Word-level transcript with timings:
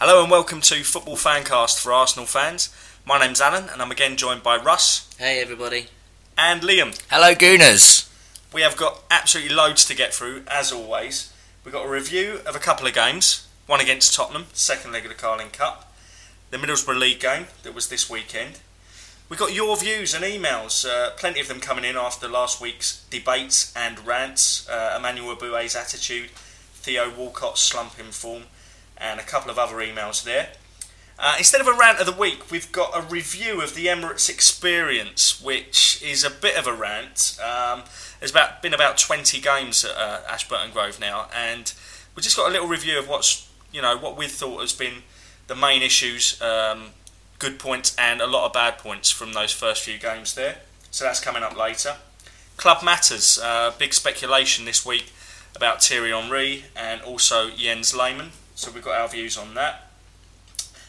Hello 0.00 0.22
and 0.22 0.30
welcome 0.30 0.60
to 0.62 0.82
Football 0.82 1.16
Fancast 1.16 1.78
for 1.80 1.92
Arsenal 1.92 2.26
fans. 2.26 2.74
My 3.04 3.18
name's 3.18 3.40
Alan 3.40 3.68
and 3.68 3.82
I'm 3.82 3.90
again 3.90 4.16
joined 4.16 4.42
by 4.42 4.56
Russ 4.56 5.14
Hey 5.18 5.40
everybody. 5.40 5.88
and 6.38 6.62
Liam. 6.62 6.98
Hello, 7.10 7.34
Gooners. 7.34 8.08
We 8.52 8.62
have 8.62 8.76
got 8.76 9.02
absolutely 9.10 9.54
loads 9.54 9.84
to 9.84 9.94
get 9.94 10.14
through, 10.14 10.42
as 10.48 10.72
always. 10.72 11.32
We've 11.64 11.74
got 11.74 11.86
a 11.86 11.90
review 11.90 12.40
of 12.46 12.56
a 12.56 12.60
couple 12.60 12.86
of 12.86 12.94
games. 12.94 13.46
One 13.66 13.80
against 13.80 14.14
Tottenham, 14.14 14.46
second 14.52 14.92
leg 14.92 15.04
of 15.04 15.10
the 15.10 15.14
Carling 15.14 15.50
Cup. 15.50 15.92
The 16.50 16.56
Middlesbrough 16.56 16.98
League 16.98 17.20
game 17.20 17.46
that 17.62 17.74
was 17.74 17.88
this 17.88 18.08
weekend. 18.10 18.58
We've 19.28 19.38
got 19.38 19.54
your 19.54 19.76
views 19.76 20.12
and 20.14 20.24
emails, 20.24 20.84
uh, 20.84 21.10
plenty 21.10 21.38
of 21.40 21.46
them 21.46 21.60
coming 21.60 21.84
in 21.84 21.96
after 21.96 22.26
last 22.26 22.60
week's 22.60 23.04
debates 23.10 23.72
and 23.76 24.04
rants. 24.04 24.68
Uh, 24.68 24.94
Emmanuel 24.98 25.36
Eboué's 25.36 25.76
attitude, 25.76 26.30
Theo 26.74 27.10
Walcott's 27.10 27.60
slump 27.60 28.00
in 28.00 28.06
form, 28.06 28.44
and 29.00 29.18
a 29.18 29.22
couple 29.22 29.50
of 29.50 29.58
other 29.58 29.76
emails 29.76 30.22
there. 30.22 30.50
Uh, 31.18 31.34
instead 31.36 31.60
of 31.60 31.66
a 31.66 31.72
rant 31.72 32.00
of 32.00 32.06
the 32.06 32.12
week, 32.12 32.50
we've 32.50 32.72
got 32.72 32.96
a 32.96 33.02
review 33.02 33.60
of 33.60 33.74
the 33.74 33.86
Emirates 33.86 34.30
experience, 34.30 35.40
which 35.40 36.02
is 36.02 36.24
a 36.24 36.30
bit 36.30 36.56
of 36.56 36.66
a 36.66 36.72
rant. 36.72 37.38
Um, 37.44 37.82
there's 38.18 38.30
about 38.30 38.62
been 38.62 38.72
about 38.72 38.96
20 38.96 39.38
games 39.40 39.84
at 39.84 39.94
uh, 39.96 40.20
Ashburton 40.28 40.70
Grove 40.72 40.98
now, 40.98 41.28
and 41.34 41.74
we've 42.16 42.24
just 42.24 42.36
got 42.36 42.48
a 42.48 42.52
little 42.52 42.68
review 42.68 42.98
of 42.98 43.06
what's 43.06 43.50
you 43.70 43.82
know 43.82 43.98
what 43.98 44.16
we've 44.16 44.30
thought 44.30 44.60
has 44.62 44.72
been 44.72 45.02
the 45.46 45.54
main 45.54 45.82
issues, 45.82 46.40
um, 46.40 46.90
good 47.38 47.58
points, 47.58 47.94
and 47.98 48.22
a 48.22 48.26
lot 48.26 48.46
of 48.46 48.52
bad 48.54 48.78
points 48.78 49.10
from 49.10 49.34
those 49.34 49.52
first 49.52 49.82
few 49.82 49.98
games 49.98 50.34
there. 50.34 50.56
So 50.90 51.04
that's 51.04 51.20
coming 51.20 51.42
up 51.42 51.56
later. 51.56 51.96
Club 52.56 52.82
matters. 52.82 53.38
Uh, 53.42 53.72
big 53.78 53.92
speculation 53.92 54.64
this 54.64 54.86
week 54.86 55.12
about 55.54 55.82
Thierry 55.82 56.12
Henry 56.12 56.64
and 56.74 57.02
also 57.02 57.50
Jens 57.50 57.94
Lehmann. 57.94 58.30
So 58.60 58.70
we've 58.70 58.84
got 58.84 59.00
our 59.00 59.08
views 59.08 59.38
on 59.38 59.54
that. 59.54 59.86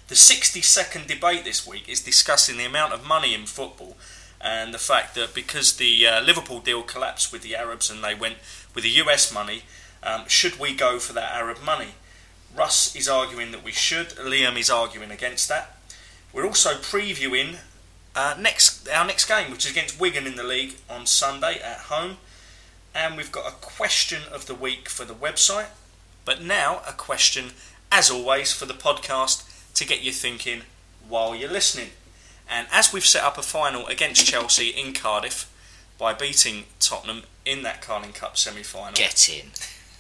The 0.10 0.16
60 0.16 0.62
second 0.62 1.08
debate 1.08 1.46
this 1.46 1.66
week 1.66 1.88
is 1.88 2.02
discussing 2.02 2.58
the 2.58 2.66
amount 2.66 2.92
of 2.92 3.08
money 3.08 3.34
in 3.34 3.46
football 3.46 3.96
and 4.42 4.74
the 4.74 4.78
fact 4.78 5.16
that 5.16 5.34
because 5.34 5.78
the 5.78 6.06
uh, 6.06 6.22
Liverpool 6.22 6.60
deal 6.60 6.84
collapsed 6.84 7.32
with 7.32 7.44
the 7.44 7.56
Arabs 7.56 7.90
and 7.90 8.04
they 8.04 8.14
went 8.14 8.36
with 8.76 8.84
the 8.84 8.90
US 9.04 9.34
money, 9.34 9.62
um, 10.04 10.28
should 10.28 10.60
we 10.60 10.76
go 10.76 11.00
for 11.00 11.14
that 11.14 11.32
Arab 11.32 11.64
money? 11.64 11.92
Russ 12.54 12.94
is 12.94 13.08
arguing 13.08 13.52
that 13.52 13.64
we 13.64 13.72
should, 13.72 14.10
Liam 14.18 14.60
is 14.60 14.70
arguing 14.70 15.10
against 15.10 15.48
that. 15.48 15.78
We're 16.34 16.46
also 16.46 16.72
previewing 16.72 17.60
uh, 18.18 18.36
next 18.38 18.90
our 18.90 19.06
next 19.06 19.30
game, 19.30 19.50
which 19.50 19.64
is 19.64 19.72
against 19.72 19.98
Wigan 19.98 20.28
in 20.28 20.36
the 20.36 20.44
league 20.44 20.76
on 20.90 21.06
Sunday 21.06 21.62
at 21.64 21.86
home. 21.88 22.18
And 22.94 23.16
we've 23.16 23.32
got 23.32 23.48
a 23.48 23.56
question 23.56 24.24
of 24.30 24.48
the 24.48 24.56
week 24.56 24.90
for 24.90 25.06
the 25.06 25.14
website. 25.14 25.68
But 26.26 26.42
now, 26.42 26.82
a 26.88 26.94
question, 26.94 27.52
as 27.92 28.10
always, 28.12 28.54
for 28.54 28.66
the 28.66 28.74
podcast 28.74 29.48
to 29.76 29.86
get 29.86 30.02
you 30.04 30.12
thinking 30.12 30.62
while 31.08 31.36
you're 31.36 31.50
listening. 31.52 31.90
And 32.50 32.68
as 32.72 32.92
we've 32.94 33.06
set 33.06 33.24
up 33.24 33.38
a 33.38 33.42
final 33.42 33.88
against 33.88 34.26
Chelsea 34.26 34.70
in 34.70 34.94
Cardiff 34.94 35.50
by 35.98 36.14
beating 36.14 36.66
Tottenham 36.80 37.24
in 37.46 37.64
that 37.64 37.82
Carling 37.82 38.12
Cup 38.14 38.38
semi-final, 38.38 38.94
Get 38.94 39.30
in. 39.30 39.48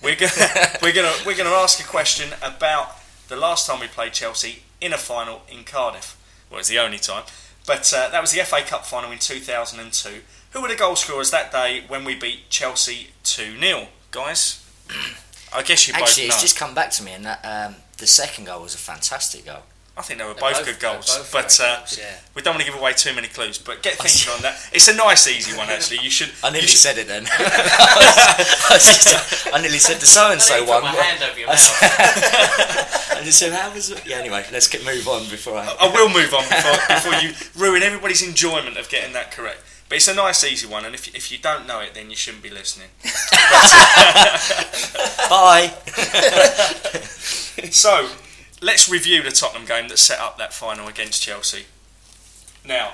we're 0.04 0.16
gonna 0.16 0.32
we're 0.82 0.94
gonna 0.94 1.14
we're 1.26 1.38
gonna 1.38 1.50
ask 1.50 1.80
a 1.80 1.88
question 1.88 2.32
about 2.42 2.98
the 3.30 3.36
last 3.36 3.68
time 3.68 3.80
we 3.80 3.88
played 3.88 4.14
Chelsea 4.14 4.64
in 4.82 4.94
a 4.94 4.98
final 4.98 5.42
in 5.50 5.64
Cardiff. 5.64 6.18
Well, 6.50 6.60
it's 6.60 6.68
the 6.70 6.80
only 6.80 6.98
time, 7.00 7.24
but 7.66 7.92
uh, 7.96 8.10
that 8.10 8.20
was 8.22 8.32
the 8.34 8.44
FA 8.44 8.62
Cup 8.62 8.86
final 8.86 9.12
in 9.12 9.20
2002. 9.20 10.22
Who 10.52 10.62
were 10.62 10.68
the 10.68 10.76
goal 10.76 10.98
scorers 10.98 11.32
that 11.32 11.52
day 11.52 11.84
when 11.88 12.04
we 12.04 12.14
beat 12.16 12.50
Chelsea 12.50 13.08
2 13.24 13.58
0 13.58 13.88
Guys, 14.12 14.66
I 15.54 15.64
guess 15.64 15.88
you 15.88 15.94
Actually, 15.94 16.06
both 16.06 16.18
know. 16.18 16.26
it's 16.36 16.42
just 16.42 16.58
come 16.58 16.74
back 16.74 16.92
to 16.92 17.04
me, 17.04 17.12
and 17.14 17.26
that 17.26 17.40
um, 17.44 17.76
the 17.98 18.08
second 18.08 18.46
goal 18.46 18.62
was 18.62 18.74
a 18.74 18.78
fantastic 18.78 19.46
goal. 19.46 19.64
I 19.98 20.02
think 20.04 20.20
they 20.20 20.26
were 20.26 20.34
both, 20.34 20.56
both- 20.56 20.66
good 20.66 20.80
goals, 20.80 21.06
both 21.18 21.32
but 21.34 21.60
uh, 21.62 21.80
goals, 21.80 22.00
yeah. 22.00 22.16
we 22.34 22.42
don't 22.42 22.54
want 22.56 22.66
to 22.66 22.72
give 22.72 22.80
away 22.80 22.94
too 22.94 23.14
many 23.14 23.28
clues. 23.28 23.58
But 23.58 23.84
get 23.84 23.94
thinking 24.00 24.34
on 24.34 24.42
that. 24.42 24.56
It's 24.72 24.88
a 24.88 24.96
nice, 24.96 25.28
easy 25.28 25.56
one 25.56 25.70
actually. 25.70 26.00
You 26.00 26.10
should. 26.10 26.32
I 26.42 26.50
nearly 26.50 26.68
should 26.68 26.80
said 26.80 26.98
it 26.98 27.08
then. 27.10 27.28
I, 27.30 28.68
was 28.72 29.04
just- 29.04 29.54
I 29.54 29.62
nearly 29.62 29.78
said 29.80 30.00
the 30.00 30.06
so 30.06 30.32
and 30.32 30.42
so 30.42 30.64
one. 30.66 30.84
my 30.84 30.92
hand 30.96 31.22
over 31.22 31.38
your 31.38 31.50
I 31.50 31.54
mouth. 31.54 33.12
I 33.20 33.22
just 33.24 33.38
said, 33.38 33.52
how 33.52 33.74
was 33.74 33.92
it? 33.92 34.02
Yeah, 34.08 34.18
anyway, 34.18 34.46
let's 34.52 34.68
get 34.70 34.86
move 34.86 35.08
on 35.10 35.24
before 35.30 35.58
I. 35.58 35.76
I 35.80 35.92
will 35.94 36.08
move 36.10 36.34
on 36.34 36.44
before, 36.48 36.96
before 36.96 37.14
you 37.22 37.34
ruin 37.56 37.84
everybody's 37.84 38.26
enjoyment 38.26 38.78
of 38.78 38.88
getting 38.90 39.12
that 39.14 39.32
correct. 39.32 39.60
But 39.92 39.98
it's 39.98 40.08
a 40.08 40.16
nice, 40.16 40.42
easy 40.46 40.66
one, 40.66 40.86
and 40.86 40.96
if, 40.96 41.14
if 41.14 41.34
you 41.34 41.38
don't 41.38 41.68
know 41.68 41.82
it, 41.82 41.94
then 41.94 42.10
you 42.10 42.16
shouldn't 42.16 42.42
be 42.42 42.50
listening. 42.50 42.88
Bye. 45.30 45.74
So, 47.72 48.10
let's 48.62 48.90
review 48.90 49.22
the 49.22 49.32
Tottenham 49.32 49.66
game 49.68 49.90
that 49.90 50.00
set 50.00 50.20
up 50.20 50.38
that 50.38 50.54
final 50.54 50.88
against 50.88 51.22
Chelsea. 51.22 51.66
Now, 52.66 52.94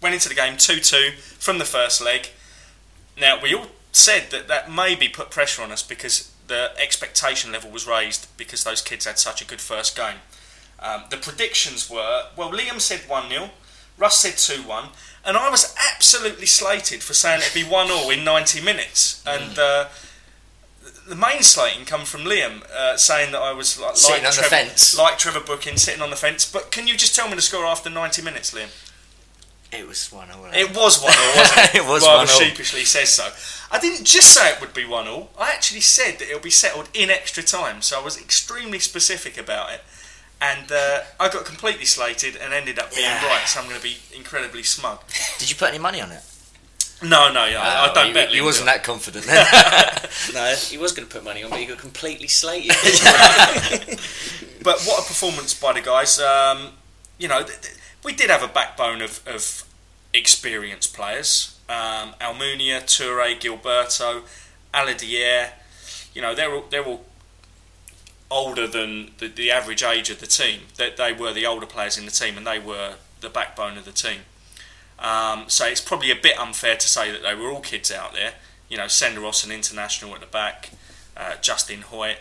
went 0.00 0.14
into 0.14 0.28
the 0.28 0.36
game 0.36 0.56
2 0.56 0.76
2 0.76 1.10
from 1.16 1.58
the 1.58 1.64
first 1.64 2.02
leg. 2.02 2.28
Now, 3.20 3.40
we 3.42 3.52
all 3.52 3.66
said 3.90 4.30
that 4.30 4.46
that 4.46 4.70
maybe 4.70 5.08
put 5.08 5.30
pressure 5.30 5.62
on 5.62 5.72
us 5.72 5.82
because 5.82 6.32
the 6.46 6.70
expectation 6.80 7.50
level 7.50 7.70
was 7.70 7.88
raised 7.88 8.28
because 8.36 8.62
those 8.62 8.80
kids 8.80 9.04
had 9.04 9.18
such 9.18 9.42
a 9.42 9.44
good 9.44 9.60
first 9.60 9.96
game. 9.96 10.18
Um, 10.78 11.04
the 11.10 11.16
predictions 11.16 11.90
were 11.90 12.26
well, 12.36 12.52
Liam 12.52 12.80
said 12.80 13.00
1 13.08 13.28
0, 13.30 13.50
Russ 13.98 14.18
said 14.18 14.36
2 14.36 14.62
1, 14.68 14.88
and 15.24 15.36
I 15.36 15.48
was 15.50 15.74
absolutely 15.94 16.46
slated 16.46 17.02
for 17.02 17.14
saying 17.14 17.40
it'd 17.40 17.54
be 17.54 17.64
1 17.64 17.88
0 17.88 18.10
in 18.10 18.24
90 18.24 18.60
minutes. 18.62 19.22
And 19.26 19.58
uh, 19.58 19.86
the 21.08 21.14
main 21.16 21.42
slating 21.42 21.84
come 21.84 22.04
from 22.04 22.22
Liam 22.22 22.62
uh, 22.70 22.96
saying 22.96 23.32
that 23.32 23.40
I 23.40 23.52
was 23.52 23.78
like, 23.80 23.96
Sitting 23.96 24.24
like 24.24 24.32
on 24.32 24.36
the 24.36 24.48
fence. 24.48 24.96
like 24.98 25.18
Trevor 25.18 25.40
Brooking 25.40 25.76
sitting 25.76 26.02
on 26.02 26.10
the 26.10 26.16
fence. 26.16 26.50
But 26.50 26.70
can 26.70 26.86
you 26.86 26.96
just 26.96 27.14
tell 27.14 27.28
me 27.28 27.34
the 27.34 27.42
score 27.42 27.64
after 27.64 27.88
90 27.90 28.22
minutes, 28.22 28.52
Liam? 28.52 28.68
It 29.72 29.86
was 29.88 30.12
one 30.12 30.30
all. 30.30 30.44
It 30.52 30.74
was 30.76 31.02
1 31.02 31.12
0, 31.12 31.26
wasn't 31.36 31.58
it? 31.58 31.74
It 31.76 31.86
was 31.88 32.04
Rather 32.06 32.26
1-0. 32.30 32.38
sheepishly 32.38 32.84
says 32.84 33.08
so. 33.10 33.30
I 33.74 33.80
didn't 33.80 34.04
just 34.04 34.32
say 34.32 34.52
it 34.52 34.60
would 34.60 34.72
be 34.74 34.84
1 34.84 35.04
0, 35.06 35.28
I 35.38 35.50
actually 35.50 35.80
said 35.80 36.18
that 36.18 36.28
it'll 36.28 36.38
be 36.40 36.50
settled 36.50 36.88
in 36.94 37.10
extra 37.10 37.42
time, 37.42 37.82
so 37.82 38.00
I 38.00 38.04
was 38.04 38.16
extremely 38.20 38.78
specific 38.78 39.36
about 39.36 39.72
it. 39.72 39.80
And 40.40 40.70
uh, 40.70 41.00
I 41.18 41.28
got 41.30 41.44
completely 41.46 41.86
slated 41.86 42.36
and 42.36 42.52
ended 42.52 42.78
up 42.78 42.90
being 42.94 43.04
Yeah. 43.04 43.26
right, 43.26 43.46
so 43.46 43.60
I'm 43.60 43.66
going 43.68 43.80
to 43.80 43.82
be 43.82 43.96
incredibly 44.14 44.62
smug. 44.62 45.00
Did 45.38 45.48
you 45.48 45.56
put 45.56 45.68
any 45.70 45.78
money 45.78 46.00
on 46.00 46.12
it? 46.12 46.22
No, 47.02 47.30
no, 47.32 47.44
yeah, 47.44 47.60
I, 47.60 47.90
I 47.90 47.94
don't 47.94 48.06
he, 48.06 48.12
bet 48.14 48.28
He 48.30 48.38
Liam 48.38 48.44
wasn't 48.44 48.66
that 48.66 48.82
confident 48.82 49.26
then. 49.26 49.44
no, 50.34 50.54
he 50.70 50.78
was 50.78 50.92
going 50.92 51.06
to 51.06 51.12
put 51.14 51.24
money 51.24 51.42
on, 51.44 51.50
but 51.50 51.58
he 51.58 51.66
got 51.66 51.78
completely 51.78 52.28
slated. 52.28 52.72
But 54.62 54.80
what 54.82 55.04
a 55.04 55.06
performance 55.06 55.54
by 55.54 55.74
the 55.74 55.80
guys. 55.80 56.18
Um, 56.18 56.70
you 57.18 57.28
know, 57.28 57.44
th- 57.44 57.60
th- 57.60 57.74
we 58.02 58.12
did 58.12 58.30
have 58.30 58.42
a 58.42 58.48
backbone 58.48 59.00
of, 59.00 59.20
of 59.24 59.62
experienced 60.12 60.92
players. 60.92 61.56
Um, 61.68 62.14
Almunia, 62.20 62.82
Toure, 62.82 63.38
Gilberto, 63.38 64.22
Aliadière. 64.74 65.50
You 66.14 66.22
know, 66.22 66.34
they're 66.34 66.52
all, 66.52 66.64
they're 66.68 66.84
all 66.84 67.04
older 68.30 68.66
than 68.66 69.12
the, 69.18 69.28
the 69.28 69.50
average 69.50 69.82
age 69.82 70.10
of 70.10 70.20
the 70.20 70.26
team. 70.26 70.62
They, 70.76 70.90
they 70.90 71.12
were 71.12 71.32
the 71.32 71.46
older 71.46 71.66
players 71.66 71.96
in 71.96 72.04
the 72.04 72.10
team 72.10 72.36
and 72.36 72.46
they 72.46 72.58
were 72.58 72.94
the 73.20 73.28
backbone 73.28 73.78
of 73.78 73.84
the 73.84 73.92
team. 73.92 74.20
Um, 74.98 75.44
so 75.48 75.66
it's 75.66 75.80
probably 75.80 76.10
a 76.10 76.16
bit 76.16 76.38
unfair 76.38 76.76
to 76.76 76.88
say 76.88 77.12
that 77.12 77.22
they 77.22 77.34
were 77.34 77.50
all 77.50 77.60
kids 77.60 77.90
out 77.90 78.14
there. 78.14 78.34
You 78.68 78.76
know, 78.76 78.84
Senderos, 78.84 79.44
an 79.44 79.52
international 79.52 80.14
at 80.14 80.20
the 80.20 80.26
back, 80.26 80.70
uh, 81.16 81.36
Justin 81.40 81.80
Hoyte. 81.80 82.18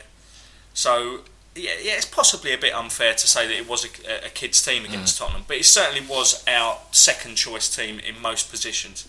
So 0.74 1.22
yeah, 1.56 1.72
yeah, 1.82 1.94
it's 1.94 2.06
possibly 2.06 2.54
a 2.54 2.58
bit 2.58 2.74
unfair 2.74 3.14
to 3.14 3.28
say 3.28 3.48
that 3.48 3.56
it 3.56 3.68
was 3.68 3.86
a, 3.86 4.26
a 4.26 4.30
kids' 4.30 4.64
team 4.64 4.84
against 4.84 5.18
Tottenham, 5.18 5.44
but 5.48 5.58
it 5.58 5.66
certainly 5.66 6.06
was 6.06 6.44
our 6.48 6.80
second 6.92 7.36
choice 7.36 7.74
team 7.74 7.98
in 7.98 8.22
most 8.22 8.52
positions, 8.52 9.08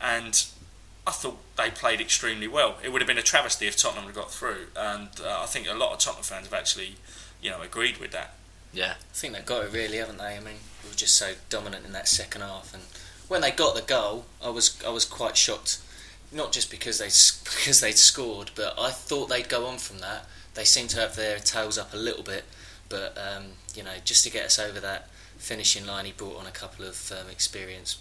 and 0.00 0.46
I 1.06 1.12
thought 1.12 1.38
they 1.56 1.70
played 1.70 2.00
extremely 2.00 2.46
well. 2.46 2.76
It 2.82 2.92
would 2.92 3.00
have 3.00 3.08
been 3.08 3.18
a 3.18 3.22
travesty 3.22 3.66
if 3.66 3.76
Tottenham 3.76 4.04
had 4.04 4.14
got 4.14 4.30
through, 4.30 4.66
and 4.76 5.08
uh, 5.24 5.40
I 5.42 5.46
think 5.46 5.68
a 5.68 5.74
lot 5.74 5.92
of 5.92 5.98
Tottenham 5.98 6.24
fans 6.24 6.44
have 6.46 6.54
actually, 6.54 6.96
you 7.42 7.50
know, 7.50 7.62
agreed 7.62 7.98
with 7.98 8.12
that. 8.12 8.34
yeah. 8.72 8.94
I 9.00 9.14
think 9.14 9.34
they've 9.34 9.44
got 9.46 9.64
it 9.64 9.72
really, 9.72 9.96
haven't 9.96 10.18
they? 10.18 10.36
I 10.36 10.40
mean, 10.40 10.56
we 10.82 10.90
were 10.90 10.94
just 10.94 11.16
so 11.16 11.32
dominant 11.48 11.86
in 11.86 11.92
that 11.92 12.08
second 12.08 12.42
half, 12.42 12.72
and 12.74 12.82
when 13.28 13.40
they 13.40 13.50
got 13.50 13.74
the 13.74 13.82
goal, 13.82 14.26
I 14.44 14.50
was 14.50 14.78
I 14.86 14.90
was 14.90 15.04
quite 15.04 15.36
shocked. 15.36 15.78
Not 16.32 16.52
just 16.52 16.70
because 16.70 16.98
they 16.98 17.06
because 17.44 17.80
they'd 17.80 17.96
scored, 17.98 18.50
but 18.54 18.74
I 18.78 18.90
thought 18.90 19.28
they'd 19.28 19.48
go 19.48 19.66
on 19.66 19.78
from 19.78 19.98
that. 20.00 20.26
They 20.54 20.64
seemed 20.64 20.90
to 20.90 21.00
have 21.00 21.16
their 21.16 21.38
tails 21.38 21.78
up 21.78 21.94
a 21.94 21.96
little 21.96 22.22
bit, 22.22 22.44
but 22.88 23.16
um, 23.16 23.52
you 23.74 23.82
know, 23.82 23.94
just 24.04 24.24
to 24.24 24.30
get 24.30 24.44
us 24.44 24.58
over 24.58 24.80
that 24.80 25.08
finishing 25.38 25.86
line, 25.86 26.04
he 26.04 26.12
brought 26.12 26.36
on 26.38 26.46
a 26.46 26.50
couple 26.50 26.84
of 26.84 27.10
um, 27.12 27.30
experienced 27.30 27.98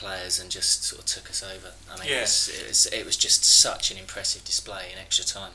players 0.00 0.40
and 0.40 0.50
just 0.50 0.84
sort 0.84 1.00
of 1.00 1.06
took 1.06 1.28
us 1.30 1.42
over. 1.42 1.72
I 1.92 1.98
mean, 2.00 2.08
Yeah. 2.08 2.18
it, 2.18 2.22
was, 2.22 2.48
it 2.48 2.68
was 2.68 2.86
it 2.86 3.04
was 3.06 3.16
just 3.16 3.44
such 3.44 3.90
an 3.90 3.98
impressive 3.98 4.44
display 4.44 4.88
in 4.92 4.98
extra 4.98 5.24
time. 5.24 5.52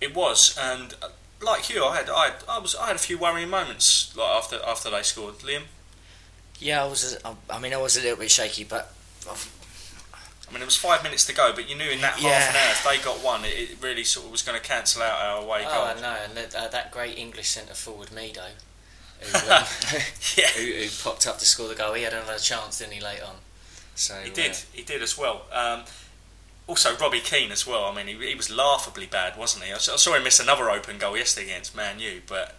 It 0.00 0.14
was, 0.14 0.56
and 0.60 0.94
uh, 1.02 1.08
like 1.40 1.70
you, 1.70 1.84
I 1.84 1.96
had, 1.96 2.10
I, 2.10 2.24
had, 2.26 2.34
I 2.48 2.58
was, 2.58 2.74
I 2.76 2.86
had 2.88 2.96
a 2.96 2.98
few 2.98 3.16
worrying 3.18 3.48
moments 3.48 4.14
like 4.16 4.28
after 4.28 4.60
after 4.66 4.90
they 4.90 5.02
scored. 5.02 5.38
Liam, 5.38 5.62
Yeah, 6.60 6.84
I 6.84 6.86
was. 6.86 7.16
I- 7.24 7.34
I 7.50 7.58
mean, 7.58 7.72
I 7.72 7.78
was 7.78 7.96
a 7.96 8.00
little 8.02 8.18
bit 8.18 8.30
shaky, 8.30 8.64
but 8.64 8.92
I've- 9.30 9.50
I 10.48 10.52
mean, 10.52 10.62
it 10.62 10.66
was 10.66 10.76
five 10.76 11.02
minutes 11.02 11.24
to 11.26 11.32
go, 11.34 11.52
but 11.52 11.68
you 11.68 11.74
knew 11.74 11.90
in 11.90 12.00
that 12.02 12.14
half 12.20 12.22
Yeah. 12.22 12.50
an 12.50 12.56
hour 12.56 12.70
if 12.70 12.84
they 12.84 12.98
got 13.04 13.18
one, 13.20 13.44
it, 13.44 13.48
it 13.70 13.76
really 13.80 14.04
sort 14.04 14.26
of 14.26 14.30
was 14.32 14.42
going 14.42 14.56
to 14.56 14.62
cancel 14.64 15.02
out 15.02 15.18
our 15.20 15.42
away 15.42 15.64
Oh, 15.66 15.72
goal. 15.74 15.84
I 15.86 15.94
know, 16.00 16.16
and 16.24 16.36
that, 16.36 16.54
uh, 16.54 16.68
that 16.68 16.92
great 16.92 17.18
English 17.18 17.48
centre 17.48 17.74
forward 17.74 18.10
Mido, 18.10 18.46
who, 19.20 19.32
um, 19.50 19.64
Yeah. 20.36 20.46
who, 20.54 20.84
who 20.84 20.88
popped 21.02 21.26
up 21.26 21.38
to 21.40 21.44
score 21.44 21.66
the 21.66 21.74
goal. 21.74 21.94
He 21.94 22.04
had 22.04 22.12
another 22.12 22.38
chance, 22.38 22.78
didn't 22.78 22.92
he, 22.92 23.00
late 23.00 23.22
on? 23.22 23.34
So 23.96 24.14
He 24.22 24.30
uh, 24.30 24.34
did. 24.34 24.56
He 24.72 24.82
did 24.82 25.02
as 25.02 25.18
well. 25.18 25.42
Um, 25.52 25.82
also, 26.68 26.96
Robbie 26.96 27.20
Keane 27.20 27.52
as 27.52 27.66
well. 27.66 27.84
I 27.84 27.94
mean, 27.94 28.06
he, 28.06 28.28
he 28.28 28.34
was 28.34 28.50
laughably 28.50 29.06
bad, 29.06 29.36
wasn't 29.36 29.64
he? 29.64 29.72
I 29.72 29.78
saw, 29.78 29.94
I 29.94 29.96
saw 29.96 30.14
him 30.14 30.24
miss 30.24 30.40
another 30.40 30.70
open 30.70 30.98
goal 30.98 31.16
yesterday 31.16 31.46
against 31.50 31.76
Man 31.76 32.00
U, 32.00 32.22
but 32.26 32.56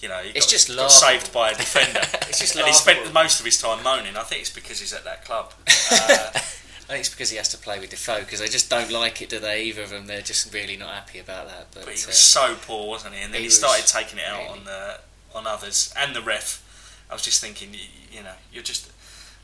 you 0.00 0.08
know, 0.08 0.18
he 0.18 0.30
It's 0.30 0.46
got, 0.46 0.50
just 0.50 0.76
got 0.76 0.90
saved 0.90 1.32
by 1.32 1.50
a 1.50 1.54
defender. 1.56 2.00
It's 2.28 2.40
just 2.40 2.56
and 2.56 2.66
he 2.66 2.72
spent 2.72 3.12
most 3.12 3.40
of 3.40 3.44
his 3.46 3.60
time 3.60 3.82
moaning. 3.84 4.16
I 4.16 4.22
think 4.22 4.40
it's 4.40 4.50
because 4.50 4.80
he's 4.80 4.92
at 4.92 5.04
that 5.04 5.24
club. 5.24 5.52
Uh, 5.92 6.30
I 6.34 6.96
think 6.96 7.00
it's 7.00 7.08
because 7.10 7.30
he 7.30 7.36
has 7.36 7.48
to 7.50 7.58
play 7.58 7.78
with 7.78 7.90
Defoe 7.90 8.20
because 8.20 8.40
they 8.40 8.48
just 8.48 8.68
don't 8.68 8.90
like 8.90 9.22
it, 9.22 9.28
do 9.28 9.38
they? 9.38 9.64
Either 9.64 9.82
of 9.82 9.90
them, 9.90 10.06
they're 10.06 10.20
just 10.20 10.52
really 10.52 10.76
not 10.76 10.90
happy 10.90 11.18
about 11.20 11.48
that. 11.48 11.68
But, 11.72 11.84
but 11.84 11.94
he 11.94 12.02
uh, 12.02 12.08
was 12.08 12.18
so 12.18 12.56
poor, 12.62 12.88
wasn't 12.88 13.14
he? 13.14 13.22
And 13.22 13.32
then 13.32 13.40
he 13.40 13.46
he, 13.46 13.50
started 13.50 13.86
taking 13.86 14.18
it 14.18 14.24
out 14.26 14.38
really- 14.38 14.58
on 14.58 14.64
the, 14.64 14.98
on 15.34 15.46
others 15.46 15.94
and 15.98 16.14
the 16.14 16.20
ref. 16.20 16.62
I 17.10 17.14
was 17.14 17.22
just 17.22 17.40
thinking, 17.40 17.72
you, 17.72 17.80
you 18.10 18.22
know, 18.22 18.34
you're 18.52 18.62
just 18.62 18.90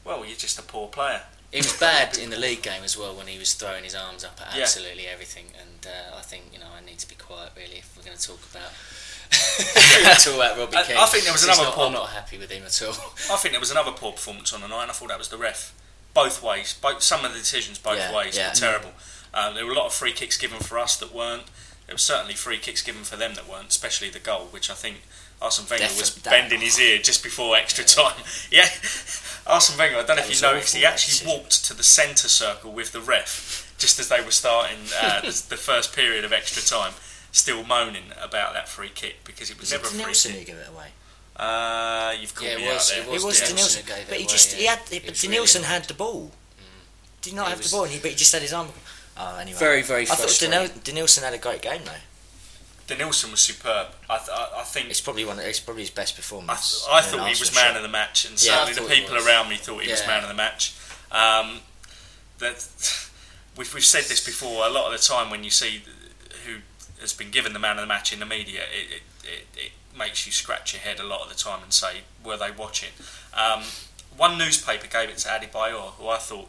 well, 0.09 0.25
you're 0.27 0.37
just 0.37 0.59
a 0.59 0.63
poor 0.63 0.89
player. 0.89 1.23
He 1.53 1.59
was 1.59 1.79
bad 1.79 2.19
in 2.23 2.31
the 2.31 2.37
league 2.39 2.63
game 2.63 2.83
as 2.85 2.97
well 2.99 3.15
when 3.15 3.27
he 3.27 3.39
was 3.39 3.55
throwing 3.55 3.85
his 3.85 3.95
arms 3.95 4.25
up 4.25 4.41
at 4.41 4.57
Yeah. 4.57 4.63
absolutely 4.63 5.07
everything. 5.07 5.47
And 5.61 5.87
uh, 5.87 6.17
I 6.19 6.23
think 6.23 6.45
you 6.53 6.59
know 6.59 6.67
I 6.77 6.85
need 6.85 6.99
to 6.99 7.09
be 7.09 7.15
quiet 7.15 7.53
really 7.57 7.77
if 7.79 7.95
we're 7.97 8.03
going 8.05 8.17
to 8.17 8.23
talk 8.27 8.41
about 8.51 8.73
talk 10.25 10.35
about 10.35 10.59
Robbie 10.59 10.77
I- 10.77 10.83
Keane. 10.85 10.97
I 10.97 11.07
think 11.07 11.25
there 11.25 11.33
was 11.33 11.45
another 11.45 11.63
not, 11.65 11.75
poor- 11.75 11.87
I'm 11.87 11.93
not 11.93 12.09
happy 12.11 12.39
with 12.39 12.51
him 12.51 12.65
at 12.65 12.83
all. 12.83 12.91
I 13.31 13.37
think 13.37 13.53
there 13.53 13.61
was 13.61 13.71
another 13.71 13.93
poor 13.93 14.13
performance 14.13 14.53
on 14.53 14.61
the 14.63 14.69
night. 14.69 14.83
and 14.83 14.91
I 14.91 14.95
thought 14.95 15.09
that 15.09 15.19
was 15.19 15.29
the 15.29 15.37
ref. 15.39 15.75
Both 16.15 16.43
ways, 16.43 16.77
both 16.81 17.03
some 17.03 17.25
of 17.25 17.33
the 17.33 17.39
decisions 17.39 17.79
both 17.79 17.99
Yeah, 17.99 18.15
ways 18.17 18.37
yeah. 18.37 18.49
were 18.49 18.55
terrible. 18.55 18.91
Um, 19.35 19.55
there 19.55 19.65
were 19.67 19.73
a 19.73 19.77
lot 19.77 19.87
of 19.87 19.93
free 19.95 20.13
kicks 20.13 20.37
given 20.39 20.59
for 20.59 20.79
us 20.79 20.97
that 20.97 21.15
weren't. 21.15 21.45
There 21.87 21.95
were 21.95 21.99
certainly 21.99 22.35
free 22.35 22.59
kicks 22.59 22.83
given 22.83 23.05
for 23.05 23.17
them 23.17 23.35
that 23.35 23.49
weren't, 23.49 23.69
especially 23.69 24.09
the 24.11 24.19
goal, 24.19 24.49
which 24.51 24.71
I 24.71 24.75
think 24.75 25.03
Arsene 25.41 25.67
Wenger 25.71 25.85
was 25.85 26.15
Definitely 26.15 26.23
that- 26.23 26.31
bending 26.31 26.61
his 26.61 26.79
ear 26.81 26.99
just 26.99 27.23
before 27.23 27.57
extra 27.57 27.85
time. 27.85 28.17
Yeah, 28.51 28.69
Arsene 29.49 29.79
Wenger. 29.79 29.97
I 29.99 30.03
don't 30.05 30.17
know 30.17 30.23
if 30.23 30.29
was 30.29 30.41
you 30.43 30.47
noticed, 30.49 30.77
he 30.77 30.85
actually 30.85 31.13
decision. 31.13 31.33
walked 31.33 31.65
to 31.65 31.75
the 31.75 31.83
centre 31.83 32.29
circle 32.29 32.71
with 32.73 32.93
the 32.93 33.01
ref 33.01 33.75
just 33.79 33.99
as 33.99 34.09
they 34.09 34.21
were 34.21 34.31
starting 34.31 34.79
uh, 35.01 35.21
the, 35.23 35.45
the 35.49 35.57
first 35.57 35.95
period 35.95 36.25
of 36.25 36.33
extra 36.33 36.63
time, 36.63 36.93
still 37.33 37.65
moaning 37.65 38.13
about 38.23 38.53
that 38.55 38.69
free 38.69 38.91
kick 38.95 39.17
because 39.25 39.51
it 39.51 39.59
was, 39.59 39.71
Was 39.71 39.73
it 39.73 39.77
never 39.77 39.87
a 39.87 39.91
free 39.91 40.05
Nielsen 40.05 40.33
kick. 40.33 40.41
who 40.41 40.47
gave 40.47 40.57
it 40.63 40.69
away? 40.69 40.87
Uh, 41.37 42.13
you've 42.21 42.35
caught 42.35 42.49
Yeah, 42.49 42.57
me 42.57 42.67
was- 42.67 42.91
out 42.93 42.97
there. 43.07 43.15
It 43.15 43.23
was 43.23 43.41
Denilson 43.41 43.55
Denilson, 43.55 43.77
who 43.83 43.87
gave 43.89 43.99
it 43.99 44.09
but 44.09 44.17
he 44.19 44.25
away, 44.25 44.33
just 44.33 44.53
he 44.53 44.65
yeah. 44.65 44.71
had 44.77 44.89
He 44.89 44.99
but 44.99 45.11
was 45.11 45.19
Denilson 45.23 45.55
really- 45.57 45.67
had 45.67 45.85
the 45.85 45.95
ball. 45.95 46.31
Did 47.23 47.31
he 47.31 47.37
not 47.37 47.45
He 47.47 47.51
have 47.51 47.59
was- 47.59 47.71
the 47.71 47.77
ball? 47.77 47.85
And 47.85 47.93
he, 47.93 47.99
but 48.01 48.11
he 48.11 48.17
just 48.17 48.33
had 48.33 48.43
his 48.43 48.53
arm. 48.53 48.69
Oh, 49.17 49.37
anyway. 49.39 49.59
Very, 49.59 49.83
very 49.83 50.03
I 50.03 50.07
thought 50.07 50.19
frustrating. 50.19 50.59
Denil- 50.59 50.83
Denilson 50.85 51.23
had 51.23 51.35
a 51.35 51.39
great 51.39 51.63
game 51.63 51.83
though. 51.85 51.93
Denilson 52.89 53.31
was 53.31 53.41
superb. 53.41 53.89
I, 54.09 54.17
th- 54.19 54.31
I 54.31 54.61
I 54.61 54.63
think 54.65 54.89
It's 54.91 55.01
probably 55.01 55.25
one. 55.25 55.39
Of, 55.39 55.45
it's 55.45 55.61
probably 55.61 55.83
his 55.83 55.91
best 55.91 56.15
I, 56.15 56.17
performance. 56.17 56.85
th- 56.85 56.91
I 56.95 56.99
in 56.99 57.05
an 57.05 57.11
thought 57.11 57.27
he 57.29 57.41
was 57.41 57.55
man 57.55 57.65
shirt. 57.67 57.77
of 57.77 57.83
the 57.83 57.89
match, 57.89 58.25
and 58.25 58.33
Yeah, 58.43 58.65
certainly 58.65 58.89
the 58.89 58.95
people 58.95 59.17
around 59.17 59.49
me 59.49 59.57
thought 59.57 59.83
he 59.83 59.91
was 59.91 60.07
man 60.07 60.23
of 60.23 60.29
the 60.29 60.35
match. 60.35 60.75
Um, 61.13 61.61
that 62.39 62.67
we've 63.57 63.73
we've 63.75 63.85
said 63.85 64.05
this 64.05 64.25
before. 64.25 64.67
A 64.67 64.71
lot 64.71 64.93
of 64.93 64.99
the 64.99 65.05
time, 65.07 65.31
when 65.31 65.45
you 65.45 65.51
see 65.51 65.83
who 66.47 66.57
has 67.01 67.13
been 67.13 67.31
given 67.31 67.53
the 67.53 67.59
man 67.59 67.77
of 67.77 67.83
the 67.83 67.87
match 67.87 68.13
in 68.13 68.21
the 68.21 68.27
media, 68.27 68.63
it 68.73 68.97
it, 68.97 69.03
it, 69.29 69.47
it 69.67 69.73
makes 69.99 70.27
you 70.27 70.33
scratch 70.33 70.73
your 70.73 70.81
head 70.81 70.99
a 71.01 71.05
lot 71.05 71.23
of 71.23 71.29
the 71.29 71.35
time 71.35 71.63
and 71.63 71.73
say, 71.73 71.99
were 72.25 72.37
they 72.37 72.51
watching? 72.51 72.91
Um, 73.35 73.63
one 74.17 74.39
newspaper 74.39 74.87
gave 74.87 75.09
it 75.11 75.19
to 75.19 75.29
Adebayor, 75.29 75.93
who 75.99 76.09
I 76.09 76.17
thought 76.19 76.49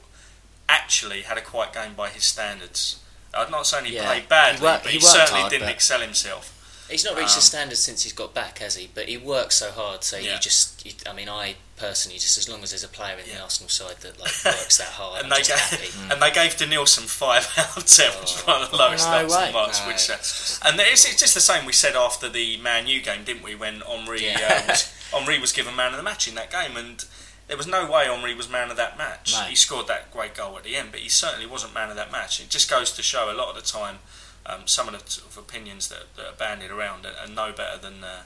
actually 0.68 1.22
had 1.22 1.38
a 1.38 1.42
quiet 1.42 1.74
game 1.74 1.94
by 1.96 2.10
his 2.10 2.24
standards. 2.24 3.04
I'm 3.34 3.52
not 3.52 3.68
saying 3.68 3.86
he 3.86 3.96
Yeah, 3.96 4.06
played 4.06 4.28
badly, 4.30 4.60
he 4.60 4.64
worked- 4.66 4.84
but 4.84 4.92
he 4.92 5.00
he, 5.00 5.06
certainly 5.06 5.42
hard, 5.42 5.52
didn't 5.52 5.70
excel 5.70 6.02
himself. 6.02 6.56
He's 6.90 7.06
not 7.06 7.16
reached 7.16 7.34
the 7.34 7.36
Um, 7.36 7.42
standards 7.44 7.84
since 7.84 8.02
he's 8.02 8.14
got 8.14 8.34
back, 8.34 8.58
has 8.60 8.76
he? 8.76 8.90
But 8.92 9.08
he 9.10 9.16
works 9.18 9.58
so 9.58 9.72
hard, 9.72 10.04
so 10.04 10.18
Yeah. 10.18 10.34
you 10.34 10.40
just, 10.40 10.84
you, 10.84 10.94
I 11.08 11.14
mean, 11.14 11.30
I 11.30 11.58
personally, 11.78 12.18
just 12.18 12.36
as 12.40 12.50
long 12.50 12.64
as 12.64 12.72
there's 12.72 12.84
a 12.84 12.88
player 12.88 13.16
in 13.20 13.30
the 13.30 13.40
Arsenal 13.40 13.70
side 13.70 13.98
that 14.02 14.20
like 14.20 14.32
works 14.46 14.78
that 14.78 14.88
hard, 14.88 15.22
and 15.22 15.32
they 15.32 15.44
gave, 15.44 15.50
happy. 15.56 15.92
and 16.12 16.20
they 16.20 16.32
gave 16.32 16.56
Denilson 16.58 17.04
five 17.08 17.48
out 17.58 17.78
of 17.78 17.86
ten, 17.86 18.10
which 18.20 18.34
is 18.34 18.42
one 18.42 18.64
of 18.64 18.72
the 18.72 18.76
Oh, 18.78 18.80
lowest 18.80 19.06
no 19.08 19.28
way. 19.28 19.52
No, 19.54 19.68
which, 19.88 20.10
uh, 20.10 20.18
just- 20.18 20.66
and 20.66 20.80
it's, 20.80 21.06
it's 21.06 21.20
just 21.20 21.36
the 21.36 21.42
same 21.42 21.66
we 21.66 21.74
said 21.74 21.96
after 21.96 22.28
the 22.28 22.58
Man 22.58 22.88
U 22.88 23.00
game, 23.02 23.24
didn't 23.24 23.44
we? 23.44 23.54
When 23.54 23.82
Henry 23.82 24.26
Yeah. 24.26 24.64
uh, 24.68 24.72
was, 24.72 24.92
Henry 25.12 25.38
was 25.40 25.52
given 25.52 25.76
man 25.76 25.92
of 25.92 25.98
the 25.98 26.04
match 26.04 26.28
in 26.28 26.34
that 26.36 26.50
game, 26.50 26.76
and 26.76 27.06
there 27.50 27.58
was 27.58 27.68
no 27.68 27.90
way 27.90 28.06
Henry 28.06 28.36
was 28.36 28.48
man 28.48 28.70
of 28.70 28.78
that 28.78 28.96
match. 28.96 29.34
No. 29.34 29.42
He 29.42 29.56
scored 29.56 29.88
that 29.88 30.14
great 30.14 30.36
goal 30.36 30.56
at 30.56 30.64
the 30.64 30.76
end, 30.76 30.90
but 30.92 31.00
he 31.00 31.10
certainly 31.10 31.48
wasn't 31.48 31.74
man 31.74 31.90
of 31.90 31.96
that 31.96 32.12
match. 32.12 32.40
It 32.40 32.50
just 32.50 32.70
goes 32.70 32.92
to 32.92 33.02
show 33.02 33.32
a 33.32 33.34
lot 33.34 33.50
of 33.50 33.56
the 33.56 33.68
time. 33.68 33.98
Um, 34.46 34.62
some 34.68 34.88
of 34.88 34.94
the 34.94 35.10
sort 35.10 35.32
of 35.32 35.38
opinions 35.38 35.90
that, 35.90 36.16
that 36.16 36.26
are 36.26 36.34
bandied 36.38 36.70
around 36.70 37.08
are, 37.08 37.14
are 37.20 37.28
no 37.28 37.52
better 37.52 37.78
than 37.78 38.04
uh, 38.04 38.22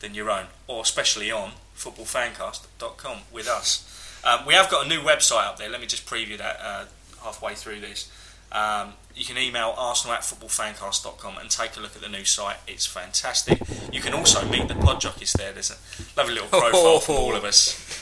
than 0.00 0.14
your 0.14 0.30
own, 0.30 0.46
or 0.66 0.80
especially 0.80 1.30
on 1.30 1.52
footballfancast.com 1.76 3.18
with 3.30 3.46
us. 3.46 3.88
Um, 4.24 4.46
we 4.46 4.54
have 4.54 4.70
got 4.70 4.86
a 4.86 4.88
new 4.88 5.00
website 5.00 5.46
up 5.46 5.58
there. 5.58 5.68
Let 5.68 5.80
me 5.80 5.86
just 5.86 6.06
preview 6.06 6.38
that 6.38 6.58
uh, 6.62 6.84
halfway 7.22 7.54
through 7.54 7.80
this. 7.80 8.10
Um, 8.50 8.94
you 9.14 9.24
can 9.24 9.36
email 9.36 9.74
arsenal 9.76 10.14
at 10.14 10.22
footballfancast.com 10.22 11.36
and 11.38 11.50
take 11.50 11.76
a 11.76 11.80
look 11.80 11.94
at 11.94 12.02
the 12.02 12.08
new 12.08 12.24
site. 12.24 12.56
It's 12.66 12.86
fantastic. 12.86 13.60
You 13.92 14.00
can 14.00 14.14
also 14.14 14.46
meet 14.48 14.68
the 14.68 14.74
pod 14.74 15.00
jockeys 15.00 15.34
there. 15.34 15.52
There's 15.52 15.70
a 15.70 15.76
lovely 16.18 16.34
little 16.34 16.48
profile 16.48 17.00
from 17.00 17.14
all 17.16 17.36
of 17.36 17.44
us 17.44 18.01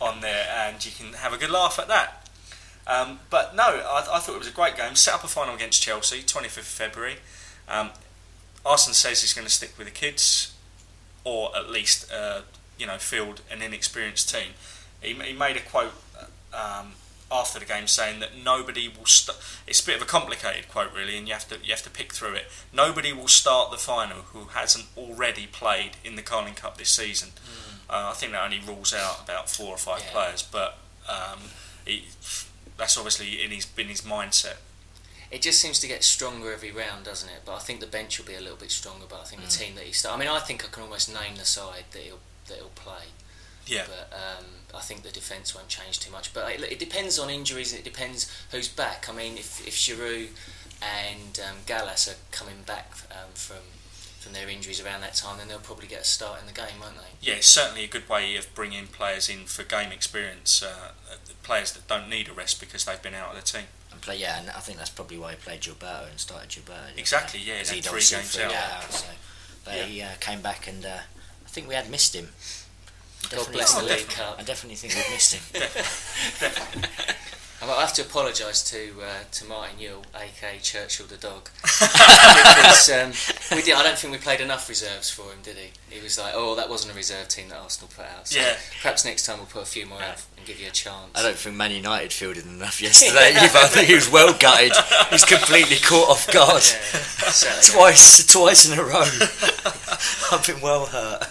on 0.00 0.20
there, 0.20 0.46
and 0.50 0.84
you 0.84 0.92
can 0.92 1.14
have 1.14 1.32
a 1.32 1.38
good 1.38 1.50
laugh 1.50 1.78
at 1.78 1.88
that. 1.88 2.28
Um, 2.86 3.20
but 3.28 3.54
no, 3.54 3.62
I, 3.62 4.06
I 4.12 4.18
thought 4.18 4.34
it 4.34 4.38
was 4.38 4.48
a 4.48 4.52
great 4.52 4.76
game. 4.76 4.94
Set 4.94 5.14
up 5.14 5.24
a 5.24 5.28
final 5.28 5.54
against 5.54 5.82
Chelsea, 5.82 6.20
25th 6.20 6.58
of 6.58 6.64
February. 6.64 7.16
Um, 7.68 7.90
Arsene 8.64 8.94
says 8.94 9.20
he's 9.20 9.34
going 9.34 9.46
to 9.46 9.52
stick 9.52 9.72
with 9.76 9.86
the 9.86 9.92
kids, 9.92 10.54
or 11.24 11.54
at 11.56 11.70
least, 11.70 12.10
uh, 12.10 12.42
you 12.78 12.86
know, 12.86 12.96
field 12.96 13.42
an 13.50 13.60
inexperienced 13.60 14.34
team. 14.34 14.54
He, 15.02 15.14
he 15.14 15.32
made 15.32 15.56
a 15.56 15.60
quote 15.60 15.92
um, 16.52 16.92
after 17.30 17.58
the 17.58 17.64
game 17.64 17.86
saying 17.86 18.20
that 18.20 18.30
nobody 18.42 18.88
will. 18.88 19.06
St- 19.06 19.36
it's 19.66 19.82
a 19.82 19.86
bit 19.86 19.96
of 19.96 20.02
a 20.02 20.06
complicated 20.06 20.68
quote, 20.68 20.92
really, 20.94 21.16
and 21.18 21.28
you 21.28 21.34
have 21.34 21.48
to 21.48 21.56
you 21.62 21.70
have 21.70 21.82
to 21.82 21.90
pick 21.90 22.12
through 22.12 22.34
it. 22.34 22.46
Nobody 22.72 23.12
will 23.12 23.28
start 23.28 23.70
the 23.70 23.76
final 23.76 24.22
who 24.32 24.48
hasn't 24.48 24.86
already 24.96 25.46
played 25.46 25.92
in 26.04 26.16
the 26.16 26.22
Carling 26.22 26.54
Cup 26.54 26.78
this 26.78 26.90
season. 26.90 27.30
Uh, 27.90 28.10
I 28.10 28.14
think 28.14 28.32
that 28.32 28.42
only 28.44 28.60
rules 28.60 28.92
out 28.94 29.24
about 29.24 29.48
four 29.50 29.68
or 29.74 29.78
five 29.78 30.02
Yeah. 30.04 30.12
players, 30.12 30.42
but 30.42 30.78
um, 31.08 31.38
he, 31.86 32.04
that's 32.76 32.96
obviously 32.98 33.42
in 33.42 33.50
his 33.50 33.64
been 33.66 33.88
his 33.88 34.02
mindset. 34.02 34.56
It 35.30 35.42
just 35.42 35.60
seems 35.60 35.78
to 35.80 35.86
get 35.86 36.04
stronger 36.04 36.52
every 36.52 36.70
round, 36.70 37.04
doesn't 37.04 37.28
it? 37.28 37.42
But 37.44 37.54
I 37.56 37.58
think 37.58 37.80
the 37.80 37.86
bench 37.86 38.18
will 38.18 38.26
be 38.26 38.34
a 38.34 38.40
little 38.40 38.56
bit 38.56 38.70
stronger. 38.70 39.04
But 39.08 39.20
I 39.20 39.24
think 39.24 39.42
Mm. 39.42 39.44
the 39.50 39.64
team 39.64 39.74
that 39.74 39.84
he 39.84 39.92
start, 39.92 40.14
I 40.16 40.18
mean, 40.18 40.28
I 40.28 40.40
think 40.40 40.64
I 40.64 40.68
can 40.68 40.82
almost 40.82 41.08
name 41.12 41.36
the 41.36 41.44
side 41.44 41.84
that 41.92 42.02
he'll 42.02 42.20
that 42.46 42.56
he'll 42.56 42.68
play. 42.70 43.04
Yeah. 43.66 43.84
But 43.86 44.12
um, 44.16 44.44
I 44.74 44.80
think 44.80 45.02
the 45.02 45.10
defence 45.10 45.54
won't 45.54 45.68
change 45.68 45.98
too 46.00 46.10
much. 46.10 46.32
But 46.32 46.50
it, 46.52 46.72
it 46.72 46.78
depends 46.78 47.18
on 47.18 47.28
injuries. 47.28 47.72
It 47.74 47.84
depends 47.84 48.30
who's 48.52 48.68
back. 48.68 49.08
I 49.08 49.12
mean, 49.12 49.36
if 49.36 49.66
if 49.66 49.74
Djourou 49.76 50.28
and 50.80 51.40
um, 51.46 51.56
Gallas 51.66 52.08
are 52.08 52.16
coming 52.30 52.62
back 52.66 52.90
um, 53.10 53.32
from 53.34 53.58
from 54.20 54.32
their 54.32 54.48
injuries 54.48 54.80
around 54.84 55.00
that 55.02 55.14
time, 55.14 55.38
then 55.38 55.48
they'll 55.48 55.58
probably 55.58 55.86
get 55.86 56.00
a 56.00 56.04
start 56.04 56.40
in 56.40 56.46
the 56.46 56.52
game, 56.52 56.80
won't 56.80 56.96
they? 56.96 57.10
Yeah, 57.30 57.34
it's 57.34 57.46
certainly 57.46 57.84
a 57.84 57.88
good 57.88 58.08
way 58.08 58.36
of 58.36 58.52
bringing 58.54 58.86
players 58.88 59.28
in 59.28 59.44
for 59.46 59.62
game 59.62 59.92
experience. 59.92 60.62
Uh, 60.62 60.90
uh, 61.10 61.16
players 61.42 61.72
that 61.72 61.86
don't 61.88 62.08
need 62.08 62.28
a 62.28 62.32
rest 62.32 62.60
because 62.60 62.84
they've 62.84 63.00
been 63.02 63.14
out 63.14 63.30
of 63.30 63.36
the 63.36 63.42
team. 63.42 63.66
And 63.92 64.00
play, 64.00 64.16
yeah, 64.18 64.38
and 64.40 64.50
I 64.50 64.60
think 64.60 64.78
that's 64.78 64.90
probably 64.90 65.18
why 65.18 65.30
he 65.30 65.36
played 65.36 65.60
Gilberto 65.62 66.10
and 66.10 66.18
started 66.20 66.50
Gilberto. 66.50 66.96
Exactly, 66.98 67.40
yeah, 67.40 67.58
he'd 67.62 67.84
three 67.84 68.00
games 68.00 68.38
out. 68.38 68.52
out, 68.54 68.92
so. 68.92 69.06
But 69.64 69.76
Yeah. 69.76 69.84
he 69.84 70.02
uh, 70.02 70.08
came 70.20 70.40
back 70.42 70.66
and 70.66 70.84
uh, 70.84 70.98
I 71.44 71.48
think 71.48 71.68
we 71.68 71.74
had 71.74 71.88
missed 71.90 72.14
him. 72.14 72.28
God 73.30 73.50
bless 73.52 73.74
the 73.74 73.80
Oh, 73.80 73.82
League 73.84 73.90
definitely. 74.08 74.14
Cup. 74.14 74.36
I 74.38 74.42
definitely 74.42 74.76
think 74.76 74.94
we've 74.94 75.10
missed 75.10 75.34
him. 75.34 75.62
I 77.60 77.80
have 77.80 77.92
to 77.94 78.02
apologise 78.02 78.62
to 78.70 78.92
uh, 79.02 79.24
to 79.32 79.44
Martin 79.44 79.78
Jol, 79.80 80.04
aka 80.14 80.58
Churchill 80.62 81.06
the 81.06 81.16
dog, 81.16 81.50
because 81.62 82.90
um, 82.90 83.12
we 83.56 83.62
did. 83.62 83.74
I 83.74 83.82
don't 83.82 83.98
think 83.98 84.12
we 84.12 84.18
played 84.18 84.40
enough 84.40 84.68
reserves 84.68 85.10
for 85.10 85.22
him, 85.32 85.38
did 85.42 85.56
he? 85.56 85.70
He 85.90 86.00
was 86.02 86.18
like, 86.18 86.32
"Oh, 86.36 86.54
that 86.54 86.68
wasn't 86.70 86.92
a 86.92 86.96
reserve 86.96 87.28
team 87.28 87.48
that 87.48 87.58
Arsenal 87.58 87.90
put 87.94 88.06
out." 88.06 88.28
So 88.28 88.38
Yeah. 88.38 88.56
perhaps 88.80 89.04
next 89.04 89.26
time 89.26 89.38
we'll 89.38 89.46
put 89.46 89.62
a 89.62 89.66
few 89.66 89.86
more 89.86 90.00
out 90.00 90.24
and 90.36 90.46
give 90.46 90.60
you 90.60 90.68
a 90.68 90.70
chance. 90.70 91.10
I 91.14 91.22
don't 91.22 91.36
think 91.36 91.56
Man 91.56 91.72
United 91.72 92.12
fielded 92.12 92.46
enough 92.46 92.80
yesterday 92.80 93.32
either. 93.36 93.58
I 93.58 93.66
think 93.66 93.88
he 93.88 93.94
was 93.94 94.10
well 94.10 94.32
gutted. 94.38 94.72
He 95.08 95.14
was 95.14 95.24
completely 95.24 95.76
caught 95.76 96.08
off 96.10 96.32
guard. 96.32 96.62
Yeah. 96.64 97.60
Twice, 97.62 98.24
twice 98.26 98.70
in 98.70 98.78
a 98.78 98.82
row. 98.82 99.02
I've 100.32 100.44
been 100.46 100.60
well 100.60 100.86
hurt. 100.86 101.24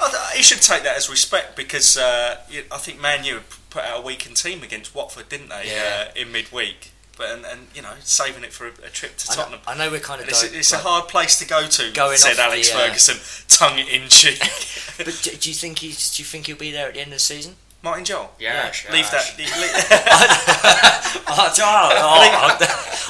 I 0.00 0.32
he 0.36 0.42
should 0.42 0.62
take 0.62 0.82
that 0.82 0.96
as 0.96 1.08
respect 1.08 1.56
because 1.56 1.96
uh, 1.96 2.38
I 2.72 2.78
think 2.78 3.00
Man 3.00 3.24
U 3.24 3.40
put 3.74 3.82
out 3.82 3.98
a 3.98 4.02
weakened 4.02 4.36
team 4.36 4.62
against 4.62 4.94
Watford, 4.94 5.28
didn't 5.28 5.48
they, 5.48 5.64
Yeah. 5.74 6.06
uh, 6.08 6.12
in 6.14 6.30
midweek? 6.30 6.92
But 7.18 7.30
and, 7.30 7.44
and 7.44 7.60
you 7.74 7.82
know, 7.82 7.92
saving 8.00 8.42
it 8.44 8.52
for 8.52 8.66
a, 8.68 8.70
a 8.86 8.88
trip 8.90 9.16
to 9.18 9.32
I 9.32 9.34
know, 9.36 9.42
Tottenham. 9.42 9.60
I 9.66 9.74
know 9.76 9.90
we're 9.90 10.00
kind 10.00 10.20
of 10.20 10.28
it's, 10.28 10.42
di- 10.48 10.54
a, 10.54 10.58
it's 10.58 10.72
a 10.72 10.78
hard 10.78 11.08
place 11.08 11.38
to 11.40 11.46
go 11.46 11.66
to, 11.66 11.92
Going 11.92 12.16
said 12.16 12.32
off 12.40 12.50
Alex 12.50 12.70
the, 12.70 12.76
uh, 12.76 12.78
Ferguson, 12.86 13.46
tongue 13.48 13.78
in 13.78 14.08
cheek. 14.08 14.40
But 14.96 15.06
do, 15.22 15.30
do 15.36 15.50
you 15.50 15.54
think 15.56 15.80
he's? 15.80 16.14
Do 16.16 16.22
you 16.22 16.24
think 16.24 16.46
he'll 16.46 16.56
be 16.56 16.70
there 16.70 16.86
at 16.88 16.94
the 16.94 17.00
end 17.00 17.08
of 17.08 17.14
the 17.14 17.18
season? 17.20 17.56
Martin 17.82 18.04
Jol. 18.04 18.30
Yeah. 18.38 18.70
Leave 18.92 19.06
yes. 19.12 19.34
that. 19.34 19.38
leave- 19.38 21.24
Oh, 21.36 21.52
John, 21.54 21.90
oh, 21.96 22.56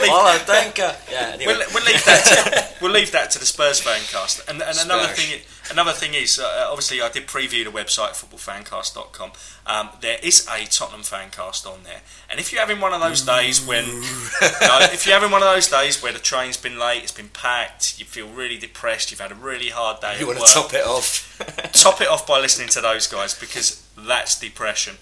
Leave- 0.00 0.10
oh, 0.12 0.38
thank 0.46 0.78
you. 0.78 0.88
Yeah, 1.10 1.32
anyway. 1.34 1.54
we'll, 1.54 1.66
we'll 1.74 1.84
leave 1.84 2.04
that. 2.06 2.24
To, 2.24 2.82
we'll 2.84 2.92
leave 2.92 3.12
that 3.12 3.30
to 3.32 3.38
the 3.38 3.44
Spurs 3.46 3.80
fancast. 3.80 4.48
And, 4.48 4.62
and 4.62 4.78
another 4.78 5.08
thing, 5.08 5.40
another 5.70 5.92
thing 5.92 6.14
is, 6.14 6.38
uh, 6.38 6.66
obviously, 6.68 7.00
I 7.00 7.08
did 7.08 7.26
preview 7.26 7.64
the 7.64 7.70
website 7.70 8.12
footballfancast.com. 8.12 9.32
Um, 9.66 9.90
there 10.00 10.18
is 10.22 10.46
a 10.46 10.66
Tottenham 10.66 11.02
fancast 11.02 11.66
on 11.66 11.84
there, 11.84 12.00
and 12.30 12.38
if 12.38 12.52
you're 12.52 12.60
having 12.60 12.80
one 12.80 12.92
of 12.92 13.00
those 13.00 13.22
days 13.22 13.64
when, 13.64 13.84
no, 14.60 14.78
if 14.92 15.06
you're 15.06 15.14
having 15.14 15.30
one 15.30 15.42
of 15.42 15.48
those 15.48 15.68
days 15.68 16.02
where 16.02 16.12
the 16.12 16.18
train's 16.18 16.56
been 16.56 16.78
late, 16.78 17.02
it's 17.02 17.12
been 17.12 17.28
packed, 17.28 17.98
you 17.98 18.04
feel 18.04 18.28
really 18.28 18.58
depressed, 18.58 19.10
you've 19.10 19.20
had 19.20 19.32
a 19.32 19.36
really 19.36 19.70
hard 19.70 20.00
day. 20.00 20.16
you 20.18 20.30
at 20.30 20.36
want 20.36 20.48
to 20.48 20.54
top 20.54 20.74
it 20.74 20.86
off? 20.86 21.72
top 21.72 22.00
it 22.00 22.08
off 22.08 22.26
by 22.26 22.40
listening 22.40 22.68
to 22.68 22.80
those 22.80 23.06
guys 23.06 23.38
because 23.38 23.86
that's 23.96 24.38
depression. 24.38 24.96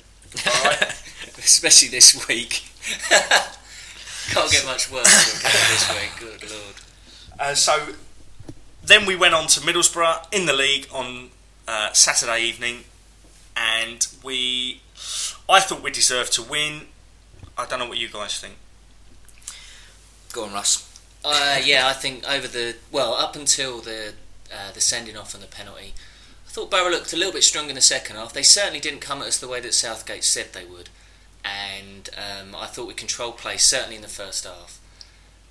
All 0.47 0.65
right. 0.65 0.83
Especially 1.39 1.89
this 1.89 2.27
week. 2.29 2.63
Can't 4.31 4.51
get 4.51 4.65
much 4.65 4.91
worse 4.91 5.43
than 5.43 5.53
this 5.71 5.91
week. 5.91 6.13
Good 6.21 6.51
lord. 6.51 6.75
Uh, 7.39 7.55
so 7.55 7.95
then 8.85 9.07
we 9.07 9.17
went 9.17 9.35
on 9.35 9.47
to 9.49 9.61
Middlesbrough 9.61 10.33
in 10.33 10.47
the 10.47 10.53
league 10.53 10.89
on 10.93 11.31
uh, 11.69 11.93
Saturday 11.93 12.43
evening, 12.43 12.85
and 13.57 14.07
we, 14.23 14.81
I 15.49 15.61
thought 15.61 15.83
we 15.83 15.91
deserved 15.91 16.33
to 16.35 16.43
win. 16.43 16.83
I 17.57 17.67
don't 17.67 17.79
know 17.79 17.89
what 17.89 17.99
you 17.99 18.09
guys 18.09 18.39
think. 18.39 18.55
Go 20.33 20.45
on, 20.45 20.53
Russ. 20.53 20.89
Uh, 21.25 21.61
yeah, 21.63 21.87
I 21.87 21.93
think 21.93 22.29
over 22.29 22.49
the 22.49 22.77
well 22.91 23.15
up 23.15 23.37
until 23.37 23.81
the 23.81 24.15
uh, 24.53 24.73
the 24.73 24.81
sending 24.81 25.17
off 25.17 25.35
and 25.35 25.43
the 25.43 25.47
penalty, 25.47 25.95
I 26.47 26.51
thought 26.51 26.71
Borough 26.71 26.91
looked 26.91 27.13
a 27.13 27.17
little 27.17 27.33
bit 27.33 27.45
strong 27.45 27.69
in 27.69 27.77
the 27.77 27.81
second 27.81 28.17
half. 28.17 28.33
They 28.33 28.43
certainly 28.43 28.81
didn't 28.81 29.01
come 29.01 29.23
at 29.23 29.29
us 29.29 29.39
the 29.39 29.47
way 29.47 29.61
that 29.61 29.75
Southgate 29.75 30.25
said 30.25 30.53
they 30.53 30.65
would, 30.65 30.89
and 31.45 32.11
um, 32.17 32.57
I 32.57 32.67
thought 32.67 32.89
we 32.89 32.95
controlled 32.95 33.39
play 33.39 33.57
certainly 33.57 33.97
in 33.97 34.03
the 34.03 34.09
first 34.09 34.45
half. 34.45 34.81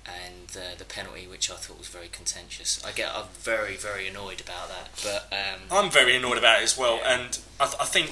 And 0.04 0.56
uh, 0.56 0.74
the 0.78 0.84
penalty, 0.84 1.26
which 1.28 1.50
I 1.50 1.54
thought 1.54 1.78
was 1.78 1.86
very 1.88 2.08
contentious, 2.08 2.82
I 2.84 2.90
get 2.92 3.12
I'm 3.14 3.26
very 3.34 3.76
very 3.76 4.08
annoyed 4.08 4.40
about 4.40 4.68
that. 4.68 4.90
But 5.02 5.32
um, 5.36 5.60
I'm 5.70 5.90
very 5.90 6.16
annoyed 6.16 6.38
about 6.38 6.60
it 6.60 6.64
as 6.64 6.76
well, 6.76 7.00
and 7.06 7.38
I, 7.60 7.66
th- 7.66 7.76
I 7.80 7.84
think 7.84 8.10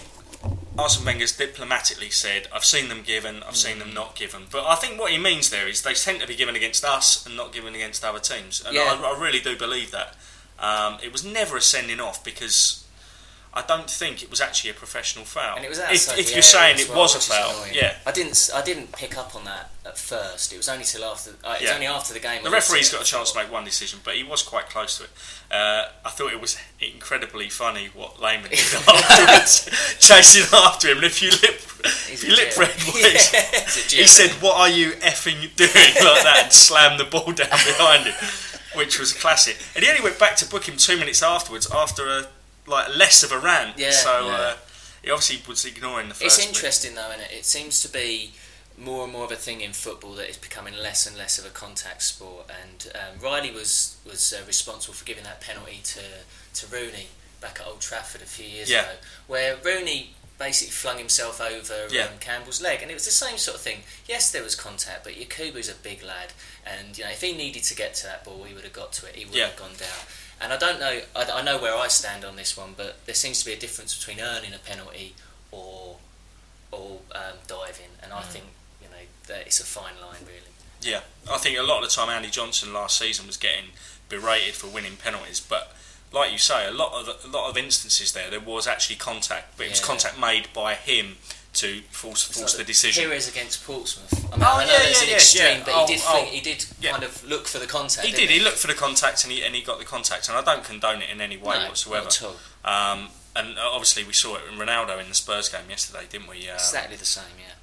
Arsene 0.79 1.05
Wenger's 1.05 1.37
diplomatically 1.37 2.11
said, 2.11 2.47
"I've 2.55 2.65
seen 2.65 2.89
them 2.89 3.03
given, 3.03 3.43
I've 3.43 3.57
seen 3.57 3.81
them 3.81 3.93
not 3.93 4.15
given." 4.15 4.43
But 4.51 4.67
I 4.67 4.77
think 4.77 5.01
what 5.01 5.11
he 5.11 5.19
means 5.19 5.51
there 5.51 5.67
is 5.67 5.83
they 5.83 5.95
tend 5.95 6.21
to 6.21 6.29
be 6.29 6.37
given 6.37 6.55
against 6.55 6.85
us 6.85 7.27
and 7.27 7.37
not 7.37 7.53
given 7.53 7.75
against 7.75 8.05
other 8.05 8.21
teams, 8.21 8.65
and 8.65 8.75
Yeah. 8.75 8.97
I, 9.03 9.13
I 9.15 9.21
really 9.21 9.41
do 9.41 9.57
believe 9.57 9.91
that. 9.91 10.17
Um, 10.61 10.99
it 11.03 11.11
was 11.11 11.25
never 11.25 11.57
a 11.57 11.61
sending 11.61 12.01
off 12.01 12.23
because 12.23 12.85
I 13.52 13.62
don't 13.62 13.90
think 13.90 14.23
it 14.23 14.30
was 14.30 14.40
actually 14.40 14.71
a 14.71 14.75
professional 14.75 15.25
foul. 15.25 15.57
And 15.57 15.64
it 15.64 15.69
was 15.69 15.78
if, 15.80 15.90
outside 15.90 16.19
if 16.21 16.33
you're 16.33 16.40
saying 16.42 16.78
it 16.78 16.88
well, 16.88 16.99
was 16.99 17.16
a 17.16 17.21
foul, 17.21 17.50
annoying. 17.50 17.75
yeah. 17.75 17.97
I 18.07 18.12
didn't. 18.12 18.49
I 18.54 18.62
didn't 18.62 18.92
pick 18.92 19.19
up 19.19 19.35
on 19.35 19.45
that 19.45 19.71
at 19.85 19.99
first. 19.99 20.52
It 20.52 20.57
was 20.57 20.69
only 20.69 20.85
till 20.85 21.02
after. 21.04 21.30
Uh, 21.42 21.54
it 21.59 21.62
was 21.62 21.62
Yeah. 21.62 21.75
only 21.75 21.87
after 21.88 22.12
the 22.14 22.21
game. 22.21 22.42
The 22.45 22.49
I 22.49 22.52
looked 22.52 22.54
at 22.54 22.71
referee's 22.71 22.92
got 22.92 23.02
a 23.02 23.04
chance 23.04 23.33
to 23.33 23.38
make 23.38 23.50
one 23.50 23.64
decision, 23.64 23.99
but 24.04 24.14
he 24.14 24.23
was 24.23 24.42
quite 24.42 24.69
close 24.69 24.99
to 24.99 25.04
it. 25.04 25.11
Uh, 25.50 25.88
I 26.04 26.11
thought 26.11 26.33
it 26.33 26.40
was 26.40 26.59
incredibly 26.78 27.49
funny 27.49 27.90
what 27.92 28.21
Lehmann 28.23 28.50
did 28.50 28.59
afterwards, 28.88 29.69
chasing 29.99 30.47
after 30.57 30.88
him. 30.88 30.99
And 30.99 31.07
if 31.07 31.21
you 31.21 31.30
lip, 31.30 31.61
if 31.85 32.23
you 32.25 32.37
lip 32.37 32.57
read 32.57 32.69
what 32.87 32.97
he 33.12 33.19
said, 33.19 33.92
Yeah, 33.92 34.02
he 34.02 34.07
said, 34.07 34.30
"What 34.40 34.57
are 34.59 34.69
you 34.69 34.92
effing 35.02 35.54
doing?" 35.57 35.71
like 35.75 36.23
that, 36.23 36.40
and 36.45 36.52
slammed 36.52 37.00
the 37.00 37.04
ball 37.04 37.33
down 37.33 37.49
behind 37.50 38.07
him, 38.07 38.14
which 38.76 39.00
was 39.00 39.12
classic. 39.12 39.57
And 39.75 39.83
he 39.83 39.90
only 39.90 40.02
went 40.04 40.21
back 40.21 40.37
to 40.37 40.47
book 40.49 40.69
him 40.69 40.76
two 40.76 40.97
minutes 40.97 41.21
afterwards, 41.21 41.69
after 41.71 42.07
a 42.09 42.26
like 42.71 42.97
less 42.97 43.23
of 43.23 43.33
a 43.33 43.39
rant. 43.39 43.77
Yeah. 43.79 43.91
so 43.91 44.27
Yeah. 44.27 44.33
Uh, 44.35 44.57
he 45.03 45.11
obviously 45.11 45.43
was 45.49 45.65
ignoring 45.65 46.09
the 46.09 46.15
first. 46.15 46.25
It's 46.27 46.37
bit. 46.39 46.49
interesting 46.49 46.95
though, 46.95 47.11
isn't 47.11 47.21
it? 47.23 47.33
It 47.33 47.45
seems 47.45 47.83
to 47.83 47.89
be 47.89 48.33
more 48.79 49.05
and 49.05 49.12
more 49.12 49.25
of 49.25 49.33
a 49.33 49.37
thing 49.37 49.61
in 49.61 49.73
football 49.73 50.12
that 50.15 50.29
it's 50.29 50.39
becoming 50.39 50.75
less 50.75 51.07
and 51.07 51.17
less 51.17 51.39
of 51.39 51.45
a 51.47 51.50
contact 51.50 52.03
sport. 52.03 52.50
And 52.62 52.91
um, 52.95 53.21
Riley 53.23 53.50
was 53.50 53.97
was 54.07 54.33
uh, 54.33 54.45
responsible 54.47 54.95
for 54.95 55.05
giving 55.05 55.25
that 55.25 55.41
penalty 55.41 55.81
to 55.85 56.00
to 56.55 56.67
Rooney 56.75 57.07
back 57.41 57.59
at 57.61 57.67
Old 57.67 57.81
Trafford 57.81 58.21
a 58.23 58.27
few 58.27 58.47
years 58.47 58.71
Yeah. 58.71 58.83
ago, 58.83 58.91
where 59.27 59.57
Rooney 59.65 60.11
basically 60.39 60.73
flung 60.73 60.99
himself 60.99 61.41
over 61.41 61.87
Yeah. 61.91 62.05
um, 62.05 62.19
Campbell's 62.21 62.61
leg, 62.62 62.81
and 62.83 62.91
it 62.91 62.95
was 62.95 63.05
the 63.07 63.11
same 63.11 63.37
sort 63.39 63.57
of 63.57 63.62
thing. 63.62 63.81
Yes, 64.07 64.31
there 64.31 64.43
was 64.43 64.55
contact, 64.55 65.05
but 65.05 65.15
Yakubu's 65.15 65.69
a 65.69 65.75
big 65.75 66.03
lad, 66.03 66.33
and 66.67 66.97
you 66.99 67.05
know 67.05 67.11
if 67.11 67.21
he 67.23 67.33
needed 67.35 67.62
to 67.65 67.75
get 67.75 67.95
to 67.97 68.05
that 68.07 68.25
ball, 68.25 68.45
he 68.45 68.53
would 68.55 68.65
have 68.65 68.73
got 68.75 68.93
to 68.95 69.07
it. 69.07 69.17
He 69.17 69.25
would 69.27 69.35
Yeah. 69.35 69.47
have 69.49 69.57
gone 69.57 69.77
down. 69.79 70.05
And 70.43 70.53
I 70.53 70.57
don't 70.57 70.81
know. 70.81 71.01
I, 71.15 71.31
I 71.31 71.43
know 71.43 71.59
where 71.61 71.75
I 71.77 71.89
stand 71.89 72.25
on 72.25 72.37
this 72.37 72.57
one, 72.57 72.71
but 72.77 73.05
there 73.07 73.15
seems 73.15 73.41
to 73.41 73.47
be 73.47 73.53
a 73.53 73.59
difference 73.59 73.97
between 73.97 74.21
earning 74.25 74.53
a 74.55 74.59
penalty 74.59 75.15
or 75.51 75.97
or 76.73 77.01
um, 77.15 77.37
diving, 77.47 77.91
and 78.03 78.13
Mm. 78.13 78.19
I 78.19 78.23
think 78.23 78.45
you 78.83 78.89
know 78.89 79.05
that 79.27 79.47
it's 79.47 79.61
a 79.61 79.65
fine 79.65 79.95
line, 80.01 80.23
really. 80.25 80.41
Yeah, 80.81 81.01
I 81.31 81.37
think 81.39 81.59
a 81.59 81.63
lot 81.63 81.83
of 81.83 81.91
the 81.91 81.95
time 81.95 82.09
Andy 82.09 82.31
Johnson 82.31 82.73
last 82.73 82.99
season 82.99 83.27
was 83.27 83.37
getting 83.37 83.67
berated 84.09 84.55
for 84.55 84.67
winning 84.67 84.97
penalties, 84.97 85.41
but 85.41 85.75
like 86.13 86.33
you 86.33 86.39
say, 86.39 86.67
a 86.67 86.73
lot 86.73 86.93
of 86.99 87.07
the, 87.07 87.29
a 87.29 87.31
lot 87.31 87.51
of 87.51 87.57
instances 87.57 88.13
there 88.13 88.31
there 88.31 88.41
was 88.41 88.67
actually 88.67 88.97
contact, 88.97 89.57
but 89.57 89.67
it 89.67 89.71
was 89.71 89.81
contact 89.81 90.19
made 90.19 90.49
by 90.55 90.75
him 90.75 91.17
to 91.52 91.80
force 91.90 92.28
It's 92.30 92.38
force 92.38 92.54
like 92.54 92.66
the 92.66 92.73
decision. 92.73 93.04
Heroes 93.04 93.28
against 93.28 93.64
Portsmouth. 93.66 94.12
I 94.33 94.37
mean, 94.37 94.47
Oh, 94.47 94.57
I 94.59 94.64
know 94.66 94.73
yeah, 94.73 94.78
that's 94.78 95.00
yeah, 95.00 95.02
an 95.02 95.09
yeah, 95.11 95.14
extreme, 95.16 95.59
yeah. 95.59 95.62
but 95.64 95.75
Oh, 95.75 95.87
he 95.87 95.95
did 95.95 96.02
oh, 96.07 96.25
he 96.25 96.40
did 96.40 96.66
yeah. 96.80 96.90
kind 96.92 97.04
of 97.04 97.25
look 97.28 97.47
for 97.49 97.59
the 97.59 97.66
contact. 97.66 98.07
He 98.07 98.12
did. 98.12 98.30
He 98.30 98.40
looked 98.40 98.59
for 98.59 98.69
the 98.69 98.75
contact 98.75 99.25
and 99.25 99.33
he 99.33 99.42
and 99.42 99.54
he 99.54 99.62
got 99.62 99.78
the 99.78 99.85
contact, 99.85 100.28
and 100.28 100.38
I 100.38 100.42
don't 100.42 100.62
condone 100.64 101.02
it 101.02 101.11
in 101.11 101.21
any 101.21 101.37
way 101.37 101.59
No, 101.59 101.66
whatsoever. 101.69 102.04
Not 102.04 102.23
at 102.23 102.28
all. 102.28 102.37
Um, 102.92 103.09
and 103.37 103.59
obviously 103.59 104.04
we 104.04 104.12
saw 104.12 104.37
it 104.37 104.42
in 104.52 104.59
Ronaldo 104.59 105.00
in 105.00 105.09
the 105.09 105.14
Spurs 105.14 105.49
game 105.49 105.69
yesterday, 105.69 106.04
didn't 106.09 106.28
we? 106.28 106.49
Um, 106.49 106.54
Exactly 106.54 106.97
the 106.97 107.04
same, 107.04 107.25
yeah. 107.38 107.54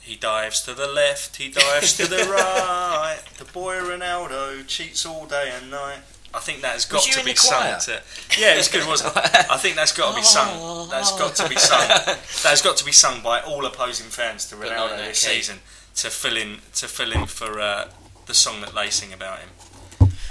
He 0.00 0.16
dives 0.16 0.62
to 0.62 0.72
the 0.74 0.86
left, 0.86 1.36
he 1.36 1.50
dives 1.50 1.96
to 1.98 2.06
the 2.06 2.16
right. 2.30 3.18
The 3.36 3.44
boy 3.44 3.74
Ronaldo 3.76 4.66
cheats 4.66 5.04
all 5.04 5.26
day 5.26 5.52
and 5.54 5.70
night. 5.70 5.98
I 6.34 6.40
think 6.40 6.60
that 6.60 6.72
has 6.72 6.84
got 6.84 7.02
to 7.02 7.24
be 7.24 7.34
sung. 7.34 7.80
To, 7.80 8.02
yeah, 8.38 8.54
it 8.54 8.58
was 8.58 8.68
good, 8.68 8.86
wasn't 8.86 9.16
it? 9.16 9.24
I 9.50 9.56
think 9.56 9.76
that's 9.76 9.92
got 9.92 10.10
to 10.10 10.16
be 10.16 10.22
sung. 10.22 10.88
That's 10.90 11.16
got 11.18 11.34
to 11.36 11.48
be 11.48 11.56
sung. 11.56 11.88
That's 12.42 12.62
got 12.62 12.76
to 12.76 12.84
be 12.84 12.92
sung 12.92 13.22
by 13.22 13.40
all 13.40 13.64
opposing 13.64 14.08
fans 14.08 14.46
to 14.50 14.56
Ronaldo 14.56 14.76
not 14.76 14.90
in 14.92 14.96
that 14.98 15.08
this 15.08 15.26
key. 15.26 15.34
season 15.36 15.58
to 15.96 16.10
fill 16.10 16.36
in 16.36 16.58
to 16.74 16.86
fill 16.86 17.12
in 17.12 17.26
for 17.26 17.58
uh, 17.60 17.88
the 18.26 18.34
song 18.34 18.60
that 18.60 18.74
they 18.74 18.90
sing 18.90 19.12
about 19.12 19.38
him. 19.40 19.48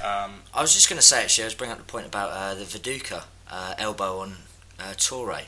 Um, 0.03 0.41
I 0.53 0.61
was 0.61 0.73
just 0.73 0.87
going 0.89 0.99
to 0.99 1.05
say, 1.05 1.23
actually, 1.23 1.45
I 1.45 1.47
was 1.47 1.55
bringing 1.55 1.73
up 1.73 1.79
the 1.79 1.91
point 1.91 2.05
about 2.05 2.29
uh, 2.31 2.53
the 2.53 2.63
Viduka 2.65 3.23
uh, 3.49 3.73
elbow 3.79 4.19
on 4.19 4.33
uh, 4.79 4.93
Toure. 4.95 5.41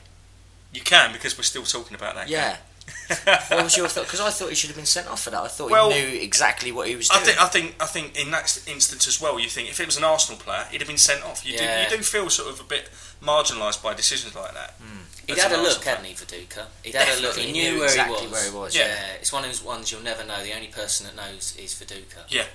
you 0.73 0.81
can 0.81 1.13
because 1.13 1.37
we're 1.37 1.43
still 1.43 1.63
talking 1.63 1.95
about 1.95 2.15
that. 2.15 2.27
Yeah. 2.27 2.53
game. 2.53 2.59
what 3.49 3.63
was 3.63 3.75
your 3.77 3.87
thought? 3.87 4.05
Because 4.05 4.19
I 4.21 4.29
thought 4.29 4.49
he 4.49 4.55
should 4.55 4.69
have 4.69 4.77
been 4.77 4.85
sent 4.85 5.07
off 5.07 5.23
for 5.23 5.29
that. 5.31 5.41
I 5.41 5.47
thought 5.47 5.69
Well, 5.71 5.91
he 5.91 5.99
knew 6.01 6.21
exactly 6.21 6.71
what 6.71 6.87
he 6.87 6.95
was 6.95 7.09
doing. 7.09 7.21
I 7.21 7.23
doing. 7.23 7.35
think, 7.35 7.41
I 7.43 7.47
think, 7.47 7.75
I 7.81 7.85
think, 7.85 8.19
in 8.19 8.31
that 8.31 8.63
instance 8.67 9.07
as 9.07 9.19
well, 9.21 9.39
you 9.39 9.47
think 9.49 9.69
if 9.69 9.79
it 9.79 9.85
was 9.85 9.97
an 9.97 10.03
Arsenal 10.03 10.39
player, 10.39 10.65
he'd 10.71 10.81
have 10.81 10.87
been 10.87 10.97
sent 10.97 11.23
off. 11.23 11.45
You 11.45 11.53
Yeah. 11.55 11.87
do, 11.87 11.91
you 11.91 11.97
do 11.97 12.03
feel 12.03 12.29
sort 12.29 12.49
of 12.53 12.59
a 12.59 12.63
bit 12.63 12.89
marginalised 13.23 13.81
by 13.83 13.93
decisions 13.93 14.35
like 14.35 14.53
that. 14.53 14.71
Hmm. 14.81 14.99
He'd 15.27 15.37
had 15.37 15.51
a 15.51 15.57
look, 15.57 15.77
Arsenal 15.77 15.95
hadn't 15.95 16.05
he, 16.05 16.13
Viduka? 16.13 16.65
He'd 16.83 16.95
had 16.95 17.17
a 17.17 17.21
look. 17.21 17.35
He 17.35 17.47
He 17.47 17.51
knew, 17.51 17.71
knew 17.73 17.77
where, 17.79 17.85
exactly 17.89 18.17
he 18.21 18.27
was. 18.27 18.31
where 18.31 18.51
he 18.51 18.57
was, 18.57 18.75
Yeah. 18.75 18.87
yeah. 18.87 19.13
It's 19.19 19.31
one 19.31 19.43
of 19.43 19.49
those 19.49 19.61
ones 19.63 19.91
you'll 19.91 20.01
never 20.01 20.23
know. 20.23 20.41
The 20.43 20.53
only 20.55 20.67
person 20.67 21.05
that 21.05 21.15
knows 21.15 21.55
is 21.57 21.73
Viduka. 21.75 22.23
Yeah, 22.29 22.45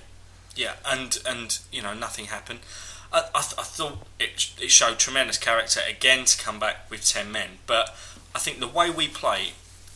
yeah, 0.55 0.73
and 0.85 1.17
and 1.25 1.57
you 1.71 1.81
know 1.81 1.93
nothing 1.93 2.25
happened. 2.25 2.59
I, 3.13 3.19
I, 3.33 3.41
th- 3.41 3.53
I 3.57 3.63
thought 3.63 3.99
it, 4.19 4.49
it 4.59 4.71
showed 4.71 4.99
tremendous 4.99 5.37
character 5.37 5.79
again 5.87 6.25
to 6.25 6.37
come 6.43 6.59
back 6.59 6.89
with 6.89 7.05
ten 7.05 7.31
men, 7.31 7.59
but 7.65 7.95
I 8.33 8.39
think 8.39 8.59
the 8.59 8.67
way 8.67 8.89
we 8.89 9.07
play, 9.07 9.51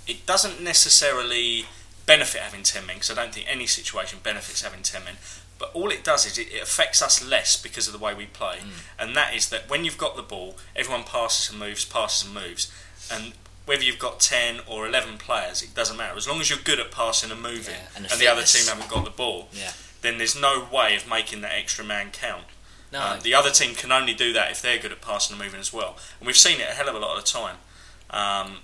it 0.09 0.25
doesn't 0.25 0.61
necessarily 0.61 1.65
benefit 2.05 2.41
having 2.41 2.63
ten 2.63 2.85
men 2.85 2.95
because 2.97 3.11
I 3.11 3.15
don't 3.15 3.33
think 3.33 3.45
any 3.49 3.65
situation 3.67 4.19
benefits 4.23 4.61
having 4.63 4.81
ten 4.83 5.03
men. 5.05 5.15
But 5.59 5.71
all 5.73 5.89
it 5.91 6.03
does 6.05 6.25
is 6.25 6.37
it, 6.37 6.47
it 6.53 6.63
affects 6.63 7.01
us 7.01 7.23
less 7.25 7.61
because 7.61 7.85
of 7.87 7.93
the 7.93 7.99
way 7.99 8.13
we 8.13 8.25
play, 8.25 8.59
and 8.97 9.15
that 9.15 9.35
is 9.35 9.49
that 9.49 9.69
when 9.69 9.83
you've 9.85 9.97
got 9.97 10.15
the 10.15 10.21
ball, 10.23 10.55
everyone 10.75 11.03
passes 11.03 11.49
and 11.49 11.59
moves, 11.59 11.83
passes 11.85 12.25
and 12.25 12.33
moves, 12.33 12.71
and 13.11 13.33
whether 13.65 13.83
you've 13.83 13.99
got 13.99 14.19
ten 14.21 14.61
or 14.65 14.87
eleven 14.87 15.17
players, 15.17 15.61
it 15.61 15.75
doesn't 15.75 15.97
matter 15.97 16.17
as 16.17 16.27
long 16.27 16.39
as 16.39 16.49
you're 16.49 16.59
good 16.63 16.79
at 16.79 16.91
passing 16.91 17.29
and 17.29 17.41
moving, 17.41 17.75
Yeah, 17.75 17.87
and 17.95 18.05
and, 18.05 18.13
the 18.13 18.17
the 18.19 18.27
other 18.27 18.43
team 18.43 18.65
haven't 18.67 18.89
got 18.89 19.03
the 19.05 19.11
ball 19.11 19.49
Yeah. 19.51 19.73
then 20.01 20.17
there's 20.17 20.39
no 20.39 20.65
way 20.71 20.95
of 20.95 21.07
making 21.07 21.41
that 21.41 21.51
extra 21.53 21.83
man 21.83 22.09
count. 22.11 22.45
No, 22.91 23.01
Um, 23.01 23.19
the 23.19 23.35
other 23.35 23.51
team 23.51 23.75
can 23.75 23.91
only 23.91 24.13
do 24.15 24.31
that 24.33 24.49
if 24.49 24.61
they're 24.63 24.79
good 24.79 24.91
at 24.93 25.01
passing 25.01 25.35
and 25.35 25.43
moving 25.43 25.59
as 25.59 25.71
well. 25.71 25.97
And 26.19 26.25
we've 26.25 26.37
seen 26.37 26.59
it 26.61 26.67
a 26.69 26.73
hell 26.73 26.89
of 26.89 26.95
a 26.95 26.99
lot 26.99 27.15
of 27.17 27.23
the 27.23 27.29
time 27.29 27.57
um, 28.09 28.59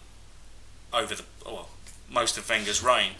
over 0.95 1.15
the 1.15 1.23
well, 1.45 1.69
most 2.09 2.37
of 2.37 2.49
Wenger's 2.49 2.81
reign. 2.83 3.11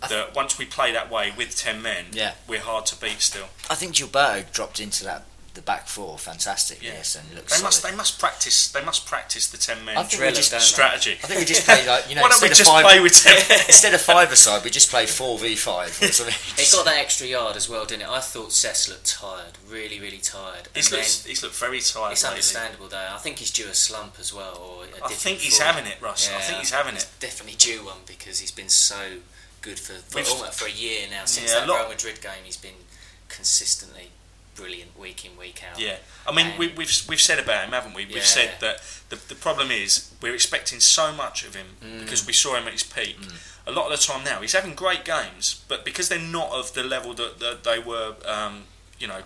Th- 0.00 0.10
That 0.10 0.34
once 0.34 0.58
we 0.58 0.64
play 0.64 0.92
that 0.92 1.10
way 1.10 1.32
with 1.36 1.56
ten 1.56 1.82
men, 1.82 2.06
Yeah. 2.12 2.34
we're 2.46 2.60
hard 2.60 2.86
to 2.86 2.96
beat 2.96 3.20
still. 3.20 3.48
I 3.68 3.74
think 3.74 3.94
Gilberto 3.96 4.50
dropped 4.52 4.78
into 4.80 5.04
that 5.04 5.24
the 5.58 5.62
back 5.62 5.88
four 5.88 6.16
fantastic. 6.18 6.80
Yeah. 6.80 6.92
Yes, 6.92 7.16
and 7.16 7.26
looks 7.34 7.50
They 7.52 7.58
solid. 7.58 7.66
must. 7.66 7.82
They 7.82 7.94
must 7.96 8.18
practice. 8.20 8.68
They 8.70 8.84
must 8.84 9.06
practice 9.06 9.48
the 9.48 9.58
ten 9.58 9.84
men 9.84 9.96
I 9.98 10.02
think 10.04 10.12
we 10.12 10.18
Driller, 10.18 10.36
just 10.36 10.50
don't 10.52 10.60
strategy. 10.62 11.14
I 11.22 11.26
think 11.26 11.40
we 11.40 11.46
just 11.46 11.64
play 11.66 11.84
like 11.84 12.08
you 12.08 12.14
know 12.14 12.22
Why 12.24 12.28
don't 12.28 12.40
we 12.40 12.46
instead 12.48 12.62
just 12.64 12.70
of 12.70 12.74
five, 12.76 12.84
play 12.84 13.00
with 13.00 13.12
ten? 13.12 13.36
instead 13.66 13.92
of 13.94 14.00
five 14.00 14.30
aside, 14.30 14.62
we 14.62 14.70
just 14.70 14.88
play 14.88 15.06
four 15.06 15.36
v 15.36 15.56
five 15.56 15.90
or 16.00 16.06
something. 16.14 16.34
It 16.62 16.70
got 16.72 16.84
that 16.84 16.98
extra 16.98 17.26
yard 17.26 17.56
as 17.56 17.68
well, 17.68 17.84
didn't 17.84 18.02
it? 18.02 18.08
I 18.08 18.20
thought 18.20 18.50
Cesc 18.50 18.88
looked 18.88 19.06
tired, 19.10 19.58
really, 19.68 19.98
really 20.00 20.18
tired. 20.22 20.68
He's 20.74 20.90
then- 20.90 21.00
looked. 21.00 21.26
He's 21.26 21.42
looked 21.42 21.56
very 21.56 21.80
tired 21.80 22.12
It's 22.12 22.22
lately. 22.22 22.36
understandable 22.38 22.86
though. 22.88 23.08
I 23.12 23.18
think 23.18 23.38
he's 23.38 23.50
due 23.50 23.66
a 23.68 23.74
slump 23.74 24.14
as 24.20 24.32
well, 24.32 24.54
or 24.56 24.84
a 24.84 24.86
I 24.86 24.90
different 25.10 25.12
think 25.14 25.38
he's 25.40 25.58
form. 25.58 25.74
having 25.74 25.86
it, 25.90 25.98
Russ. 26.00 26.30
I 26.30 26.40
think 26.40 26.58
he's 26.60 26.70
having 26.70 26.94
it. 26.94 27.06
Definitely 27.18 27.56
due 27.58 27.84
one 27.84 28.06
because 28.06 28.38
he's 28.38 28.52
been 28.52 28.68
so 28.70 29.18
good 29.60 29.78
for 29.80 29.94
for, 29.94 30.20
almost 30.30 30.54
for 30.58 30.66
a 30.66 30.70
year 30.70 31.06
now 31.10 31.24
since 31.24 31.50
Yeah, 31.52 31.60
that 31.60 31.68
lot- 31.68 31.80
Real 31.80 31.88
Madrid 31.90 32.20
game. 32.22 32.44
He's 32.44 32.56
been 32.56 32.78
consistently 33.28 34.10
brilliant 34.58 34.98
week 34.98 35.24
in 35.24 35.36
week 35.38 35.62
out. 35.70 35.78
Yeah, 35.80 35.96
I 36.26 36.32
mean, 36.36 36.46
And- 36.48 36.58
we, 36.58 36.66
we've 36.78 36.92
we've 37.08 37.20
said 37.20 37.38
about 37.38 37.64
him, 37.64 37.72
haven't 37.72 37.94
we? 37.94 38.04
We've 38.06 38.16
Yeah. 38.16 38.22
said 38.38 38.50
that 38.60 38.76
the 39.10 39.16
the 39.32 39.34
problem 39.34 39.70
is 39.70 40.10
we're 40.22 40.34
expecting 40.34 40.80
so 40.80 41.12
much 41.12 41.44
of 41.46 41.54
him 41.54 41.68
Mm. 41.84 42.00
because 42.02 42.26
we 42.26 42.32
saw 42.32 42.56
him 42.58 42.66
at 42.66 42.72
his 42.72 42.82
peak. 42.82 43.16
A 43.66 43.72
lot 43.78 43.84
of 43.92 44.00
the 44.00 44.04
time 44.06 44.24
now, 44.24 44.40
he's 44.40 44.54
having 44.54 44.74
great 44.74 45.04
games, 45.04 45.60
but 45.68 45.84
because 45.84 46.08
they're 46.08 46.18
not 46.40 46.50
of 46.50 46.72
the 46.72 46.82
level 46.82 47.12
that, 47.14 47.38
that 47.44 47.64
they 47.64 47.78
were, 47.78 48.16
um, 48.24 48.64
you 48.98 49.06
know, 49.06 49.22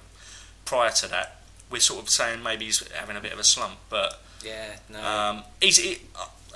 prior 0.65 0.91
to 0.91 1.07
that, 1.09 1.29
we're 1.71 1.81
sort 1.81 2.03
of 2.03 2.11
saying 2.11 2.43
maybe 2.43 2.65
he's 2.67 2.81
having 2.93 3.17
a 3.17 3.21
bit 3.21 3.33
of 3.33 3.39
a 3.39 3.45
slump. 3.45 3.77
But 3.89 4.21
yeah, 4.45 4.79
no. 4.89 4.99
um, 5.12 5.45
he's, 5.61 5.77
he, 5.79 5.99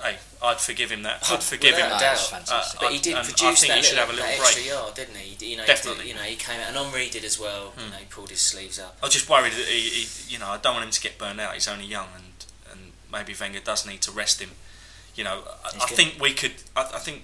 hey, 0.01 0.15
I'd 0.41 0.57
forgive 0.59 0.91
him 0.91 1.03
that. 1.03 1.29
I'd 1.29 1.43
forgive 1.53 1.75
him 1.75 1.89
that. 1.89 1.99
doubt. 1.99 2.17
fantastic. 2.19 2.79
But 2.79 2.91
he 2.91 2.99
did 2.99 3.15
produce 3.15 3.59
think 3.61 3.71
that, 3.73 3.77
he 3.77 3.83
should 3.83 3.97
little, 3.97 4.05
have 4.05 4.09
a 4.09 4.13
little 4.13 4.27
that 4.27 4.37
break. 4.37 4.47
extra 4.49 4.63
yard, 4.73 4.93
didn't 4.95 5.15
he? 5.15 5.45
You 5.51 5.57
know, 5.57 5.63
he 5.63 5.67
Definitely. 5.67 6.03
Did, 6.03 6.09
you 6.09 6.15
know, 6.15 6.21
he 6.21 6.35
came 6.35 6.59
out 6.59 6.67
and 6.67 6.77
Henry 6.77 7.09
did 7.09 7.23
as 7.23 7.39
well. 7.39 7.73
You 7.77 7.91
know, 7.91 7.97
he 7.97 8.05
pulled 8.05 8.29
his 8.29 8.41
sleeves 8.41 8.79
up. 8.79 8.97
I 9.01 9.05
was 9.07 9.13
just 9.13 9.29
worried 9.29 9.53
that 9.53 9.65
he, 9.65 9.89
he, 9.89 10.33
you 10.33 10.39
know, 10.39 10.47
I 10.47 10.57
don't 10.57 10.73
want 10.73 10.85
him 10.85 10.91
to 10.91 11.01
get 11.01 11.17
burned 11.17 11.39
out. 11.39 11.53
He's 11.53 11.67
only 11.67 11.85
young, 11.85 12.07
and, 12.15 12.45
and 12.71 12.91
maybe 13.11 13.33
Wenger 13.39 13.59
does 13.59 13.85
need 13.87 14.01
to 14.01 14.11
rest 14.11 14.41
him. 14.41 14.51
You 15.15 15.23
know, 15.23 15.43
I, 15.65 15.69
I 15.83 15.87
think 15.87 16.17
we 16.21 16.33
could. 16.33 16.53
I, 16.75 16.81
I 16.95 16.99
think, 16.99 17.23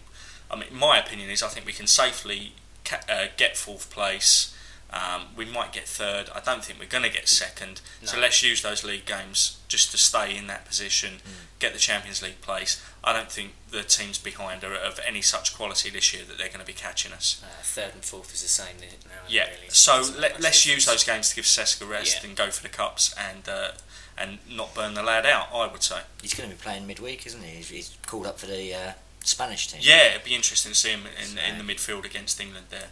I 0.49 0.55
mean, 0.55 0.69
my 0.73 0.97
opinion 0.99 1.29
is, 1.29 1.43
I 1.43 1.47
think 1.49 1.65
we 1.65 1.73
can 1.73 1.87
safely 1.87 2.53
ca- 2.85 3.01
uh, 3.09 3.25
get 3.37 3.55
fourth 3.57 3.89
place. 3.91 4.55
Um, 4.93 5.23
we 5.35 5.45
might 5.45 5.73
get 5.73 5.87
third. 5.87 6.29
I 6.35 6.39
don't 6.39 6.63
think 6.63 6.79
we're 6.79 6.85
going 6.85 7.03
to 7.03 7.09
get 7.09 7.27
second. 7.27 7.81
So 8.03 8.19
let's 8.19 8.43
use 8.43 8.61
those 8.61 8.83
league 8.83 9.05
games 9.05 9.57
just 9.67 9.89
to 9.91 9.97
stay 9.97 10.37
in 10.37 10.45
that 10.47 10.65
position, 10.65 11.13
Mm. 11.15 11.59
get 11.59 11.73
the 11.73 11.79
Champions 11.79 12.21
League 12.21 12.41
place. 12.41 12.79
I 13.03 13.11
don't 13.11 13.31
think 13.31 13.53
the 13.71 13.81
teams 13.81 14.19
behind 14.19 14.63
are 14.63 14.75
of 14.75 14.99
any 15.05 15.21
such 15.23 15.55
quality 15.55 15.89
this 15.89 16.13
year 16.13 16.21
that 16.27 16.37
they're 16.37 16.47
going 16.49 16.59
to 16.59 16.65
be 16.65 16.73
catching 16.73 17.11
us. 17.11 17.41
Uh, 17.43 17.47
third 17.63 17.93
and 17.95 18.05
fourth 18.05 18.33
is 18.35 18.43
the 18.43 18.47
same 18.47 18.75
now. 18.79 19.09
Yeah. 19.27 19.45
really. 19.45 19.69
So 19.69 20.03
let, 20.19 20.39
let's 20.39 20.63
use 20.67 20.85
those 20.85 21.03
games 21.03 21.29
to 21.31 21.35
give 21.37 21.45
Cesc 21.45 21.81
a 21.81 21.85
rest 21.85 22.19
Yeah. 22.21 22.27
and 22.29 22.37
go 22.37 22.51
for 22.51 22.61
the 22.61 22.69
cups 22.69 23.15
and 23.17 23.49
uh, 23.49 23.71
and 24.15 24.37
not 24.47 24.75
burn 24.75 24.93
the 24.93 25.01
lad 25.01 25.25
out. 25.25 25.47
I 25.51 25.65
would 25.65 25.81
say. 25.81 26.01
He's 26.21 26.35
going 26.35 26.49
to 26.51 26.55
be 26.55 26.61
playing 26.61 26.85
midweek, 26.85 27.25
isn't 27.25 27.41
he? 27.41 27.55
He's, 27.57 27.69
he's 27.69 27.97
called 28.05 28.27
up 28.27 28.37
for 28.37 28.45
the 28.45 28.73
uh, 28.75 28.91
Spanish 29.23 29.67
team. 29.69 29.79
Yeah, 29.83 30.11
it'd 30.11 30.23
be 30.23 30.35
interesting 30.35 30.71
to 30.73 30.77
see 30.77 30.91
him 30.91 31.05
in, 31.19 31.39
in 31.39 31.65
the 31.65 31.73
midfield 31.73 32.05
against 32.05 32.39
England 32.39 32.67
there. 32.69 32.89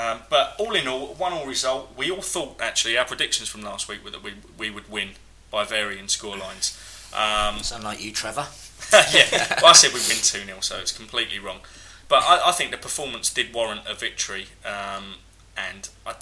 Um, 0.00 0.20
but 0.30 0.54
all 0.58 0.74
in 0.74 0.88
all, 0.88 1.14
one 1.14 1.32
all 1.32 1.46
result. 1.46 1.92
We 1.96 2.10
all 2.10 2.22
thought 2.22 2.60
actually 2.60 2.96
our 2.96 3.04
predictions 3.04 3.48
from 3.48 3.60
last 3.60 3.86
week 3.88 4.02
were 4.02 4.10
that 4.10 4.22
we 4.22 4.32
we 4.56 4.70
would 4.70 4.90
win 4.90 5.10
by 5.50 5.64
varying 5.64 6.06
scorelines. 6.06 6.78
Um, 7.12 7.62
Sound 7.62 7.84
like 7.84 8.02
you, 8.02 8.12
Trevor? 8.12 8.46
yeah, 9.12 9.58
well, 9.60 9.70
I 9.70 9.72
said 9.72 9.92
we'd 9.92 10.06
win 10.08 10.16
2 10.22 10.46
0, 10.46 10.60
so 10.60 10.78
it's 10.78 10.92
completely 10.92 11.38
wrong. 11.38 11.60
But 12.08 12.22
I, 12.22 12.48
I 12.48 12.52
think 12.52 12.70
the 12.70 12.76
performance 12.76 13.32
did 13.32 13.52
warrant 13.52 13.82
a 13.86 13.94
victory. 13.94 14.46
Um, 14.64 15.16
and, 15.56 15.88
I, 16.06 16.14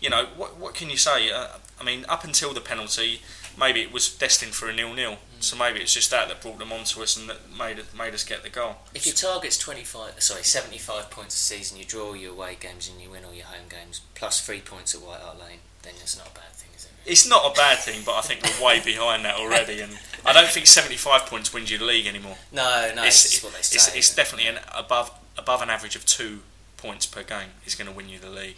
you 0.00 0.10
know, 0.10 0.26
what, 0.36 0.58
what 0.58 0.74
can 0.74 0.90
you 0.90 0.96
say? 0.96 1.30
Uh, 1.30 1.48
I 1.80 1.84
mean, 1.84 2.04
up 2.08 2.24
until 2.24 2.52
the 2.54 2.60
penalty, 2.60 3.22
maybe 3.58 3.80
it 3.80 3.92
was 3.92 4.14
destined 4.14 4.54
for 4.54 4.68
a 4.68 4.74
nil 4.74 4.94
nil. 4.94 5.18
So 5.40 5.56
maybe 5.56 5.80
it's 5.80 5.94
just 5.94 6.10
that 6.10 6.28
that 6.28 6.40
brought 6.40 6.58
them 6.58 6.72
onto 6.72 7.00
us 7.02 7.16
and 7.16 7.28
that 7.28 7.38
made, 7.56 7.80
made 7.96 8.14
us 8.14 8.24
get 8.24 8.42
the 8.42 8.48
goal. 8.48 8.76
If 8.94 9.06
your 9.06 9.14
target's 9.14 9.56
twenty 9.58 9.84
five, 9.84 10.20
sorry, 10.22 10.42
seventy 10.42 10.78
five 10.78 11.10
points 11.10 11.34
a 11.34 11.38
season, 11.38 11.78
you 11.78 11.84
draw 11.84 12.14
your 12.14 12.32
away 12.32 12.56
games 12.58 12.88
and 12.88 13.00
you 13.00 13.10
win 13.10 13.24
all 13.24 13.34
your 13.34 13.46
home 13.46 13.68
games, 13.68 14.00
plus 14.14 14.44
three 14.44 14.60
points 14.60 14.94
at 14.94 15.00
White 15.00 15.20
Hart 15.20 15.38
Lane, 15.38 15.58
then 15.82 15.94
it's 16.00 16.16
not 16.16 16.28
a 16.28 16.34
bad 16.34 16.52
thing, 16.54 16.70
is 16.76 16.84
it? 16.86 16.90
It's 17.06 17.28
not 17.28 17.50
a 17.50 17.54
bad 17.54 17.78
thing, 17.78 18.02
but 18.04 18.16
I 18.16 18.20
think 18.22 18.42
we're 18.42 18.66
way 18.66 18.80
behind 18.84 19.24
that 19.24 19.36
already. 19.36 19.80
And 19.80 19.98
I 20.26 20.32
don't 20.32 20.48
think 20.48 20.66
75 20.66 21.26
points 21.26 21.54
wins 21.54 21.70
you 21.70 21.78
the 21.78 21.84
league 21.84 22.06
anymore. 22.06 22.36
No, 22.52 22.90
no, 22.94 23.04
it's, 23.04 23.24
it's, 23.24 23.30
just 23.32 23.44
what 23.44 23.54
they 23.54 23.62
say. 23.62 23.76
it's, 23.76 23.94
it's 23.94 24.14
definitely 24.14 24.48
an 24.48 24.58
above 24.76 25.10
above 25.36 25.62
an 25.62 25.70
average 25.70 25.94
of 25.94 26.04
two 26.04 26.40
points 26.76 27.06
per 27.06 27.22
game 27.22 27.50
is 27.64 27.74
going 27.74 27.88
to 27.88 27.94
win 27.96 28.08
you 28.08 28.18
the 28.18 28.28
league, 28.30 28.56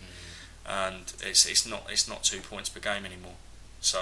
and 0.67 1.13
it's 1.23 1.47
it's 1.47 1.67
not 1.67 1.85
it's 1.91 2.09
not 2.09 2.23
two 2.23 2.41
points 2.41 2.69
per 2.69 2.81
game 2.81 3.05
anymore. 3.05 3.35
So 3.81 4.01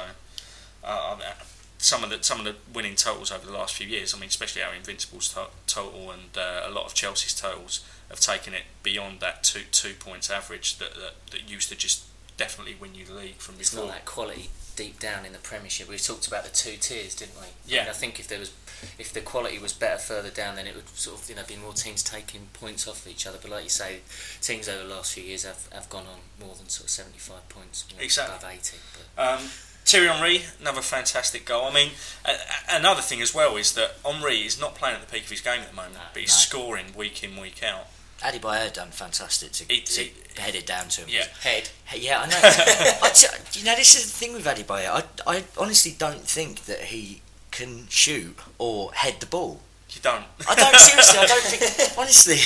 uh, 0.84 1.16
I- 1.20 1.32
some 1.78 2.02
of 2.04 2.10
the 2.10 2.22
some 2.22 2.38
of 2.40 2.44
the 2.44 2.56
winning 2.72 2.96
totals 2.96 3.30
over 3.30 3.46
the 3.46 3.52
last 3.52 3.74
few 3.74 3.86
years, 3.86 4.14
I 4.14 4.18
mean, 4.18 4.28
especially 4.28 4.62
our 4.62 4.74
Invincibles 4.74 5.32
to- 5.34 5.48
total 5.66 6.10
and 6.10 6.36
uh, 6.36 6.62
a 6.66 6.70
lot 6.70 6.84
of 6.86 6.94
Chelsea's 6.94 7.34
totals 7.34 7.84
have 8.08 8.20
taken 8.20 8.52
it 8.54 8.62
beyond 8.82 9.20
that 9.20 9.44
two 9.44 9.62
two 9.70 9.94
points 9.94 10.28
average 10.30 10.78
that 10.78 10.94
that, 10.94 11.14
that 11.30 11.48
used 11.48 11.68
to 11.68 11.76
just 11.76 12.04
definitely 12.36 12.74
win 12.80 12.94
you 12.94 13.04
the 13.04 13.14
league 13.14 13.36
from 13.36 13.56
It's 13.58 13.70
before. 13.70 13.86
not 13.86 13.94
that 13.94 14.04
quality 14.04 14.50
deep 14.76 15.00
down 15.00 15.26
in 15.26 15.32
the 15.32 15.38
Premiership. 15.38 15.88
We 15.88 15.96
talked 15.98 16.28
about 16.28 16.44
the 16.44 16.50
two 16.50 16.76
tiers, 16.78 17.16
didn't 17.16 17.34
we? 17.36 17.46
I 17.46 17.50
Yeah. 17.66 17.80
mean, 17.82 17.90
I 17.90 17.92
think 17.94 18.20
if 18.20 18.28
there 18.28 18.38
was, 18.38 18.52
if 18.96 19.12
the 19.12 19.20
quality 19.20 19.58
was 19.58 19.72
better 19.72 19.98
further 19.98 20.30
down, 20.30 20.54
then 20.54 20.68
it 20.68 20.76
would 20.76 20.88
sort 20.90 21.20
of 21.20 21.28
you 21.28 21.34
know 21.34 21.42
be 21.46 21.56
more 21.56 21.72
teams 21.72 22.02
taking 22.02 22.46
points 22.52 22.86
off 22.88 23.06
each 23.06 23.26
other. 23.26 23.38
But 23.42 23.50
like 23.50 23.64
you 23.64 23.70
say, 23.70 24.00
teams 24.40 24.68
over 24.68 24.86
the 24.86 24.94
last 24.94 25.14
few 25.14 25.24
years 25.24 25.42
have, 25.44 25.68
have 25.72 25.88
gone 25.90 26.06
on 26.06 26.20
more 26.44 26.54
than 26.54 26.68
sort 26.68 26.84
of 26.84 26.90
seventy 26.90 27.18
five 27.18 27.48
points, 27.48 27.84
Exactly. 27.98 28.36
above 28.36 28.50
eighty. 28.52 28.76
But 29.16 29.22
Um, 29.40 29.50
Thierry 29.88 30.08
Henry, 30.08 30.42
another 30.60 30.82
fantastic 30.82 31.44
goal. 31.46 31.64
I 31.66 31.72
mean, 31.72 31.90
a, 32.24 32.32
a- 32.32 32.76
another 32.76 33.00
thing 33.00 33.22
as 33.22 33.34
well 33.34 33.56
is 33.56 33.72
that 33.72 33.92
Henry 34.04 34.40
is 34.44 34.60
not 34.60 34.74
playing 34.74 34.96
at 34.96 35.00
the 35.06 35.12
peak 35.12 35.24
of 35.24 35.30
his 35.30 35.40
game 35.40 35.60
at 35.62 35.70
the 35.70 35.74
moment, 35.76 35.94
No, 35.94 36.00
but 36.12 36.20
he's 36.20 36.30
no. 36.30 36.36
scoring 36.36 36.86
week 36.96 37.22
in, 37.24 37.36
week 37.40 37.62
out. 37.62 37.86
Adebayor 38.20 38.72
done 38.74 38.90
fantastic 38.90 39.52
to, 39.52 39.64
He- 39.72 39.80
to 39.80 40.02
he- 40.04 40.12
head 40.40 40.54
it 40.54 40.66
down 40.66 40.88
to 40.88 41.02
him. 41.02 41.08
Yeah, 41.10 41.24
head, 41.42 41.70
Yeah, 41.96 42.20
I 42.20 42.26
know. 42.26 42.38
I 43.02 43.10
t- 43.14 43.26
you 43.58 43.64
know, 43.64 43.74
this 43.76 43.94
is 43.96 44.04
the 44.12 44.18
thing 44.18 44.32
with 44.34 44.44
Adebayor. 44.44 44.90
I, 45.26 45.32
I 45.38 45.44
honestly 45.56 45.94
don't 45.96 46.20
think 46.22 46.64
that 46.66 46.80
he 46.86 47.22
can 47.50 47.86
shoot 47.88 48.36
or 48.58 48.92
head 48.92 49.20
the 49.20 49.26
ball. 49.26 49.60
you 49.90 50.00
don't. 50.02 50.24
I 50.48 50.54
don't 50.54 50.76
seriously. 50.76 51.18
I 51.18 51.26
don't 51.26 51.42
think 51.44 51.98
honestly. 51.98 52.36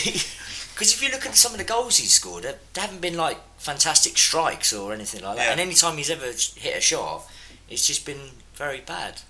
Because 0.74 0.94
if 0.94 1.02
you 1.02 1.10
look 1.10 1.26
at 1.26 1.34
some 1.36 1.52
of 1.52 1.58
the 1.58 1.64
goals 1.64 1.96
he's 1.98 2.12
scored, 2.12 2.44
they 2.44 2.54
they 2.72 2.80
haven't 2.80 3.00
been 3.02 3.16
like 3.16 3.38
fantastic 3.58 4.16
strikes 4.16 4.72
or 4.72 4.92
anything 4.92 5.22
like 5.22 5.36
that. 5.36 5.44
Yeah. 5.46 5.52
And 5.52 5.60
any 5.60 5.74
time 5.74 5.96
he's 5.98 6.08
ever 6.10 6.24
hit 6.26 6.76
a 6.76 6.80
shot, 6.80 7.24
it's 7.72 7.86
just 7.86 8.06
been 8.06 8.20
very 8.54 8.80
bad. 8.80 9.20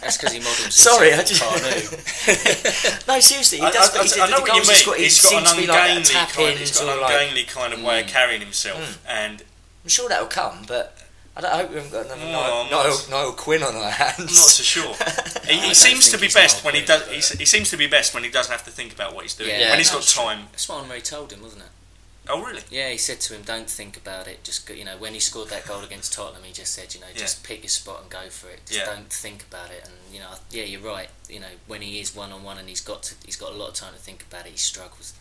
that's 0.00 0.16
because 0.16 0.32
he 0.32 0.38
models. 0.38 0.74
Sorry, 0.74 1.12
I 1.12 1.16
himself 1.16 1.24
just. 1.24 1.42
on 1.42 1.58
Kanu. 1.58 3.08
no, 3.08 3.20
seriously, 3.20 3.58
he 3.58 3.64
I, 3.64 3.70
does. 3.70 3.90
I, 3.90 3.98
but 3.98 4.06
he 4.06 4.10
did, 4.12 4.20
I 4.20 4.30
know 4.30 4.40
what 4.40 4.48
you 4.48 4.54
mean. 4.54 4.64
He's 4.64 4.86
got. 4.86 4.96
He 4.96 5.02
He's 5.04 5.22
got 5.22 5.42
an 5.42 5.54
to 5.54 5.60
be 5.60 5.66
like 5.66 5.90
ungainly 5.90 6.14
kind. 6.14 6.58
He's 6.58 6.78
got 6.78 6.88
or 6.88 6.94
an 6.94 7.00
like. 7.00 7.46
kind 7.46 7.72
of 7.72 7.82
way 7.82 8.00
of 8.00 8.06
hmm. 8.06 8.12
carrying 8.12 8.40
himself, 8.40 8.78
hmm. 8.78 9.08
and 9.08 9.42
I'm 9.82 9.88
sure 9.88 10.08
that'll 10.08 10.26
come, 10.26 10.64
but 10.68 10.96
I, 11.36 11.40
don't, 11.40 11.52
I 11.52 11.56
hope 11.58 11.70
we 11.70 11.76
haven't 11.76 11.92
got 11.92 12.06
another 12.06 12.20
no, 12.20 12.32
Niall, 12.32 12.64
I'm 12.64 12.70
Niall, 12.70 12.84
not- 12.84 13.10
Niall 13.10 13.32
Quinn 13.32 13.62
on 13.62 13.74
our 13.76 13.84
I'm 13.84 13.90
hands. 13.90 14.18
not 14.18 14.48
so 14.50 14.62
sure. 14.62 14.94
He, 15.50 15.58
he 15.58 15.74
seems 15.74 16.10
to 16.10 16.18
be 16.18 16.28
best 16.28 16.58
not 16.58 16.64
when 16.64 16.74
he 16.74 16.84
does. 16.84 17.08
He, 17.08 17.38
he 17.38 17.44
seems 17.44 17.70
to 17.70 17.76
be 17.76 17.88
best 17.88 18.14
when 18.14 18.22
he 18.22 18.30
doesn't 18.30 18.52
have 18.52 18.64
to 18.66 18.70
think 18.70 18.92
about 18.92 19.14
what 19.14 19.22
he's 19.22 19.34
doing. 19.34 19.50
Yeah, 19.50 19.70
when 19.70 19.78
he's 19.78 19.90
got 19.90 19.98
that's 19.98 20.12
true. 20.12 20.22
time. 20.22 20.46
That's 20.52 20.68
what 20.68 20.84
Henry 20.84 21.00
told 21.00 21.32
him, 21.32 21.42
wasn't 21.42 21.62
it? 21.62 21.68
Oh, 22.32 22.42
really? 22.44 22.62
Yeah, 22.70 22.88
he 22.90 22.96
said 22.96 23.20
to 23.22 23.34
him, 23.34 23.42
"Don't 23.42 23.68
think 23.68 23.96
about 23.96 24.26
it. 24.28 24.42
Just 24.44 24.66
go, 24.66 24.74
you 24.74 24.84
know, 24.84 24.96
when 24.98 25.14
he 25.14 25.20
scored 25.20 25.48
that 25.50 25.66
goal 25.66 25.82
against 25.82 26.12
Tottenham, 26.12 26.42
he 26.44 26.52
just 26.52 26.72
said, 26.74 26.94
you 26.94 27.00
know, 27.00 27.06
just 27.14 27.42
pick 27.44 27.62
your 27.62 27.68
spot 27.68 28.00
and 28.02 28.10
go 28.10 28.28
for 28.30 28.48
it. 28.50 28.60
Just 28.66 28.78
Yeah. 28.80 28.86
don't 28.86 29.12
think 29.12 29.42
about 29.44 29.70
it. 29.70 29.82
And 29.84 29.94
you 30.14 30.20
know, 30.20 30.30
yeah, 30.50 30.64
you're 30.64 30.80
right. 30.80 31.08
You 31.28 31.40
know, 31.40 31.52
when 31.66 31.82
he 31.82 32.00
is 32.00 32.14
one 32.14 32.32
on 32.32 32.42
one 32.42 32.58
and 32.58 32.68
he's 32.68 32.80
got 32.80 33.02
to, 33.04 33.14
he's 33.24 33.36
got 33.36 33.50
a 33.52 33.56
lot 33.56 33.68
of 33.68 33.74
time 33.74 33.92
to 33.94 33.98
think 33.98 34.22
about 34.30 34.46
it. 34.46 34.52
He 34.52 34.58
struggles. 34.58 35.12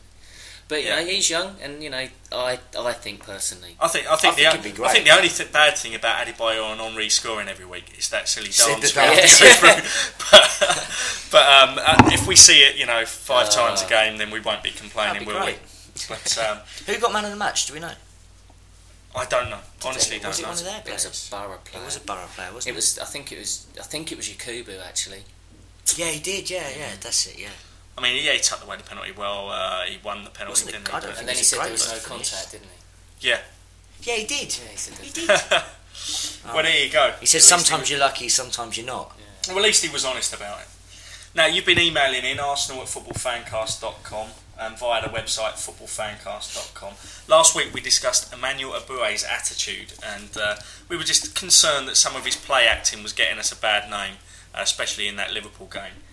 But 0.67 0.83
you 0.83 0.89
Yeah. 0.89 0.97
know, 1.01 1.05
he's 1.07 1.29
young, 1.31 1.55
and 1.63 1.81
you 1.83 1.89
know, 1.89 2.07
I 2.31 2.59
I 2.77 2.93
think 2.93 3.25
personally, 3.25 3.75
I 3.79 3.87
think 3.87 4.05
I 4.05 4.15
think, 4.15 4.33
I 4.33 4.51
think 4.51 4.61
the, 4.63 4.69
it'd 4.69 4.81
I 4.85 4.93
think 4.93 5.05
the 5.05 5.15
only 5.17 5.29
th- 5.29 5.51
bad 5.51 5.75
thing 5.79 5.95
about 5.95 6.27
Adebayor 6.27 6.71
and 6.73 6.79
Henry 6.79 7.09
scoring 7.09 7.47
every 7.47 7.65
week 7.65 7.85
is 7.97 8.09
that 8.09 8.29
silly 8.29 8.51
Said 8.51 8.79
dance. 8.79 8.93
the 8.93 8.99
we 8.99 9.05
have 9.07 9.15
to 9.15 9.21
dance. 9.21 9.39
go 9.39 9.53
through. 9.55 10.29
but 10.31 11.31
but 11.31 11.45
um, 11.47 11.79
uh, 11.81 12.09
if 12.13 12.27
we 12.27 12.35
see 12.35 12.59
it, 12.61 12.75
you 12.75 12.85
know, 12.85 13.03
five 13.05 13.47
Uh, 13.47 13.51
times 13.51 13.81
a 13.81 13.87
game, 13.87 14.17
then 14.17 14.29
we 14.29 14.39
won't 14.39 14.61
be 14.61 14.69
complaining, 14.69 15.21
be 15.21 15.25
will 15.25 15.39
great. 15.41 15.57
we? 15.57 15.68
But 16.07 16.37
um, 16.37 16.57
Who 16.87 16.97
got 16.99 17.11
man 17.13 17.25
of 17.25 17.31
the 17.31 17.37
match? 17.37 17.65
Do 17.67 17.73
we 17.73 17.79
know? 17.79 17.91
I 19.15 19.25
don't 19.25 19.49
know. 19.49 19.59
Honestly, 19.85 20.17
was 20.17 20.23
don't 20.23 20.39
it 20.39 20.41
know. 20.43 20.47
one 20.49 20.57
of 20.57 20.63
their 20.85 20.93
it 20.93 20.93
was 20.93 21.27
a 21.27 21.31
Borough 21.31 21.57
player. 21.65 21.81
It 21.81 21.85
was 21.85 21.97
a 21.97 22.01
Borough 22.01 22.27
player, 22.35 22.53
wasn't 22.53 22.73
It 22.73 22.75
was. 22.75 22.99
I 22.99 23.05
think 23.05 23.31
it 23.31 23.39
was. 23.39 23.67
I 23.79 23.83
think 23.83 24.11
it 24.11 24.17
was 24.17 24.29
Yakubu 24.29 24.85
actually. 24.85 25.23
Yeah, 25.95 26.07
he 26.07 26.19
did. 26.19 26.49
Yeah, 26.49 26.69
yeah, 26.77 26.91
that's 27.01 27.25
it. 27.27 27.39
Yeah. 27.39 27.49
I 27.97 28.01
mean, 28.01 28.23
yeah, 28.23 28.33
he 28.33 28.39
tucked 28.39 28.63
away 28.63 28.77
the 28.77 28.83
penalty 28.83 29.11
well. 29.17 29.49
Uh, 29.49 29.81
he 29.85 29.97
won 30.03 30.23
the 30.23 30.29
penalty, 30.29 30.51
Wasn't 30.65 30.71
didn't 30.71 30.87
he? 30.87 30.93
I 30.93 30.99
don't 30.99 31.09
And 31.09 31.17
think 31.17 31.27
then 31.27 31.35
he 31.37 31.43
said 31.43 31.59
there 31.59 31.71
was 31.71 31.85
no 31.87 31.93
one 31.93 31.99
for 32.01 32.07
contact, 32.09 32.51
didn't 32.51 32.67
he? 33.19 33.27
yeah. 33.29 33.39
Yeah, 34.01 34.13
he 34.15 34.25
did. 34.25 34.57
Yeah, 34.57 34.69
he 34.71 34.77
said 34.77 34.97
He 34.99 35.25
that. 35.25 35.49
did. 35.49 35.63
well, 36.53 36.63
there 36.63 36.85
you 36.85 36.89
go. 36.91 37.13
He 37.19 37.25
said 37.25 37.41
sometimes 37.41 37.89
he 37.89 37.95
you're 37.95 37.99
lucky, 37.99 38.29
sometimes 38.29 38.77
you're 38.77 38.85
not. 38.85 39.11
was, 39.17 39.47
well, 39.49 39.57
at 39.57 39.63
least 39.63 39.83
he 39.83 39.89
was 39.91 40.05
honest 40.05 40.33
about 40.33 40.59
it. 40.61 40.67
Now, 41.35 41.47
you've 41.47 41.65
been 41.65 41.79
emailing 41.79 42.23
in 42.23 42.39
arsenal 42.39 42.81
at 42.81 42.87
footballfancast.com. 42.87 44.27
um, 44.59 44.75
via 44.75 45.01
the 45.01 45.09
website 45.09 45.53
footballfancast.com. 45.53 46.93
Last 47.27 47.55
week 47.55 47.73
we 47.73 47.81
discussed 47.81 48.33
Emmanuel 48.33 48.73
Eboué's 48.73 49.23
attitude, 49.23 49.93
and 50.05 50.37
uh, 50.37 50.55
we 50.89 50.97
were 50.97 51.03
just 51.03 51.33
concerned 51.35 51.87
that 51.87 51.95
some 51.97 52.15
of 52.15 52.25
his 52.25 52.35
play 52.35 52.67
acting 52.67 53.01
was 53.01 53.13
getting 53.13 53.39
us 53.39 53.51
a 53.51 53.55
bad 53.55 53.89
name, 53.89 54.15
uh, 54.53 54.59
especially 54.61 55.07
in 55.07 55.15
that 55.15 55.33
Liverpool 55.33 55.69
game. 55.71 56.03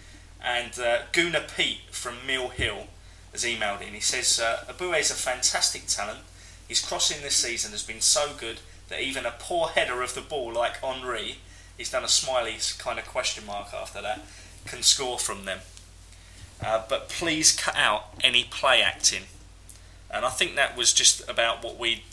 And 0.42 0.78
uh, 0.78 0.98
Gooner 1.12 1.44
Pete 1.54 1.80
from 1.90 2.14
Mill 2.26 2.48
Hill 2.48 2.86
has 3.32 3.44
emailed 3.44 3.86
in. 3.86 3.94
He 3.94 4.00
says 4.00 4.40
uh, 4.40 4.64
Abue 4.68 4.98
is 4.98 5.10
a 5.10 5.14
fantastic 5.14 5.86
talent. 5.86 6.20
His 6.68 6.80
crossing 6.80 7.22
this 7.22 7.36
season 7.36 7.72
has 7.72 7.82
been 7.82 8.00
so 8.00 8.32
good 8.38 8.60
that 8.88 9.02
even 9.02 9.26
a 9.26 9.34
poor 9.38 9.68
header 9.68 10.02
of 10.02 10.14
the 10.14 10.20
ball 10.20 10.52
like 10.52 10.78
Henry, 10.78 11.36
he's 11.76 11.90
done 11.90 12.04
a 12.04 12.08
smiley 12.08 12.56
kind 12.78 12.98
of 12.98 13.06
question 13.06 13.44
mark 13.44 13.74
after 13.74 14.00
that, 14.00 14.20
can 14.66 14.82
score 14.82 15.18
from 15.18 15.44
them. 15.44 15.60
Uh, 16.64 16.82
but 16.88 17.08
please 17.08 17.52
cut 17.52 17.76
out 17.76 18.14
any 18.22 18.44
play 18.44 18.80
acting. 18.82 19.24
And 20.10 20.24
I 20.24 20.30
think 20.30 20.56
that 20.56 20.76
was 20.76 20.92
just 20.92 21.28
about 21.28 21.62
what 21.62 21.78
we 21.78 22.04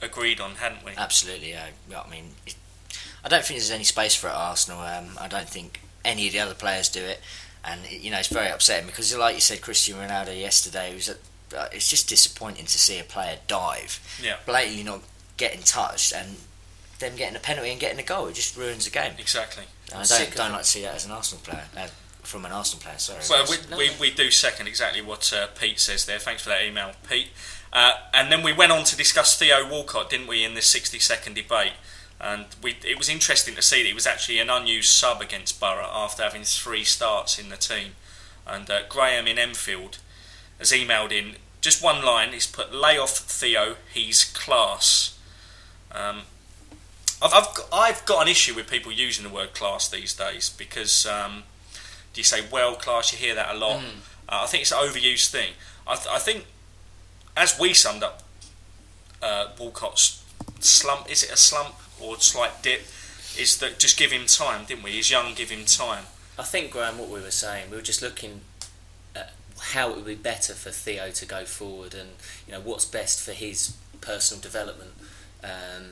agreed 0.00 0.40
on, 0.40 0.56
hadn't 0.56 0.84
we? 0.84 0.92
Absolutely, 0.96 1.50
yeah. 1.50 1.68
I 1.96 2.08
mean, 2.08 2.30
it, 2.46 2.54
I 3.24 3.28
don't 3.28 3.44
think 3.44 3.58
there's 3.58 3.70
any 3.70 3.84
space 3.84 4.14
for 4.14 4.28
it 4.28 4.30
at 4.30 4.36
Arsenal. 4.36 4.80
Um, 4.80 5.18
I 5.20 5.26
don't 5.28 5.48
think 5.48 5.80
any 6.04 6.26
of 6.28 6.32
the 6.32 6.38
other 6.40 6.54
players 6.54 6.88
do 6.88 7.02
it, 7.02 7.20
and 7.64 7.80
you 7.90 8.10
know 8.10 8.18
it's 8.18 8.28
very 8.28 8.48
upsetting 8.48 8.86
because, 8.86 9.16
like 9.16 9.34
you 9.34 9.40
said, 9.40 9.60
Cristiano 9.60 10.06
Ronaldo 10.06 10.38
yesterday 10.38 10.94
was. 10.94 11.08
At, 11.08 11.16
uh, 11.56 11.66
it's 11.72 11.88
just 11.88 12.10
disappointing 12.10 12.66
to 12.66 12.78
see 12.78 12.98
a 12.98 13.04
player 13.04 13.38
dive, 13.48 14.00
Yeah. 14.22 14.36
blatantly 14.44 14.82
not 14.82 15.00
getting 15.38 15.62
touched, 15.62 16.12
and 16.12 16.36
them 16.98 17.16
getting 17.16 17.36
a 17.36 17.40
penalty 17.40 17.70
and 17.70 17.80
getting 17.80 17.98
a 17.98 18.02
goal. 18.02 18.26
It 18.26 18.34
just 18.34 18.54
ruins 18.54 18.84
the 18.84 18.90
game. 18.90 19.14
Exactly. 19.18 19.64
And 19.90 20.02
I 20.02 20.04
don't 20.04 20.36
don't 20.36 20.52
like 20.52 20.62
to 20.62 20.68
see 20.68 20.82
that 20.82 20.94
as 20.94 21.06
an 21.06 21.10
Arsenal 21.12 21.42
player. 21.42 21.64
Uh, 21.76 21.88
from 22.28 22.44
an 22.44 22.52
Arsenal 22.52 22.82
player, 22.82 22.98
sorry. 22.98 23.20
Well, 23.30 23.46
we, 23.48 23.88
we, 23.88 23.90
we 23.98 24.10
do 24.10 24.30
second 24.30 24.66
exactly 24.66 25.00
what 25.00 25.32
uh, 25.32 25.46
Pete 25.58 25.80
says 25.80 26.04
there. 26.04 26.18
Thanks 26.18 26.42
for 26.42 26.50
that 26.50 26.62
email, 26.62 26.92
Pete. 27.08 27.28
Uh, 27.72 27.92
and 28.12 28.30
then 28.30 28.42
we 28.42 28.52
went 28.52 28.70
on 28.70 28.84
to 28.84 28.96
discuss 28.96 29.38
Theo 29.38 29.66
Walcott, 29.68 30.10
didn't 30.10 30.26
we, 30.26 30.44
in 30.44 30.54
this 30.54 30.66
60 30.66 30.98
second 30.98 31.34
debate? 31.34 31.72
And 32.20 32.44
we, 32.62 32.76
it 32.84 32.98
was 32.98 33.08
interesting 33.08 33.54
to 33.54 33.62
see 33.62 33.82
that 33.82 33.88
he 33.88 33.94
was 33.94 34.06
actually 34.06 34.38
an 34.40 34.50
unused 34.50 34.90
sub 34.90 35.22
against 35.22 35.58
Borough 35.58 35.88
after 35.90 36.22
having 36.22 36.42
three 36.42 36.84
starts 36.84 37.38
in 37.38 37.48
the 37.48 37.56
team. 37.56 37.92
And 38.46 38.68
uh, 38.70 38.80
Graham 38.88 39.26
in 39.26 39.38
Enfield 39.38 39.98
has 40.58 40.70
emailed 40.70 41.12
in 41.12 41.36
just 41.62 41.82
one 41.82 42.04
line. 42.04 42.32
He's 42.32 42.46
put, 42.46 42.74
lay 42.74 42.98
off 42.98 43.16
Theo, 43.16 43.76
he's 43.92 44.24
class. 44.24 45.18
Um, 45.92 46.22
I've, 47.22 47.32
I've, 47.32 47.54
got, 47.54 47.68
I've 47.72 48.04
got 48.04 48.22
an 48.22 48.28
issue 48.28 48.54
with 48.54 48.70
people 48.70 48.92
using 48.92 49.24
the 49.24 49.32
word 49.32 49.54
class 49.54 49.88
these 49.88 50.14
days 50.14 50.50
because 50.50 51.06
um, 51.06 51.44
you 52.18 52.24
say 52.24 52.40
world 52.50 52.80
class? 52.80 53.12
You 53.12 53.18
hear 53.18 53.34
that 53.34 53.54
a 53.54 53.58
lot. 53.58 53.76
Uh, 54.28 54.40
I 54.42 54.46
think 54.46 54.62
it's 54.62 54.72
an 54.72 54.78
overused 54.78 55.30
thing. 55.30 55.52
I, 55.86 55.94
th- 55.94 56.08
I 56.10 56.18
think, 56.18 56.44
as 57.36 57.58
we 57.58 57.72
summed 57.72 58.02
up 58.02 58.22
uh, 59.22 59.48
Walcott's 59.58 60.22
slump, 60.60 61.10
is 61.10 61.22
it 61.22 61.30
a 61.30 61.36
slump 61.36 61.74
or 62.00 62.18
slight 62.18 62.62
dip? 62.62 62.82
Is 63.38 63.58
that 63.58 63.78
just 63.78 63.98
give 63.98 64.10
him 64.10 64.26
time, 64.26 64.64
didn't 64.66 64.82
we? 64.82 64.90
He's 64.92 65.10
young, 65.10 65.34
give 65.34 65.50
him 65.50 65.64
time. 65.64 66.04
I 66.38 66.42
think, 66.42 66.70
Graham, 66.70 66.98
what 66.98 67.08
we 67.08 67.20
were 67.20 67.30
saying, 67.30 67.70
we 67.70 67.76
were 67.76 67.82
just 67.82 68.02
looking 68.02 68.40
at 69.16 69.32
how 69.72 69.90
it 69.90 69.96
would 69.96 70.06
be 70.06 70.14
better 70.14 70.52
for 70.54 70.70
Theo 70.70 71.10
to 71.10 71.26
go 71.26 71.44
forward 71.44 71.94
and, 71.94 72.10
you 72.46 72.52
know, 72.52 72.60
what's 72.60 72.84
best 72.84 73.24
for 73.24 73.32
his 73.32 73.76
personal 74.00 74.40
development. 74.40 74.90
Um, 75.42 75.84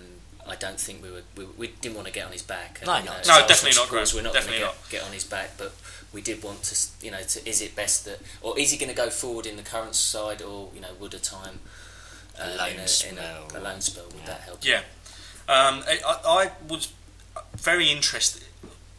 I 0.49 0.55
don't 0.55 0.79
think 0.79 1.03
we 1.03 1.11
were 1.11 1.23
we, 1.37 1.45
we 1.57 1.67
didn't 1.81 1.97
want 1.97 2.07
to 2.07 2.13
get 2.13 2.27
on 2.27 2.33
his 2.33 2.43
back. 2.43 2.81
No, 2.87 2.97
you 2.99 3.05
no. 3.05 3.13
know, 3.13 3.19
No, 3.27 3.47
definitely 3.49 3.77
not, 3.77 3.89
Graham. 3.89 4.07
We're 4.15 4.23
not 4.23 4.33
Definitely 4.35 4.61
going 4.61 4.73
to 4.73 4.91
get, 4.91 5.01
get 5.01 5.07
on 5.07 5.13
his 5.13 5.25
back, 5.25 5.51
but 5.59 5.73
we 6.17 6.23
did 6.23 6.43
want 6.43 6.63
to, 6.71 6.75
you 7.05 7.11
know, 7.13 7.21
to, 7.33 7.47
is 7.47 7.61
it 7.61 7.77
best 7.77 8.07
that, 8.07 8.19
or 8.41 8.59
is 8.59 8.71
he 8.73 8.79
going 8.79 8.89
to 8.89 8.97
go 9.05 9.11
forward 9.11 9.45
in 9.45 9.57
the 9.57 9.63
current 9.63 9.95
side, 9.95 10.41
or 10.41 10.71
you 10.75 10.81
know, 10.81 10.89
would 10.99 11.13
a 11.13 11.19
time 11.19 11.61
uh, 12.41 12.45
A 12.45 12.57
loan 12.57 12.71
in, 12.73 12.79
a, 12.79 12.83
in 12.83 12.89
spell. 12.89 13.49
a, 13.55 13.59
a 13.59 13.61
loan 13.61 13.81
spell 13.83 14.07
would 14.07 14.15
Yeah. 14.21 14.27
that 14.33 14.41
help? 14.41 14.59
Yeah. 14.65 14.83
Um, 15.49 15.85
I, 15.87 16.01
I 16.09 16.15
I 16.43 16.51
was 16.67 16.93
very 17.55 17.89
interested. 17.97 18.45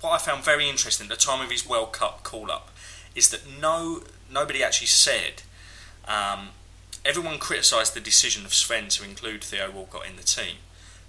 What 0.01 0.11
I 0.11 0.19
found 0.19 0.43
very 0.45 0.69
interesting 0.69 1.05
at 1.07 1.09
the 1.09 1.25
time 1.29 1.43
of 1.43 1.49
his 1.51 1.67
World 1.67 1.91
Cup 1.91 2.23
call 2.23 2.51
up 2.51 2.69
is 3.15 3.29
that 3.31 3.41
no 3.59 4.03
nobody 4.31 4.63
actually 4.63 4.87
said. 4.87 5.41
Um, 6.07 6.49
everyone 7.03 7.39
criticised 7.39 7.93
the 7.95 7.99
decision 8.11 8.45
of 8.45 8.53
Sven 8.53 8.89
to 8.89 9.03
include 9.03 9.43
Theo 9.43 9.71
Walcott 9.71 10.05
in 10.09 10.15
the 10.17 10.23
team, 10.37 10.57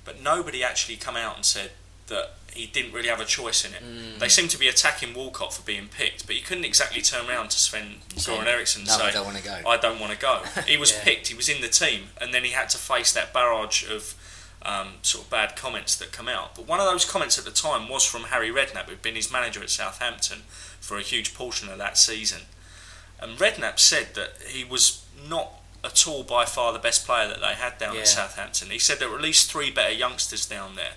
but 0.06 0.22
nobody 0.22 0.64
actually 0.64 0.96
come 0.96 1.16
out 1.16 1.36
and 1.36 1.44
said 1.44 1.70
that 2.06 2.26
he 2.58 2.66
didn't 2.66 2.92
really 2.92 3.08
have 3.08 3.20
a 3.20 3.24
choice 3.24 3.64
in 3.64 3.72
it. 3.74 3.82
Mm. 3.82 4.18
They 4.18 4.28
seemed 4.28 4.50
to 4.50 4.58
be 4.58 4.68
attacking 4.68 5.14
Walcott 5.14 5.52
for 5.54 5.62
being 5.62 5.88
picked, 5.88 6.26
but 6.26 6.34
he 6.36 6.42
couldn't 6.42 6.64
exactly 6.64 7.00
turn 7.02 7.28
around 7.28 7.50
to 7.50 7.58
Sven 7.58 7.96
Goran 8.16 8.46
Eriksson 8.46 8.82
and 8.82 8.88
no, 8.88 8.98
say, 8.98 9.04
I 9.04 9.10
don't 9.12 9.24
want 9.26 9.38
to 9.38 9.42
go. 9.44 9.60
I 9.66 9.76
don't 9.76 10.00
want 10.00 10.12
to 10.12 10.18
go. 10.18 10.42
He 10.66 10.76
was 10.76 10.92
Yeah. 10.92 11.02
picked. 11.04 11.28
He 11.28 11.34
was 11.34 11.48
in 11.48 11.60
the 11.62 11.68
team, 11.68 12.10
and 12.20 12.34
then 12.34 12.44
he 12.44 12.50
had 12.50 12.68
to 12.70 12.78
face 12.78 13.12
that 13.12 13.32
barrage 13.32 13.88
of 13.90 14.14
um, 14.62 14.94
sort 15.02 15.24
of 15.24 15.30
bad 15.30 15.54
comments 15.56 15.94
that 15.96 16.10
come 16.12 16.28
out. 16.28 16.54
But 16.56 16.66
one 16.66 16.80
of 16.80 16.86
those 16.86 17.04
comments 17.04 17.38
at 17.38 17.44
the 17.44 17.52
time 17.52 17.88
was 17.88 18.04
from 18.04 18.22
Harry 18.24 18.50
Redknapp, 18.50 18.86
who'd 18.88 19.00
been 19.02 19.14
his 19.14 19.30
manager 19.32 19.62
at 19.62 19.70
Southampton 19.70 20.38
for 20.80 20.96
a 20.98 21.02
huge 21.02 21.32
portion 21.34 21.68
of 21.68 21.78
that 21.78 21.96
season. 21.96 22.42
And 23.20 23.38
Redknapp 23.38 23.78
said 23.78 24.14
that 24.14 24.32
he 24.48 24.64
was 24.64 25.04
not 25.28 25.52
at 25.84 26.08
all 26.08 26.24
by 26.24 26.44
far 26.44 26.72
the 26.72 26.78
best 26.80 27.06
player 27.06 27.28
that 27.28 27.40
they 27.40 27.54
had 27.54 27.78
down 27.78 27.94
Yeah. 27.94 28.00
at 28.00 28.08
Southampton. 28.08 28.70
He 28.70 28.80
said 28.80 28.98
there 28.98 29.08
were 29.08 29.16
at 29.16 29.22
least 29.22 29.48
three 29.50 29.70
better 29.70 29.92
youngsters 29.92 30.44
down 30.44 30.74
there, 30.74 30.94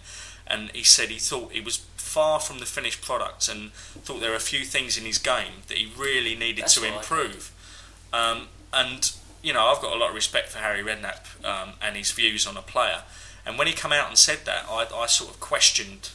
and 0.51 0.69
he 0.71 0.83
said 0.83 1.09
he 1.09 1.17
thought 1.17 1.53
he 1.53 1.61
was 1.61 1.77
far 1.95 2.39
from 2.39 2.59
the 2.59 2.65
finished 2.65 3.01
product 3.01 3.47
and 3.47 3.71
thought 3.73 4.19
there 4.19 4.31
were 4.31 4.35
a 4.35 4.39
few 4.39 4.65
things 4.65 4.97
in 4.97 5.05
his 5.05 5.17
game 5.17 5.63
that 5.67 5.77
he 5.77 5.91
really 5.97 6.35
needed 6.35 6.63
That's 6.63 6.75
to 6.75 6.85
improve. 6.85 7.53
Um, 8.11 8.49
and 8.73 9.11
you 9.41 9.53
know, 9.53 9.67
I've 9.67 9.81
got 9.81 9.95
a 9.95 9.99
lot 9.99 10.09
of 10.09 10.15
respect 10.15 10.49
for 10.49 10.59
Harry 10.59 10.83
Redknapp 10.83 11.45
um, 11.45 11.73
and 11.81 11.95
his 11.95 12.11
views 12.11 12.45
on 12.45 12.57
a 12.57 12.61
player. 12.61 13.03
And 13.45 13.57
when 13.57 13.67
he 13.67 13.73
come 13.73 13.91
out 13.91 14.09
and 14.09 14.17
said 14.17 14.39
that, 14.45 14.65
I, 14.69 14.87
I 14.93 15.07
sort 15.07 15.31
of 15.31 15.39
questioned, 15.39 16.09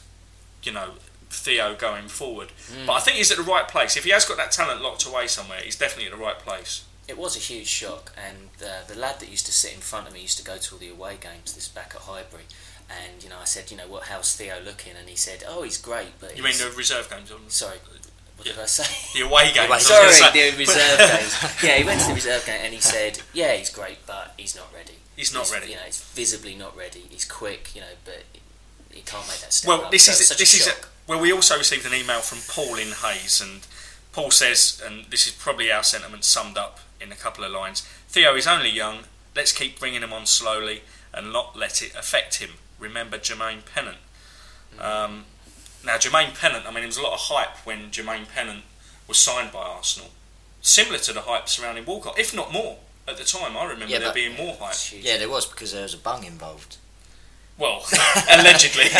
you 0.63 0.71
know, 0.71 0.91
Theo 1.29 1.75
going 1.75 2.07
forward. 2.07 2.53
But 2.85 2.93
I 2.93 2.99
think 2.99 3.17
he's 3.17 3.31
at 3.31 3.37
the 3.37 3.43
right 3.43 3.67
place. 3.67 3.97
If 3.97 4.05
he 4.05 4.11
has 4.11 4.23
got 4.23 4.37
that 4.37 4.51
talent 4.51 4.81
locked 4.81 5.05
away 5.05 5.27
somewhere, 5.27 5.59
he's 5.61 5.75
definitely 5.75 6.09
at 6.09 6.17
the 6.17 6.23
right 6.23 6.39
place. 6.39 6.85
It 7.07 7.17
was 7.17 7.35
a 7.35 7.39
huge 7.39 7.67
shock, 7.67 8.13
and 8.17 8.49
uh, 8.61 8.85
the 8.85 8.97
lad 8.99 9.21
that 9.21 9.29
used 9.29 9.45
to 9.45 9.51
sit 9.53 9.73
in 9.73 9.79
front 9.79 10.07
of 10.07 10.13
me 10.13 10.21
used 10.21 10.37
to 10.39 10.43
go 10.43 10.57
to 10.57 10.75
all 10.75 10.79
the 10.79 10.89
away 10.89 11.17
games. 11.19 11.53
This 11.53 11.67
back 11.67 11.93
at 11.95 12.01
Highbury, 12.01 12.43
and 12.89 13.23
you 13.23 13.29
know, 13.29 13.37
I 13.41 13.45
said, 13.45 13.69
you 13.71 13.77
know, 13.77 13.87
what? 13.87 14.03
How's 14.03 14.35
Theo 14.35 14.55
looking? 14.63 14.93
And 14.99 15.09
he 15.09 15.15
said, 15.15 15.43
oh, 15.47 15.63
he's 15.63 15.77
great, 15.77 16.19
but 16.19 16.37
You 16.37 16.43
mean 16.43 16.57
the 16.57 16.71
reserve 16.75 17.09
games? 17.09 17.31
On 17.31 17.39
sorry, 17.49 17.77
what 18.37 18.45
did 18.47 18.57
I 18.59 18.65
say? 18.65 19.19
the 19.19 19.25
away 19.25 19.51
games? 19.53 19.67
Away 19.69 19.79
Sorry, 19.79 20.11
say. 20.11 20.51
the 20.51 20.57
reserve 20.57 20.97
games. 21.11 21.63
Yeah, 21.63 21.75
he 21.77 21.83
went 21.83 22.01
to 22.01 22.07
the 22.09 22.13
reserve 22.13 22.45
game 22.45 22.59
and 22.63 22.73
he 22.73 22.79
said, 22.79 23.19
"Yeah, 23.33 23.53
he's 23.55 23.69
great, 23.71 23.97
but 24.05 24.33
he's 24.37 24.55
not 24.55 24.71
ready. 24.73 24.93
He's 25.15 25.33
not 25.33 25.51
ready. 25.51 25.69
You 25.69 25.75
know, 25.75 25.81
he's 25.85 25.99
visibly 26.01 26.53
not 26.55 26.77
ready. 26.77 27.03
He's 27.09 27.25
quick, 27.25 27.73
you 27.75 27.81
know, 27.81 27.87
but 28.05 28.23
he 28.91 29.01
can't 29.01 29.27
make 29.27 29.39
that 29.39 29.51
step 29.53 29.67
Well, 29.67 29.85
up. 29.85 29.91
this 29.91 30.05
So 30.05 30.11
is 30.11 30.37
this 30.37 30.53
is 30.53 30.67
a, 30.67 30.73
well. 31.07 31.19
We 31.19 31.31
also 31.33 31.57
received 31.57 31.85
an 31.87 31.93
email 31.95 32.19
from 32.19 32.39
Paul 32.47 32.75
in 32.75 32.89
Hayes, 32.89 33.41
and 33.41 33.65
Paul 34.13 34.29
says, 34.31 34.79
and 34.85 35.05
this 35.05 35.25
is 35.25 35.33
probably 35.33 35.71
our 35.71 35.83
sentiment 35.83 36.23
summed 36.23 36.57
up 36.57 36.79
in 37.01 37.11
a 37.11 37.15
couple 37.15 37.43
of 37.43 37.51
lines. 37.51 37.81
Theo 38.07 38.35
is 38.35 38.45
only 38.47 38.69
young. 38.69 38.99
Let's 39.35 39.51
keep 39.51 39.79
bringing 39.79 40.01
him 40.03 40.13
on 40.13 40.25
slowly 40.27 40.81
and 41.13 41.33
not 41.33 41.57
let 41.57 41.81
it 41.81 41.95
affect 41.95 42.35
him. 42.35 42.51
Remember 42.79 43.17
Jermaine 43.17 43.59
Pennant. 43.73 43.97
Um, 44.79 45.25
now, 45.85 45.97
Jermaine 45.97 46.37
Pennant. 46.39 46.65
I 46.65 46.69
mean, 46.69 46.81
there 46.81 46.87
was 46.87 46.97
a 46.97 47.01
lot 47.01 47.13
of 47.13 47.19
hype 47.19 47.65
when 47.65 47.89
Jermaine 47.91 48.27
Pennant 48.33 48.63
was 49.07 49.17
signed 49.17 49.51
by 49.51 49.59
Arsenal, 49.59 50.09
similar 50.61 50.97
to 50.99 51.13
the 51.13 51.21
hype 51.21 51.47
surrounding 51.49 51.85
Walcott, 51.85 52.19
if 52.19 52.33
not 52.35 52.51
more. 52.51 52.77
At 53.07 53.17
the 53.17 53.23
time, 53.23 53.55
I 53.55 53.63
remember 53.63 53.85
Yeah, 53.85 53.99
there 53.99 54.09
but- 54.09 54.15
being 54.15 54.35
more 54.35 54.55
hype. 54.59 54.75
Yeah, 54.91 55.17
there 55.17 55.29
was 55.29 55.45
because 55.45 55.71
there 55.71 55.83
was 55.83 55.93
a 55.93 55.97
bung 55.97 56.23
involved. 56.25 56.77
Well, 57.57 57.83
allegedly. 58.29 58.83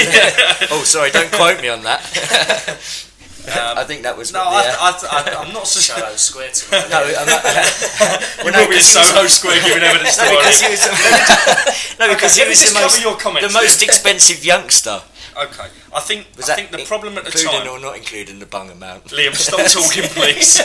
oh, 0.72 0.82
sorry, 0.86 1.12
don't 1.12 1.32
quote 1.32 1.62
me 1.62 1.68
on 1.70 1.84
that. 1.84 2.02
Um, 3.48 3.78
I 3.78 3.84
think 3.86 4.04
that 4.04 4.18
was 4.18 4.34
no, 4.34 4.44
what 4.44 4.66
the, 4.68 4.76
I, 4.76 4.92
I, 4.92 5.40
I, 5.40 5.46
I'm 5.46 5.54
not 5.54 5.68
so 5.68 5.80
Soho 5.80 6.16
Square 6.18 6.52
to 6.52 6.72
no, 6.92 7.00
I'm 7.00 7.26
not, 7.28 7.44
You 8.44 8.44
well, 8.44 8.52
no, 8.54 8.60
will 8.60 8.68
be 8.68 8.76
in 8.76 8.82
'cause 8.84 8.92
he 8.92 9.00
was- 9.00 9.08
Soho 9.08 9.28
Square 9.28 9.64
giving 9.64 9.84
evidence 9.84 10.18
to 10.18 10.24
no, 10.26 10.36
because 10.38 10.60
he 10.60 10.68
was, 10.68 10.84
no, 12.00 12.08
because 12.12 12.34
Okay, 12.36 12.44
he 12.44 12.50
was 12.50 12.74
the 12.74 12.80
most, 12.80 13.02
your 13.02 13.16
comments 13.16 13.48
the 13.48 13.54
most 13.54 13.82
expensive 13.84 14.44
youngster. 14.44 15.02
Okay, 15.38 15.68
I 15.96 16.00
think 16.02 16.28
Was 16.36 16.50
I 16.50 16.56
think 16.56 16.72
the 16.72 16.84
problem 16.84 17.18
at 17.18 17.24
the 17.24 17.32
including 17.32 17.62
time. 17.62 17.70
or 17.70 17.80
not 17.80 17.96
including 17.96 18.40
the 18.40 18.46
bung 18.48 18.70
amount? 18.72 19.06
Liam, 19.06 19.36
stop 19.36 19.64
talking, 19.72 20.04
please. 20.12 20.60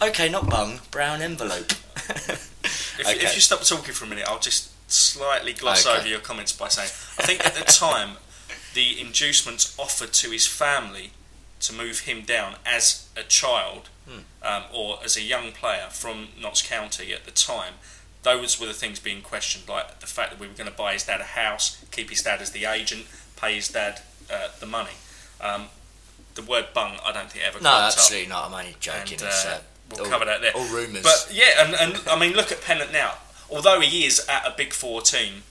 Okay, 0.00 0.28
not 0.28 0.48
bung, 0.48 0.80
brown 0.90 1.20
envelope. 1.20 1.72
if, 2.08 3.00
Okay. 3.00 3.12
if 3.24 3.34
you 3.34 3.40
stop 3.40 3.62
talking 3.62 3.92
for 3.92 4.04
a 4.04 4.08
minute, 4.08 4.24
I'll 4.28 4.38
just 4.38 4.70
slightly 4.90 5.52
gloss 5.52 5.84
Okay. 5.86 5.98
over 5.98 6.08
your 6.08 6.20
comments 6.20 6.52
by 6.52 6.68
saying 6.68 6.88
I 7.18 7.26
think 7.26 7.44
at 7.44 7.54
the 7.54 7.64
time 7.64 8.16
the 8.74 9.00
inducements 9.00 9.74
offered 9.78 10.12
to 10.14 10.30
his 10.30 10.46
family 10.46 11.10
to 11.66 11.72
move 11.72 12.00
him 12.00 12.22
down 12.22 12.56
as 12.66 13.08
a 13.16 13.22
child 13.22 13.88
Hmm. 14.08 14.18
um, 14.42 14.64
or 14.72 14.98
as 15.02 15.16
a 15.16 15.22
young 15.22 15.52
player 15.52 15.86
from 15.90 16.28
Notts 16.38 16.60
County 16.60 17.14
at 17.14 17.24
the 17.24 17.30
time. 17.30 17.74
Those 18.22 18.60
were 18.60 18.66
the 18.66 18.74
things 18.74 19.00
being 19.00 19.22
questioned, 19.22 19.66
like 19.68 20.00
the 20.00 20.06
fact 20.06 20.30
that 20.30 20.38
we 20.40 20.46
were 20.46 20.52
going 20.54 20.70
to 20.70 20.76
buy 20.76 20.92
his 20.92 21.04
dad 21.04 21.20
a 21.22 21.24
house, 21.24 21.82
keep 21.90 22.10
his 22.10 22.22
dad 22.22 22.42
as 22.42 22.50
the 22.50 22.66
agent, 22.66 23.06
pay 23.36 23.54
his 23.54 23.68
dad 23.68 24.02
uh, 24.30 24.48
the 24.60 24.66
money. 24.66 24.96
Um, 25.40 25.66
the 26.34 26.42
word 26.42 26.66
bung, 26.74 26.98
I 27.04 27.12
don't 27.12 27.30
think 27.30 27.44
ever 27.46 27.58
No, 27.60 27.70
cropped 27.70 27.82
up. 27.82 27.92
absolutely 27.98 28.28
not. 28.28 28.46
I'm 28.46 28.54
only 28.54 28.76
joking. 28.80 29.14
And, 29.20 29.22
it's, 29.22 29.44
uh, 29.46 29.48
uh, 29.48 29.60
we'll 29.90 30.04
All- 30.04 30.10
cover 30.10 30.24
that 30.26 30.40
there. 30.42 30.52
all 30.54 30.66
rumours. 30.66 31.02
But 31.02 31.30
yeah, 31.32 31.64
and, 31.64 31.74
and 31.74 32.08
I 32.08 32.18
mean, 32.18 32.32
look 32.34 32.50
at 32.52 32.60
Pennant 32.62 32.92
now. 32.92 33.14
Although 33.50 33.80
he 33.80 34.04
is 34.04 34.26
at 34.28 34.46
a 34.46 34.50
Big 34.56 34.72
Four 34.74 35.00
team, 35.02 35.44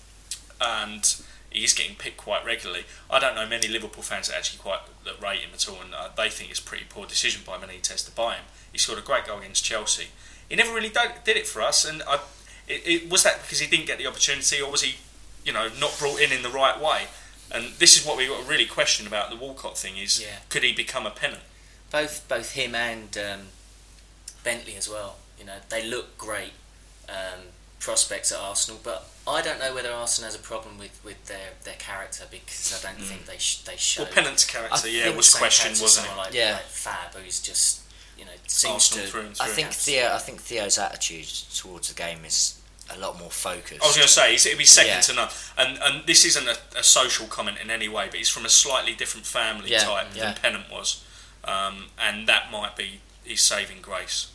and 0.61 1.15
he's 1.53 1.73
getting 1.73 1.95
picked 1.95 2.17
quite 2.17 2.45
regularly, 2.45 2.85
I 3.09 3.19
don't 3.19 3.35
know 3.35 3.47
many 3.47 3.67
Liverpool 3.67 4.03
fans 4.03 4.27
that 4.27 4.37
actually 4.37 4.59
quite 4.59 4.79
that 5.05 5.21
rate 5.21 5.39
him 5.41 5.51
at 5.53 5.67
all, 5.67 5.81
and 5.83 5.93
uh, 5.93 6.09
they 6.15 6.29
think 6.29 6.49
it's 6.49 6.59
a 6.59 6.63
pretty 6.63 6.85
poor 6.87 7.05
decision 7.05 7.43
by 7.45 7.57
Benitez 7.57 8.05
to 8.05 8.11
buy 8.11 8.35
him. 8.35 8.45
He 8.71 8.77
scored 8.77 8.99
a 8.99 9.01
great 9.03 9.25
goal 9.25 9.39
against 9.39 9.63
Chelsea. 9.63 10.07
He 10.49 10.55
never 10.55 10.73
really 10.73 10.89
did, 10.89 11.11
did 11.23 11.37
it 11.37 11.47
for 11.47 11.61
us, 11.61 11.85
and 11.85 12.03
I, 12.07 12.19
it, 12.67 12.81
it 12.85 13.09
was 13.09 13.23
that 13.23 13.41
because 13.41 13.59
he 13.59 13.67
didn't 13.67 13.87
get 13.87 13.97
the 13.97 14.07
opportunity, 14.07 14.61
or 14.61 14.71
was 14.71 14.81
he, 14.81 14.95
you 15.45 15.53
know, 15.53 15.69
not 15.79 15.97
brought 15.99 16.19
in 16.19 16.31
in 16.31 16.43
the 16.43 16.49
right 16.49 16.79
way? 16.79 17.03
And 17.51 17.73
this 17.77 17.99
is 17.99 18.05
what 18.05 18.17
we 18.17 18.27
got 18.27 18.43
to 18.43 18.49
really 18.49 18.65
question 18.65 19.05
about 19.07 19.29
the 19.29 19.35
Walcott 19.35 19.77
thing: 19.77 19.97
is 19.97 20.21
Yeah. 20.21 20.37
could 20.49 20.63
he 20.63 20.73
become 20.73 21.05
a 21.05 21.11
pennant? 21.11 21.41
both 21.91 22.27
both 22.27 22.53
him 22.53 22.73
and 22.73 23.15
um, 23.17 23.39
Bentley 24.43 24.75
as 24.75 24.89
well. 24.89 25.17
You 25.39 25.45
know, 25.45 25.57
they 25.69 25.87
look 25.87 26.17
great 26.17 26.53
um, 27.07 27.52
prospects 27.83 28.31
at 28.31 28.39
Arsenal, 28.39 28.79
but 28.83 29.09
I 29.27 29.41
don't 29.41 29.59
know 29.59 29.73
whether 29.75 29.91
Arsenal 29.91 30.29
has 30.31 30.35
a 30.39 30.41
problem 30.43 30.77
with, 30.77 30.99
with 31.03 31.25
their, 31.25 31.49
their 31.63 31.75
character 31.75 32.23
because 32.31 32.81
I 32.83 32.87
don't 32.89 33.01
think 33.01 33.25
they 33.25 33.37
sh- 33.37 33.61
they 33.63 33.75
show. 33.75 34.03
Well, 34.03 34.11
Pennant's 34.11 34.45
character, 34.45 34.87
I 34.87 34.89
yeah, 34.89 35.09
was 35.15 35.33
questioned, 35.35 35.77
wasn't 35.81 36.07
it? 36.07 36.17
Like, 36.17 36.33
Yeah. 36.33 36.53
like 36.53 36.63
Fab, 36.63 37.13
who's 37.15 37.41
just 37.41 37.81
you 38.17 38.25
know 38.25 38.31
seems 38.47 38.73
Arsenal 38.73 39.05
to. 39.05 39.11
through 39.11 39.21
and 39.21 39.37
I 39.41 39.47
think 39.47 39.71
Theo. 39.71 40.13
I 40.13 40.17
think 40.19 40.39
Theo's 40.41 40.77
attitude 40.77 41.27
towards 41.55 41.89
the 41.89 41.95
game 41.95 42.23
is 42.25 42.59
a 42.93 42.97
lot 42.99 43.17
more 43.19 43.31
focused. 43.31 43.81
I 43.83 43.87
was 43.87 43.95
going 43.95 44.07
to 44.07 44.13
say 44.13 44.29
he's- 44.31 44.45
it'd 44.45 44.57
be 44.57 44.65
second 44.65 44.91
Yeah. 44.95 45.01
to 45.01 45.13
none, 45.13 45.29
and 45.57 45.77
and 45.83 46.07
this 46.07 46.23
isn't 46.25 46.47
a, 46.47 46.57
a 46.77 46.83
social 46.83 47.27
comment 47.27 47.57
in 47.61 47.69
any 47.69 47.87
way, 47.89 48.07
but 48.07 48.15
he's 48.17 48.29
from 48.29 48.45
a 48.45 48.49
slightly 48.49 48.93
different 48.93 49.25
family 49.25 49.71
Yeah, 49.71 49.79
type 49.83 50.07
yeah. 50.15 50.23
than 50.25 50.33
Pennant 50.35 50.71
was, 50.71 51.03
um, 51.43 51.85
and 51.99 52.27
that 52.27 52.51
might 52.51 52.75
be 52.77 53.01
his 53.25 53.41
saving 53.41 53.81
grace. 53.81 54.27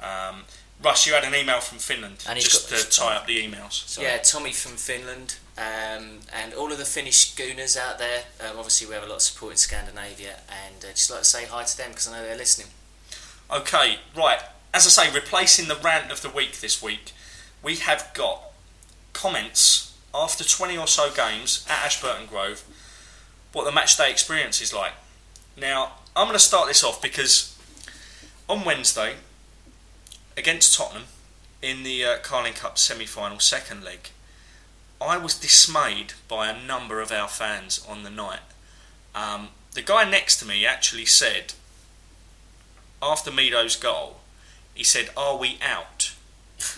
Um, 0.00 0.44
Russ, 0.82 1.06
you 1.06 1.14
had 1.14 1.24
an 1.24 1.34
email 1.34 1.60
from 1.60 1.78
Finland, 1.78 2.24
And 2.26 2.36
he's 2.36 2.48
just 2.48 2.68
got- 2.68 2.78
to 2.80 2.84
tie 2.88 3.14
up 3.14 3.26
the 3.26 3.38
emails. 3.46 3.88
Sorry. 3.88 4.06
Yeah, 4.06 4.18
Tommy 4.18 4.52
from 4.52 4.76
Finland, 4.76 5.36
um, 5.56 6.20
and 6.32 6.54
all 6.54 6.72
of 6.72 6.78
the 6.78 6.84
Finnish 6.84 7.34
gooners 7.34 7.76
out 7.76 7.98
there. 7.98 8.24
Um, 8.40 8.58
obviously, 8.58 8.88
we 8.88 8.94
have 8.94 9.04
a 9.04 9.06
lot 9.06 9.16
of 9.16 9.22
support 9.22 9.52
in 9.52 9.58
Scandinavia, 9.58 10.40
and 10.48 10.84
uh, 10.84 10.88
just 10.88 11.10
like 11.10 11.20
to 11.20 11.24
say 11.24 11.44
hi 11.46 11.62
to 11.62 11.76
them 11.76 11.90
because 11.90 12.08
I 12.08 12.12
know 12.18 12.22
they're 12.24 12.36
listening. 12.36 12.68
Okay, 13.50 14.00
right. 14.16 14.40
As 14.74 14.86
I 14.86 15.06
say, 15.06 15.14
replacing 15.14 15.68
the 15.68 15.76
rant 15.76 16.10
of 16.10 16.22
the 16.22 16.30
week 16.30 16.60
this 16.60 16.82
week, 16.82 17.12
we 17.62 17.76
have 17.76 18.10
got 18.14 18.42
comments 19.12 19.92
after 20.14 20.42
20 20.44 20.76
or 20.76 20.86
so 20.86 21.10
games 21.10 21.64
at 21.68 21.84
Ashburton 21.84 22.26
Grove 22.26 22.64
what 23.52 23.64
the 23.64 23.72
match 23.72 23.96
day 23.96 24.10
experience 24.10 24.60
is 24.62 24.72
like. 24.72 24.92
Now, 25.56 25.92
I'm 26.16 26.26
going 26.26 26.34
to 26.38 26.44
start 26.44 26.68
this 26.68 26.82
off 26.82 27.02
because 27.02 27.54
on 28.48 28.64
Wednesday 28.64 29.16
against 30.36 30.76
Tottenham 30.76 31.04
in 31.60 31.82
the 31.82 32.04
uh, 32.04 32.16
Carling 32.22 32.54
Cup 32.54 32.78
semi 32.78 33.06
final 33.06 33.38
second 33.38 33.84
leg, 33.84 34.10
I 35.00 35.16
was 35.16 35.38
dismayed 35.38 36.14
by 36.28 36.48
a 36.48 36.66
number 36.66 37.00
of 37.00 37.12
our 37.12 37.28
fans 37.28 37.84
on 37.88 38.02
the 38.02 38.10
night. 38.10 38.40
Um, 39.14 39.48
the 39.72 39.82
guy 39.82 40.08
next 40.08 40.38
to 40.38 40.46
me 40.46 40.64
actually 40.64 41.06
said, 41.06 41.54
after 43.02 43.30
Mido's 43.30 43.76
goal, 43.76 44.18
he 44.74 44.84
said, 44.84 45.10
Are 45.16 45.36
we 45.36 45.58
out? 45.62 46.14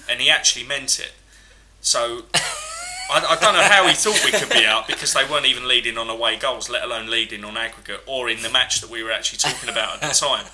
And 0.08 0.20
he 0.20 0.30
actually 0.30 0.66
meant 0.66 0.98
it. 0.98 1.12
So 1.80 2.22
I, 3.10 3.24
I 3.24 3.36
don't 3.40 3.54
know 3.54 3.62
how 3.62 3.86
he 3.86 3.94
thought 3.94 4.22
we 4.24 4.32
could 4.32 4.50
be 4.50 4.64
out 4.64 4.86
because 4.86 5.12
they 5.12 5.24
weren't 5.24 5.46
even 5.46 5.68
leading 5.68 5.98
on 5.98 6.08
away 6.08 6.36
goals, 6.38 6.70
let 6.70 6.82
alone 6.84 7.10
leading 7.10 7.44
on 7.44 7.56
aggregate 7.56 8.00
or 8.06 8.28
in 8.30 8.42
the 8.42 8.50
match 8.50 8.80
that 8.80 8.90
we 8.90 9.02
were 9.02 9.12
actually 9.12 9.38
talking 9.38 9.68
about 9.68 10.02
at 10.02 10.12
the 10.12 10.14
time. 10.14 10.46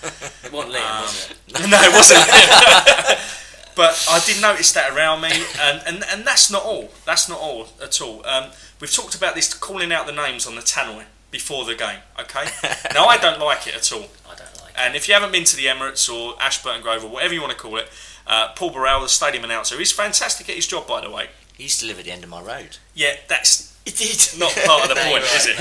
It 0.45 0.53
wasn't 0.53 0.75
Liam, 0.75 0.97
Um, 0.97 1.03
was 1.03 1.31
it? 1.31 1.37
no, 1.71 1.79
it 1.81 1.95
wasn't. 1.95 2.27
but 3.77 4.07
I 4.11 4.21
did 4.27 4.43
notice 4.43 4.73
that 4.73 4.93
around 4.93 5.23
me, 5.23 5.31
and, 5.61 5.83
and, 5.87 6.05
and 6.11 6.27
that's 6.27 6.51
not 6.51 6.65
all. 6.65 6.91
That's 7.05 7.29
not 7.29 7.39
all 7.39 7.69
at 7.83 8.01
all. 8.01 8.27
Um, 8.27 8.51
we've 8.81 8.93
talked 8.93 9.15
about 9.15 9.35
this 9.35 9.53
calling 9.55 9.93
out 9.93 10.07
the 10.07 10.13
names 10.13 10.47
on 10.47 10.57
the 10.57 10.63
tannoy 10.63 11.05
before 11.31 11.65
the 11.65 11.75
game. 11.75 12.01
Okay. 12.19 12.45
now 12.95 13.07
I 13.07 13.17
don't 13.17 13.39
like 13.39 13.67
it 13.67 13.77
at 13.77 13.93
all. 13.93 14.09
I 14.29 14.35
don't 14.35 14.61
like. 14.61 14.75
And 14.77 14.97
if 14.97 15.07
you 15.07 15.15
haven't 15.15 15.33
been 15.33 15.45
to 15.45 15.57
the 15.57 15.67
Emirates 15.67 16.13
or 16.13 16.41
Ashburton 16.43 16.83
Grove 16.83 17.05
or 17.05 17.11
whatever 17.11 17.35
you 17.35 17.41
want 17.41 17.53
to 17.53 17.59
call 17.59 17.77
it, 17.77 17.89
uh, 18.27 18.49
Paul 18.57 18.71
Burrell, 18.71 19.01
the 19.03 19.09
stadium 19.09 19.45
announcer, 19.45 19.79
he's 19.79 19.93
fantastic 19.93 20.49
at 20.49 20.57
his 20.57 20.67
job, 20.67 20.87
by 20.87 21.01
the 21.01 21.11
way. 21.11 21.29
He 21.61 21.65
used 21.65 21.81
to 21.81 21.87
live 21.87 21.99
at 21.99 22.07
the 22.07 22.11
end 22.11 22.25
of 22.25 22.31
my 22.31 22.41
road. 22.41 22.79
Yeah, 22.95 23.17
that's 23.29 23.77
He 23.85 23.91
did. 23.91 24.19
not 24.41 24.51
part 24.65 24.85
of 24.85 24.89
the 24.89 24.95
point, 25.11 25.25
is 25.25 25.45
it? 25.47 25.57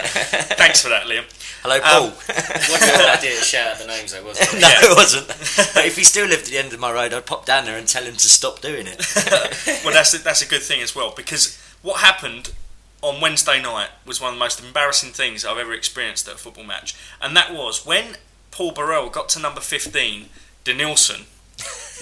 Thanks 0.55 0.81
for 0.81 0.87
that, 0.87 1.03
Liam. 1.07 1.25
Hello, 1.61 1.77
Paul. 1.81 2.05
Um, 2.05 2.11
Wasn't 2.71 2.97
your 3.01 3.09
idea 3.11 3.35
to 3.37 3.43
shout 3.43 3.67
out 3.73 3.79
the 3.79 3.85
names, 3.87 4.13
though, 4.13 4.23
was 4.23 4.39
it? 4.39 4.53
no, 4.53 4.59
Yeah. 4.59 4.91
it 4.91 4.95
wasn't. 4.95 5.27
But 5.75 5.83
if 5.85 5.97
he 5.97 6.05
still 6.05 6.25
lived 6.25 6.43
at 6.43 6.51
the 6.51 6.57
end 6.57 6.71
of 6.71 6.79
my 6.79 6.89
road, 6.89 7.13
I'd 7.13 7.25
pop 7.25 7.45
down 7.45 7.65
there 7.65 7.75
and 7.77 7.85
tell 7.85 8.03
him 8.03 8.13
to 8.13 8.29
stop 8.29 8.61
doing 8.61 8.87
it. 8.87 9.03
well, 9.83 9.93
that's 9.93 10.13
a, 10.13 10.19
that's 10.23 10.41
a 10.41 10.47
good 10.47 10.61
thing 10.63 10.81
as 10.81 10.95
well 10.95 11.11
because 11.13 11.61
what 11.81 11.99
happened 11.99 12.53
on 13.01 13.19
Wednesday 13.19 13.61
night 13.61 13.89
was 14.05 14.21
one 14.21 14.29
of 14.29 14.35
the 14.35 14.39
most 14.39 14.63
embarrassing 14.63 15.11
things 15.11 15.43
I've 15.43 15.57
ever 15.57 15.73
experienced 15.73 16.29
at 16.29 16.35
a 16.35 16.37
football 16.37 16.63
match, 16.63 16.95
and 17.21 17.35
that 17.35 17.51
was 17.53 17.85
when 17.85 18.15
Paul 18.51 18.71
Burrell 18.71 19.09
got 19.09 19.27
to 19.29 19.39
number 19.39 19.59
fifteen, 19.59 20.29
Denilson. 20.63 21.25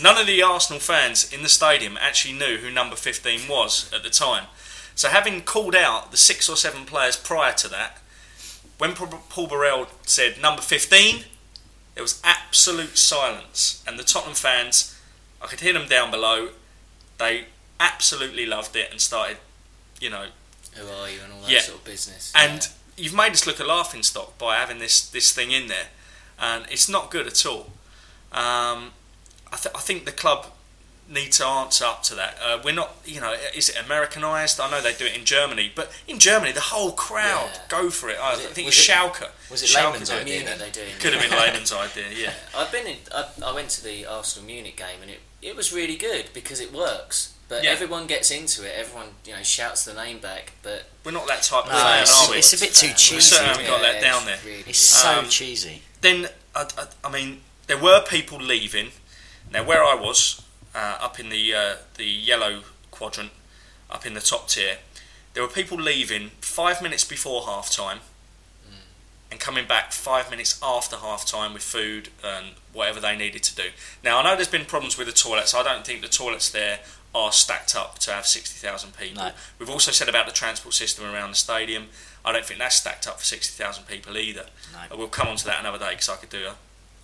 None 0.01 0.17
of 0.17 0.27
the 0.27 0.41
Arsenal 0.43 0.79
fans 0.79 1.31
in 1.31 1.43
the 1.43 1.49
stadium 1.49 1.97
actually 1.99 2.33
knew 2.36 2.57
who 2.57 2.69
number 2.69 2.95
fifteen 2.95 3.47
was 3.47 3.91
at 3.93 4.03
the 4.03 4.10
time. 4.10 4.45
So, 4.95 5.10
having 5.10 5.41
called 5.41 5.75
out 5.75 6.12
the 6.12 6.17
six 6.17 6.49
or 6.49 6.55
seven 6.55 6.86
players 6.86 7.15
prior 7.15 7.53
to 7.53 7.67
that, 7.69 7.99
when 8.77 8.93
Paul 8.93 9.47
Burrell 9.47 9.88
said 10.03 10.39
number 10.41 10.62
fifteen, 10.62 11.25
there 11.95 12.03
was 12.03 12.21
absolute 12.23 12.97
silence, 12.97 13.83
and 13.88 13.97
the 13.97 14.03
Tottenham 14.03 14.36
fans, 14.36 14.95
I 15.41 15.47
could 15.47 15.62
hear 15.62 15.73
them 15.73 15.88
down 15.88 16.12
below. 16.12 16.49
They 17.17 17.45
absolutely 17.79 18.45
loved 18.45 18.75
it 18.75 18.91
and 18.91 19.01
started, 19.01 19.38
you 19.99 20.10
know, 20.12 20.27
Who 20.75 20.88
are 20.88 21.10
you 21.10 21.19
and 21.23 21.33
all 21.33 21.41
that 21.41 21.49
Yeah. 21.49 21.62
sort 21.62 21.79
of 21.79 21.86
business. 21.86 22.31
and 22.36 22.67
you've 22.95 23.13
made 23.13 23.33
us 23.33 23.45
look 23.47 23.60
a 23.60 23.63
laughing 23.63 24.03
stock 24.03 24.38
by 24.38 24.57
having 24.57 24.77
this 24.79 25.01
this 25.01 25.31
thing 25.31 25.51
in 25.51 25.67
there, 25.67 25.88
and 26.39 26.65
it's 26.69 26.88
not 26.88 27.10
good 27.12 27.25
at 27.27 27.45
all. 27.45 27.73
Um, 28.31 28.93
I, 29.51 29.55
th- 29.57 29.73
I 29.75 29.79
think 29.79 30.05
the 30.05 30.12
club 30.12 30.47
need 31.10 31.31
to 31.31 31.45
answer 31.45 31.86
up 31.86 32.03
to 32.03 32.15
that. 32.15 32.38
Uh, 32.43 32.60
we're 32.65 32.73
not, 32.75 32.93
you 33.05 33.21
know, 33.21 33.33
is 33.55 33.69
it 33.69 33.77
Americanized? 33.86 34.60
I 34.60 34.69
know 34.69 34.81
they 34.81 34.93
do 34.93 35.05
it 35.05 35.15
in 35.15 35.23
Germany, 35.23 35.71
but 35.73 35.89
in 36.07 36.19
Germany 36.19 36.51
the 36.51 36.60
whole 36.60 36.91
crowd 36.91 37.49
Yeah. 37.53 37.62
go 37.69 37.89
for 37.89 38.10
it. 38.10 38.17
I, 38.21 38.31
Was 38.36 38.43
it- 38.43 38.51
think 38.51 38.65
was 38.65 38.75
it's 38.77 38.89
it- 38.89 38.91
Schalke. 38.91 39.29
was 39.49 39.63
it 39.63 39.69
Schalke 39.69 39.93
Lehmann's 39.93 40.12
idea? 40.12 40.39
Munich, 40.41 40.60
they 40.60 40.69
do. 40.69 40.81
it 40.81 40.99
Could 40.99 41.13
have 41.13 41.21
been 41.21 41.31
Lehmann's 41.39 41.71
idea, 41.71 42.05
yeah. 42.13 42.33
I've 42.57 42.71
been 42.73 42.88
in. 42.88 42.97
I, 43.15 43.25
I 43.45 43.53
went 43.53 43.69
to 43.71 43.83
the 43.83 44.05
Arsenal 44.05 44.45
Munich 44.47 44.75
game 44.75 45.01
and 45.01 45.10
it, 45.12 45.19
it 45.41 45.55
was 45.55 45.71
really 45.71 45.95
good 45.95 46.25
because 46.33 46.60
it 46.60 46.73
works. 46.73 47.33
But 47.49 47.63
Yeah. 47.63 47.69
everyone 47.69 48.07
gets 48.07 48.29
into 48.29 48.65
it. 48.67 48.73
Everyone 48.77 49.07
you 49.25 49.31
know 49.33 49.41
shouts 49.43 49.86
the 49.86 49.93
name 49.93 50.17
back. 50.17 50.51
But 50.62 50.89
We're 51.05 51.12
not 51.13 51.27
that 51.27 51.41
type 51.43 51.63
of 51.67 51.71
No, 51.71 51.77
fan, 51.77 52.01
it's- 52.01 52.27
are 52.27 52.31
we? 52.31 52.38
it's 52.39 52.51
a 52.51 52.60
bit 52.60 52.73
too 52.75 52.88
Um, 52.88 52.93
cheesy. 52.95 53.21
certainly 53.21 53.49
haven't 53.63 53.67
got 53.67 53.81
that 53.81 54.01
down 54.01 54.25
there. 54.25 54.39
really 54.43 54.63
It's 54.67 54.79
so 54.79 55.19
Um, 55.19 55.29
cheesy. 55.29 55.83
then 56.01 56.27
I, 56.53 56.63
I, 56.77 56.88
I 57.05 57.10
mean 57.10 57.43
there 57.67 57.77
were 57.77 58.01
people 58.01 58.38
leaving. 58.39 58.91
Now 59.51 59.63
where 59.63 59.83
I 59.83 59.95
was 59.95 60.41
uh, 60.75 60.97
up 61.01 61.19
in 61.19 61.29
the 61.29 61.53
uh, 61.53 61.75
the 61.95 62.05
yellow 62.05 62.62
quadrant, 62.91 63.31
up 63.89 64.05
in 64.05 64.13
the 64.13 64.21
top 64.21 64.47
tier, 64.47 64.77
there 65.33 65.43
were 65.43 65.49
people 65.49 65.77
leaving 65.77 66.31
five 66.41 66.81
minutes 66.81 67.03
before 67.03 67.43
half 67.43 67.69
time, 67.69 67.99
and 69.31 69.39
coming 69.39 69.65
back 69.67 69.91
five 69.91 70.29
minutes 70.29 70.60
after 70.62 70.97
half 70.97 71.25
time 71.25 71.53
with 71.53 71.63
food 71.63 72.10
and 72.23 72.55
whatever 72.73 72.99
they 72.99 73.15
needed 73.15 73.43
to 73.43 73.55
do. 73.55 73.69
Now 74.03 74.19
I 74.19 74.23
know 74.23 74.36
there's 74.36 74.47
been 74.47 74.65
problems 74.65 74.97
with 74.97 75.07
the 75.07 75.13
toilets. 75.13 75.53
I 75.53 75.63
don't 75.63 75.86
think 75.86 76.01
the 76.01 76.07
toilets 76.07 76.49
there 76.49 76.79
are 77.15 77.31
stacked 77.31 77.75
up 77.75 77.99
to 77.99 78.12
have 78.12 78.27
sixty 78.27 78.65
thousand 78.65 78.95
people. 78.97 79.23
No. 79.23 79.31
We've 79.60 79.69
also 79.69 79.91
said 79.91 80.10
about 80.10 80.27
the 80.27 80.33
transport 80.33 80.73
system 80.73 81.05
around 81.05 81.31
the 81.31 81.36
stadium. 81.36 81.88
I 82.23 82.31
don't 82.31 82.45
think 82.45 82.60
that's 82.60 82.75
stacked 82.75 83.07
up 83.07 83.19
for 83.19 83.25
sixty 83.25 83.62
thousand 83.62 83.88
people 83.88 84.17
either. 84.17 84.47
No. 84.73 84.97
We'll 84.97 85.07
come 85.07 85.27
on 85.27 85.38
to 85.38 85.45
that 85.45 85.60
another 85.60 85.79
day 85.79 85.91
because 85.91 86.10
I 86.10 86.17
could 86.17 86.29
do 86.29 86.45
a, 86.47 86.55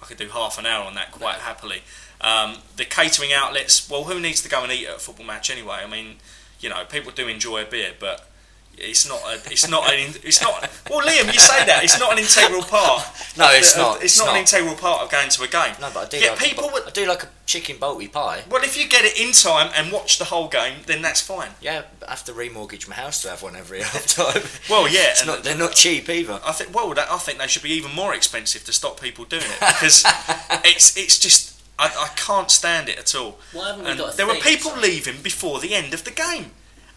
I 0.04 0.06
could 0.06 0.18
do 0.18 0.28
half 0.28 0.60
an 0.60 0.66
hour 0.66 0.84
on 0.84 0.96
that 0.96 1.12
quite 1.14 1.38
happily. 1.38 1.82
Um, 2.20 2.58
the 2.76 2.84
catering 2.84 3.32
outlets, 3.32 3.90
well, 3.90 4.04
who 4.04 4.20
needs 4.20 4.42
to 4.42 4.50
go 4.50 4.64
and 4.64 4.72
eat 4.72 4.86
at 4.86 4.98
a 4.98 5.00
football 5.00 5.26
match 5.26 5.50
anyway? 5.50 5.78
I 5.82 5.88
mean, 5.88 6.16
you 6.60 6.70
know, 6.70 6.84
people 6.84 7.12
do 7.12 7.28
enjoy 7.28 7.64
a 7.64 7.66
beer, 7.66 7.92
but 7.98 8.30
it's 8.78 9.08
not. 9.08 9.22
A, 9.22 9.36
it's 9.52 9.70
not. 9.70 9.92
An, 9.92 10.14
it's 10.24 10.42
not. 10.42 10.70
Well, 10.90 11.02
Liam, 11.06 11.32
you 11.32 11.40
say 11.40 11.66
that 11.66 11.84
it's 11.84 12.00
not 12.00 12.12
an 12.14 12.20
integral 12.20 12.64
part. 12.64 13.04
No, 13.36 13.46
of 13.46 13.52
it's 13.56 13.74
the- 13.74 13.82
not, 13.82 13.96
It's, 13.96 14.04
it's 14.06 14.20
not, 14.20 14.36
an 14.36 14.42
integral 14.42 14.76
part 14.76 15.02
of 15.02 15.10
going 15.10 15.28
to 15.28 15.42
a 15.44 15.48
game. 15.48 15.74
No, 15.82 15.90
but 15.92 16.06
I 16.06 16.08
do 16.08 16.18
Yeah, 16.24 16.30
like 16.32 16.40
people 16.40 16.66
a, 16.70 16.74
would- 16.74 16.86
I 16.86 16.92
do 16.92 17.08
like 17.08 17.24
a 17.24 17.30
chicken 17.48 17.78
balti 17.78 18.12
pie. 18.12 18.44
Well, 18.48 18.64
if 18.64 18.78
you 18.78 18.88
get 18.88 19.06
it 19.06 19.20
in 19.20 19.32
time 19.32 19.72
and 19.76 19.92
watch 19.92 20.20
the 20.20 20.26
whole 20.26 20.48
game, 20.48 20.82
then 20.86 21.02
that's 21.02 21.20
fine. 21.20 21.50
Yeah, 21.60 21.82
I 22.08 22.12
have 22.12 22.24
to 22.26 22.32
remortgage 22.32 22.88
my 22.88 22.94
house 22.94 23.24
to 23.24 23.30
have 23.32 23.42
one 23.42 23.56
every 23.56 23.82
half 23.82 24.06
time. 24.06 24.44
Well, 24.70 24.88
yeah, 24.88 25.06
it's 25.10 25.22
and- 25.22 25.30
not, 25.30 25.44
they're 25.44 25.58
not 25.58 25.74
cheap 25.74 26.08
either. 26.10 26.40
I 26.46 26.52
think 26.52 26.76
well, 26.76 26.94
that, 26.94 27.10
I 27.10 27.18
think 27.18 27.40
they 27.40 27.48
should 27.48 27.64
be 27.64 27.72
even 27.72 27.92
more 27.96 28.14
expensive 28.14 28.64
to 28.66 28.72
stop 28.72 29.02
people 29.02 29.26
doing 29.26 29.42
it 29.42 29.60
because 29.60 30.04
it's 30.64 30.96
it's 30.96 31.18
just 31.18 31.60
I, 31.80 31.86
I 31.88 32.10
can't 32.16 32.52
stand 32.52 32.88
it 32.88 33.00
at 33.00 33.16
all. 33.16 33.40
why 33.52 33.70
haven't 33.70 33.86
we 33.86 33.90
And 33.90 34.00
got? 34.00 34.14
A 34.14 34.18
there 34.18 34.28
were 34.28 34.36
people 34.36 34.70
Sorry. 34.72 34.82
leaving 34.90 35.24
before 35.24 35.60
the 35.60 35.74
end 35.74 35.96
of 35.96 36.04
the 36.04 36.12
game 36.12 36.52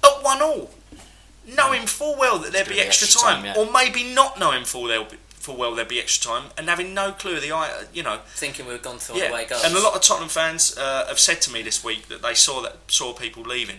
at 0.05 0.23
one 0.23 0.43
all, 0.43 0.69
knowing 1.47 1.87
full 1.87 2.17
well 2.19 2.39
that 2.41 2.53
there'd 2.53 2.69
be 2.69 2.81
extra 2.81 3.07
extra 3.07 3.21
time, 3.23 3.43
time, 3.43 3.45
yeah. 3.47 3.57
or 3.57 3.71
maybe 3.73 4.03
not 4.05 4.39
knowing 4.39 4.65
full 4.65 4.85
there'll 4.85 5.05
be 5.05 5.17
full 5.29 5.57
well 5.57 5.75
there'd 5.75 5.89
be 5.89 6.01
extra 6.01 6.31
time, 6.33 6.51
and 6.59 6.69
having 6.69 6.93
no 6.93 7.13
clue 7.13 7.37
of 7.37 7.43
the 7.43 7.53
i- 7.53 7.85
you 7.95 8.03
know 8.03 8.19
Thinking 8.29 8.67
we've 8.67 8.83
gone 8.83 8.99
through 8.99 9.17
yeah. 9.19 9.31
away 9.31 9.47
goals. 9.47 9.63
And 9.65 9.75
a 9.77 9.81
lot 9.81 9.95
of 9.95 10.03
Tottenham 10.03 10.29
fans 10.29 10.77
uh, 10.77 11.07
have 11.07 11.19
said 11.21 11.41
to 11.43 11.53
me 11.53 11.63
this 11.63 11.85
week 11.85 12.09
that 12.09 12.21
they 12.23 12.35
saw 12.35 12.61
that 12.63 12.77
saw 12.89 13.13
people 13.13 13.43
leaving, 13.45 13.79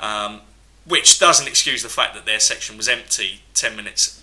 um, 0.00 0.40
which 0.86 1.18
doesn't 1.18 1.46
excuse 1.46 1.82
the 1.82 1.88
fact 1.88 2.14
that 2.14 2.24
their 2.26 2.40
section 2.40 2.76
was 2.76 2.88
empty 2.88 3.40
ten 3.54 3.76
minutes 3.76 4.22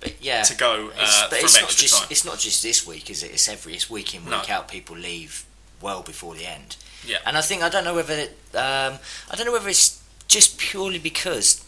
But 0.00 0.14
yeah, 0.22 0.42
to 0.42 0.56
go 0.56 0.90
It's, 0.98 1.22
uh, 1.22 1.26
but 1.30 1.38
from 1.38 1.44
it's 1.46 1.60
not 1.60 1.70
just 1.70 1.98
time. 1.98 2.08
it's 2.10 2.24
not 2.24 2.38
just 2.38 2.62
this 2.62 2.86
week, 2.86 3.10
is 3.10 3.22
it? 3.22 3.30
It's 3.32 3.48
every 3.48 3.74
it's 3.74 3.88
week 3.90 4.14
in 4.14 4.24
No. 4.24 4.38
week 4.40 4.50
out. 4.50 4.68
People 4.68 4.96
leave 4.96 5.44
well 5.80 6.02
before 6.02 6.34
the 6.34 6.46
end. 6.46 6.76
Yeah. 7.06 7.18
And 7.26 7.36
I 7.36 7.42
think 7.42 7.62
I 7.62 7.68
don't 7.68 7.84
know 7.84 7.94
whether 7.94 8.14
it, 8.14 8.30
um, 8.54 8.98
I 9.30 9.36
don't 9.36 9.44
know 9.44 9.52
whether 9.52 9.68
it's 9.68 10.00
just 10.26 10.56
purely 10.58 10.98
because 10.98 11.62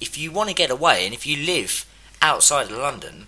if 0.00 0.18
you 0.18 0.30
want 0.30 0.48
to 0.48 0.54
get 0.54 0.70
away 0.70 1.04
and 1.04 1.14
if 1.14 1.26
you 1.26 1.36
live 1.44 1.86
outside 2.22 2.70
of 2.70 2.78
London, 2.78 3.26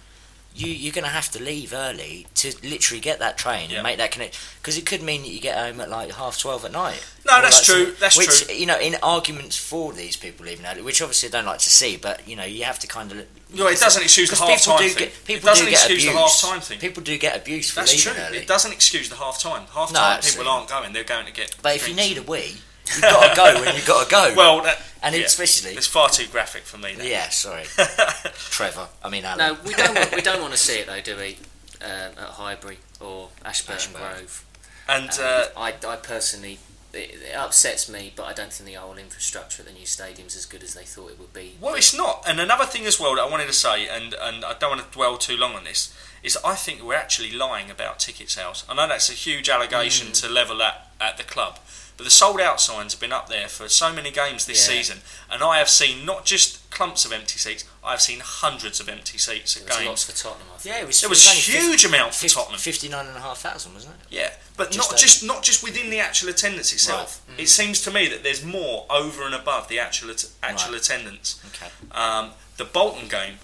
you 0.55 0.73
you're 0.73 0.93
going 0.93 1.05
to 1.05 1.11
have 1.11 1.31
to 1.31 1.41
leave 1.43 1.73
early 1.73 2.27
to 2.35 2.53
literally 2.65 3.01
get 3.01 3.21
that 3.21 3.39
train 3.39 3.71
Yeah. 3.71 3.77
and 3.77 3.85
make 3.85 3.99
that 3.99 4.11
connect 4.11 4.39
because 4.61 4.77
it 4.77 4.85
could 4.87 5.03
mean 5.03 5.23
that 5.23 5.29
you 5.29 5.41
get 5.41 5.57
home 5.57 5.81
at 5.81 5.89
like 5.89 6.11
half 6.13 6.37
twelve 6.39 6.65
at 6.65 6.73
night. 6.73 7.05
No, 7.27 7.41
that's 7.41 7.57
like 7.59 7.65
true, 7.65 7.85
some- 7.87 7.97
that's 8.01 8.19
which, 8.19 8.47
true. 8.47 8.55
You 8.55 8.67
know, 8.67 8.79
in 8.79 8.97
arguments 9.03 9.57
for 9.57 9.93
these 9.93 10.17
people 10.17 10.47
leaving 10.47 10.67
early, 10.67 10.83
which 10.83 11.01
obviously 11.01 11.29
I 11.29 11.33
don't 11.33 11.47
like 11.47 11.61
to 11.61 11.71
see, 11.71 11.97
but 11.97 12.27
you 12.27 12.35
know, 12.35 12.45
you 12.45 12.65
have 12.65 12.79
to 12.81 12.87
kind 12.89 13.13
of. 13.13 13.19
No, 13.55 13.67
it 13.69 13.79
doesn't 13.79 14.03
excuse 14.03 14.31
the 14.31 14.37
half 14.37 14.63
time 14.63 14.79
thing. 14.79 14.89
get 14.95 15.09
it 15.09 15.25
people 15.25 15.47
doesn't 15.49 15.65
do 15.65 15.71
get 15.71 15.79
excuse 15.81 16.03
abused. 16.03 16.17
the 16.17 16.21
half 16.21 16.41
time 16.41 16.61
thing. 16.61 16.79
People 16.81 17.03
do 17.03 17.17
get 17.19 17.37
abused 17.37 17.71
for 17.71 17.81
That's 17.81 17.93
leaving 18.07 18.15
true. 18.15 18.23
early. 18.29 18.39
It 18.39 18.49
doesn't 18.49 18.73
excuse 18.73 19.09
the 19.09 19.17
half 19.17 19.39
time. 19.41 19.67
Half 19.73 19.93
time 19.93 20.17
absolutely. 20.19 20.45
people 20.45 20.53
aren't 20.53 20.69
going; 20.69 20.93
they're 20.93 21.05
going 21.05 21.27
to 21.27 21.33
get. 21.33 21.55
But 21.63 21.77
if 21.77 21.89
you 21.89 21.95
need 21.95 22.19
a 22.19 22.23
wee, 22.23 22.57
you've 22.95 23.03
got 23.03 23.31
to 23.31 23.37
go 23.37 23.61
when 23.65 23.75
you've 23.75 23.87
got 23.87 24.05
to 24.05 24.11
go. 24.11 24.35
well, 24.37 24.63
that, 24.63 24.81
and 25.03 25.15
yeah, 25.15 25.23
especially, 25.23 25.73
it's 25.73 25.87
far 25.87 26.09
too 26.09 26.27
graphic 26.31 26.63
for 26.63 26.79
me. 26.79 26.95
Then. 26.97 27.07
yeah, 27.07 27.29
sorry, 27.29 27.65
Trevor. 28.51 28.89
I 29.05 29.09
mean, 29.11 29.25
Alan. 29.25 29.39
No, 29.39 29.59
we 29.65 29.75
don't. 29.75 29.95
Want, 29.95 30.15
we 30.15 30.23
don't 30.23 30.41
want 30.41 30.53
to 30.53 30.59
see 30.59 30.79
it 30.81 30.87
though, 30.87 31.01
do 31.01 31.17
we? 31.17 31.37
Um, 31.81 31.91
at 31.91 32.19
Highbury 32.19 32.79
or 33.01 33.29
Ashburton, 33.45 33.95
Ashburton. 33.95 34.01
Grove. 34.17 34.45
and 34.89 35.11
Um, 35.11 35.17
uh, 35.21 35.45
I, 35.57 35.75
I 35.87 35.97
personally, 35.97 36.59
it, 36.93 37.15
it 37.31 37.37
upsets 37.37 37.89
me, 37.89 38.13
but 38.17 38.25
I 38.25 38.33
don't 38.33 38.53
think 38.53 38.69
the 38.69 38.75
whole 38.81 38.97
infrastructure 38.97 39.63
at 39.63 39.69
the 39.69 39.73
new 39.75 39.87
stadium's 39.87 40.35
as 40.35 40.45
good 40.45 40.65
as 40.65 40.75
they 40.75 40.83
thought 40.83 41.13
it 41.13 41.21
would 41.21 41.33
be. 41.33 41.55
Well, 41.61 41.77
it's 41.77 41.97
not. 41.97 42.25
And 42.27 42.41
another 42.41 42.65
thing 42.65 42.85
as 42.85 42.99
well 42.99 43.15
that 43.15 43.23
I 43.23 43.31
wanted 43.31 43.47
to 43.47 43.53
say, 43.53 43.87
and, 43.87 44.13
and 44.21 44.45
I 44.45 44.55
don't 44.59 44.71
want 44.77 44.83
to 44.91 44.91
dwell 44.91 45.19
too 45.19 45.37
long 45.37 45.55
on 45.55 45.63
this, 45.63 45.95
is 46.25 46.37
I 46.45 46.57
think 46.57 46.83
we're 46.83 46.95
actually 46.95 47.31
lying 47.31 47.71
about 47.71 48.01
ticket 48.01 48.29
sales. 48.29 48.65
I 48.69 48.75
know 48.75 48.89
that's 48.89 49.09
a 49.09 49.13
huge 49.13 49.49
allegation 49.49 50.09
Mm. 50.09 50.21
to 50.23 50.29
level 50.29 50.61
at, 50.63 50.91
at 51.01 51.17
the 51.17 51.23
club, 51.23 51.61
but 51.99 52.05
the 52.05 52.11
sold 52.11 52.41
out 52.41 52.61
signs 52.61 52.93
have 52.95 53.01
been 53.01 53.13
up 53.13 53.29
there 53.29 53.49
for 53.49 53.69
so 53.69 53.93
many 53.93 54.11
games 54.11 54.47
this 54.47 54.67
Yeah. 54.67 54.77
season, 54.77 55.03
and 55.31 55.43
I 55.43 55.59
have 55.59 55.69
seen 55.69 56.07
not 56.07 56.25
just 56.25 56.59
clumps 56.71 57.05
of 57.05 57.13
empty 57.13 57.39
seats, 57.39 57.65
I've 57.85 58.01
seen 58.01 58.21
hundreds 58.21 58.81
of 58.81 58.89
empty 58.89 59.19
seats 59.19 59.57
at 59.57 59.65
was 59.67 59.77
games. 59.77 59.87
lots 59.89 60.05
for 60.05 60.13
Tottenham. 60.13 60.47
I 60.55 60.59
think. 60.59 60.75
yeah, 60.75 60.81
it 60.83 60.87
was. 60.87 61.01
There 61.01 61.09
it 61.09 61.11
was 61.11 61.27
only 61.29 61.41
huge 61.41 61.85
amount 61.85 62.15
for 62.15 62.21
fif- 62.21 62.33
Tottenham. 62.35 62.59
Fifty-nine 62.61 63.07
and 63.07 63.17
a 63.17 63.21
half 63.21 63.39
thousand, 63.39 63.75
wasn't 63.75 63.95
it? 63.97 64.01
Yeah, 64.11 64.33
but 64.57 64.71
Just 64.71 64.79
not 64.79 64.87
over. 64.89 64.97
just 64.99 65.23
not 65.25 65.43
just 65.43 65.63
within 65.63 65.91
the 65.91 65.99
actual 66.01 66.29
attendance 66.31 66.73
itself. 66.73 67.21
Right. 67.29 67.41
It 67.41 67.49
seems 67.49 67.83
to 67.83 67.91
me 67.91 68.07
that 68.09 68.23
there's 68.23 68.43
more 68.45 68.87
over 68.89 69.25
and 69.27 69.35
above 69.35 69.69
the 69.69 69.79
actual 69.79 70.11
at- 70.11 70.25
actual 70.43 70.73
Right. 70.73 70.81
attendance. 70.81 71.37
Okay. 71.55 71.71
Um, 71.93 72.33
the 72.57 72.65
Bolton 72.65 73.09
game, 73.09 73.39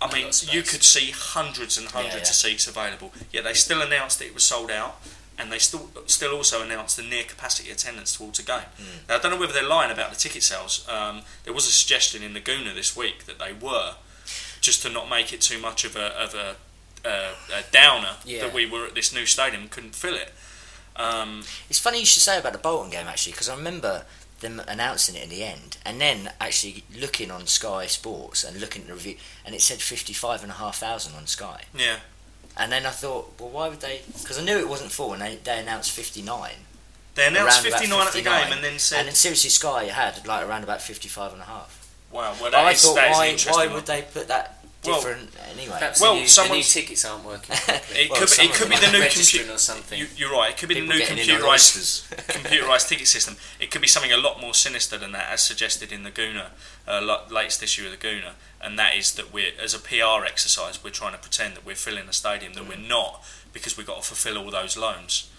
I 0.00 0.10
mean, 0.12 0.30
you 0.50 0.62
could 0.62 0.82
see 0.82 1.10
hundreds 1.10 1.76
and 1.76 1.88
hundreds 1.90 2.14
Yeah, 2.14 2.20
yeah. 2.22 2.28
of 2.30 2.34
seats 2.34 2.66
available. 2.66 3.12
Yet 3.32 3.44
they 3.44 3.54
still 3.54 3.82
announced 3.82 4.18
that 4.20 4.26
it 4.26 4.34
was 4.34 4.44
sold 4.44 4.70
out, 4.70 5.00
and 5.38 5.52
they 5.52 5.58
still 5.58 5.90
still 6.06 6.34
also 6.34 6.62
announced 6.62 6.96
the 6.96 7.02
near 7.02 7.24
capacity 7.24 7.70
attendance 7.70 8.16
towards 8.16 8.38
a 8.38 8.42
game. 8.42 8.68
Hmm. 8.78 9.06
Now 9.08 9.16
I 9.16 9.18
don't 9.18 9.30
know 9.32 9.38
whether 9.38 9.52
they're 9.52 9.68
lying 9.68 9.90
about 9.92 10.10
the 10.10 10.16
ticket 10.16 10.42
sales. 10.42 10.86
Um, 10.88 11.22
there 11.44 11.52
was 11.54 11.66
a 11.66 11.70
suggestion 11.72 12.22
in 12.22 12.32
the 12.34 12.40
Gooner 12.40 12.74
this 12.74 12.96
week 12.96 13.24
that 13.26 13.38
they 13.38 13.52
were, 13.52 13.94
just 14.60 14.82
to 14.82 14.88
not 14.88 15.08
make 15.10 15.32
it 15.32 15.40
too 15.40 15.58
much 15.60 15.84
of 15.84 15.94
a 15.96 16.06
of 16.24 16.34
a, 16.34 16.56
uh, 17.08 17.32
a 17.54 17.62
downer 17.70 18.16
Yeah. 18.24 18.42
that 18.44 18.54
we 18.54 18.64
were 18.66 18.86
at 18.86 18.94
this 18.94 19.12
new 19.12 19.26
stadium 19.26 19.62
and 19.62 19.70
couldn't 19.70 19.94
fill 19.94 20.14
it. 20.14 20.32
Um, 20.96 21.44
It's 21.68 21.78
funny 21.78 22.00
you 22.00 22.06
should 22.06 22.22
say 22.22 22.38
about 22.38 22.52
the 22.52 22.58
Bolton 22.58 22.90
game 22.90 23.06
actually, 23.06 23.32
because 23.32 23.48
I 23.48 23.54
remember 23.56 24.04
them 24.40 24.60
announcing 24.68 25.14
it 25.14 25.22
in 25.24 25.28
the 25.30 25.42
end, 25.44 25.78
and 25.84 26.00
then 26.00 26.30
actually 26.40 26.84
looking 26.94 27.30
on 27.30 27.46
Sky 27.46 27.86
Sports 27.86 28.44
and 28.44 28.60
looking 28.60 28.82
at 28.82 28.88
the 28.88 28.94
review, 28.94 29.16
and 29.44 29.54
it 29.54 29.62
said 29.62 29.80
fifty-five 29.80 30.42
and 30.42 30.50
a 30.52 30.56
half 30.56 30.76
thousand 30.78 31.14
on 31.14 31.26
Sky. 31.26 31.64
yeah, 31.74 31.98
And 32.56 32.72
then 32.72 32.86
I 32.86 32.90
thought, 32.90 33.34
well, 33.38 33.50
why 33.50 33.68
would 33.68 33.80
they? 33.80 34.00
Because 34.20 34.38
I 34.38 34.42
knew 34.44 34.58
it 34.58 34.68
wasn't 34.68 34.90
full, 34.92 35.12
and 35.12 35.20
they, 35.20 35.36
they 35.36 35.58
announced 35.60 35.90
fifty-nine. 35.92 36.52
they 37.14 37.26
announced 37.26 37.58
around 37.64 37.66
about 37.68 37.80
59 37.80 38.06
at 38.06 38.12
the 38.14 38.22
game 38.22 38.52
and 38.52 38.64
then 38.64 38.78
said, 38.78 39.00
and 39.00 39.08
then 39.08 39.14
seriously, 39.14 39.50
Sky 39.50 39.84
had 39.84 40.26
like 40.26 40.46
around 40.46 40.64
about 40.64 40.80
55 40.80 41.32
and 41.34 41.42
a 41.42 41.44
half. 41.44 41.94
"Wow, 42.10 42.34
well 42.40 42.50
But 42.50 42.54
I 42.54 42.64
that 42.64 42.74
is, 42.74 42.82
thought, 42.82 42.94
that 42.94 43.10
is 43.10 43.16
an 43.16 43.20
why, 43.20 43.26
interesting 43.28 43.52
why 43.52 43.66
one." 43.66 43.74
would 43.74 43.86
they 43.86 44.02
put 44.02 44.28
that 44.28 44.55
Well, 44.86 45.16
anyway? 45.52 45.76
Perhaps 45.78 46.00
Well, 46.00 46.12
the, 46.12 46.20
new, 46.20 46.20
the 46.20 46.22
new 46.24 46.28
someone's- 46.28 46.72
tickets 46.72 47.04
aren't 47.04 47.24
working. 47.24 47.56
It 47.56 48.10
Well, 48.10 48.20
could, 48.20 48.30
be, 48.36 48.42
it 48.44 48.52
could 48.54 48.70
be 48.70 48.76
the 48.76 48.92
new 48.92 49.02
computer. 49.08 49.52
or 49.52 49.58
something. 49.58 49.98
You, 49.98 50.06
you're 50.16 50.32
right. 50.32 50.50
It 50.50 50.56
could 50.58 50.68
be 50.68 50.76
People 50.76 50.88
the 50.88 50.94
new 50.94 51.06
getting 51.06 51.18
in 51.18 51.30
on 51.30 51.40
computerized 51.40 52.14
computerized 52.28 52.88
ticket 52.88 53.06
system. 53.08 53.36
It 53.60 53.70
could 53.70 53.80
be 53.80 53.88
something 53.88 54.12
a 54.12 54.16
lot 54.16 54.40
more 54.40 54.54
sinister 54.54 54.96
than 54.98 55.12
that, 55.12 55.30
as 55.32 55.42
suggested 55.42 55.92
in 55.92 56.02
the 56.02 56.10
Gooner, 56.10 56.48
uh, 56.86 57.00
lo- 57.02 57.22
latest 57.30 57.62
issue 57.62 57.86
of 57.86 57.92
the 57.92 57.96
Gooner, 57.98 58.32
and 58.60 58.78
that 58.78 58.94
is 58.94 59.12
that 59.14 59.32
we're 59.32 59.52
as 59.62 59.74
a 59.74 59.78
PR 59.78 60.24
exercise, 60.24 60.82
we're 60.82 60.90
trying 60.90 61.12
to 61.12 61.18
pretend 61.18 61.54
that 61.56 61.64
we're 61.66 61.74
filling 61.76 62.08
a 62.08 62.12
stadium 62.12 62.52
that 62.54 62.68
we're 62.68 62.76
not 62.76 63.24
because 63.52 63.76
we've 63.76 63.86
got 63.86 64.02
to 64.02 64.06
fulfil 64.06 64.38
all 64.38 64.50
those 64.50 64.76
loans. 64.76 65.30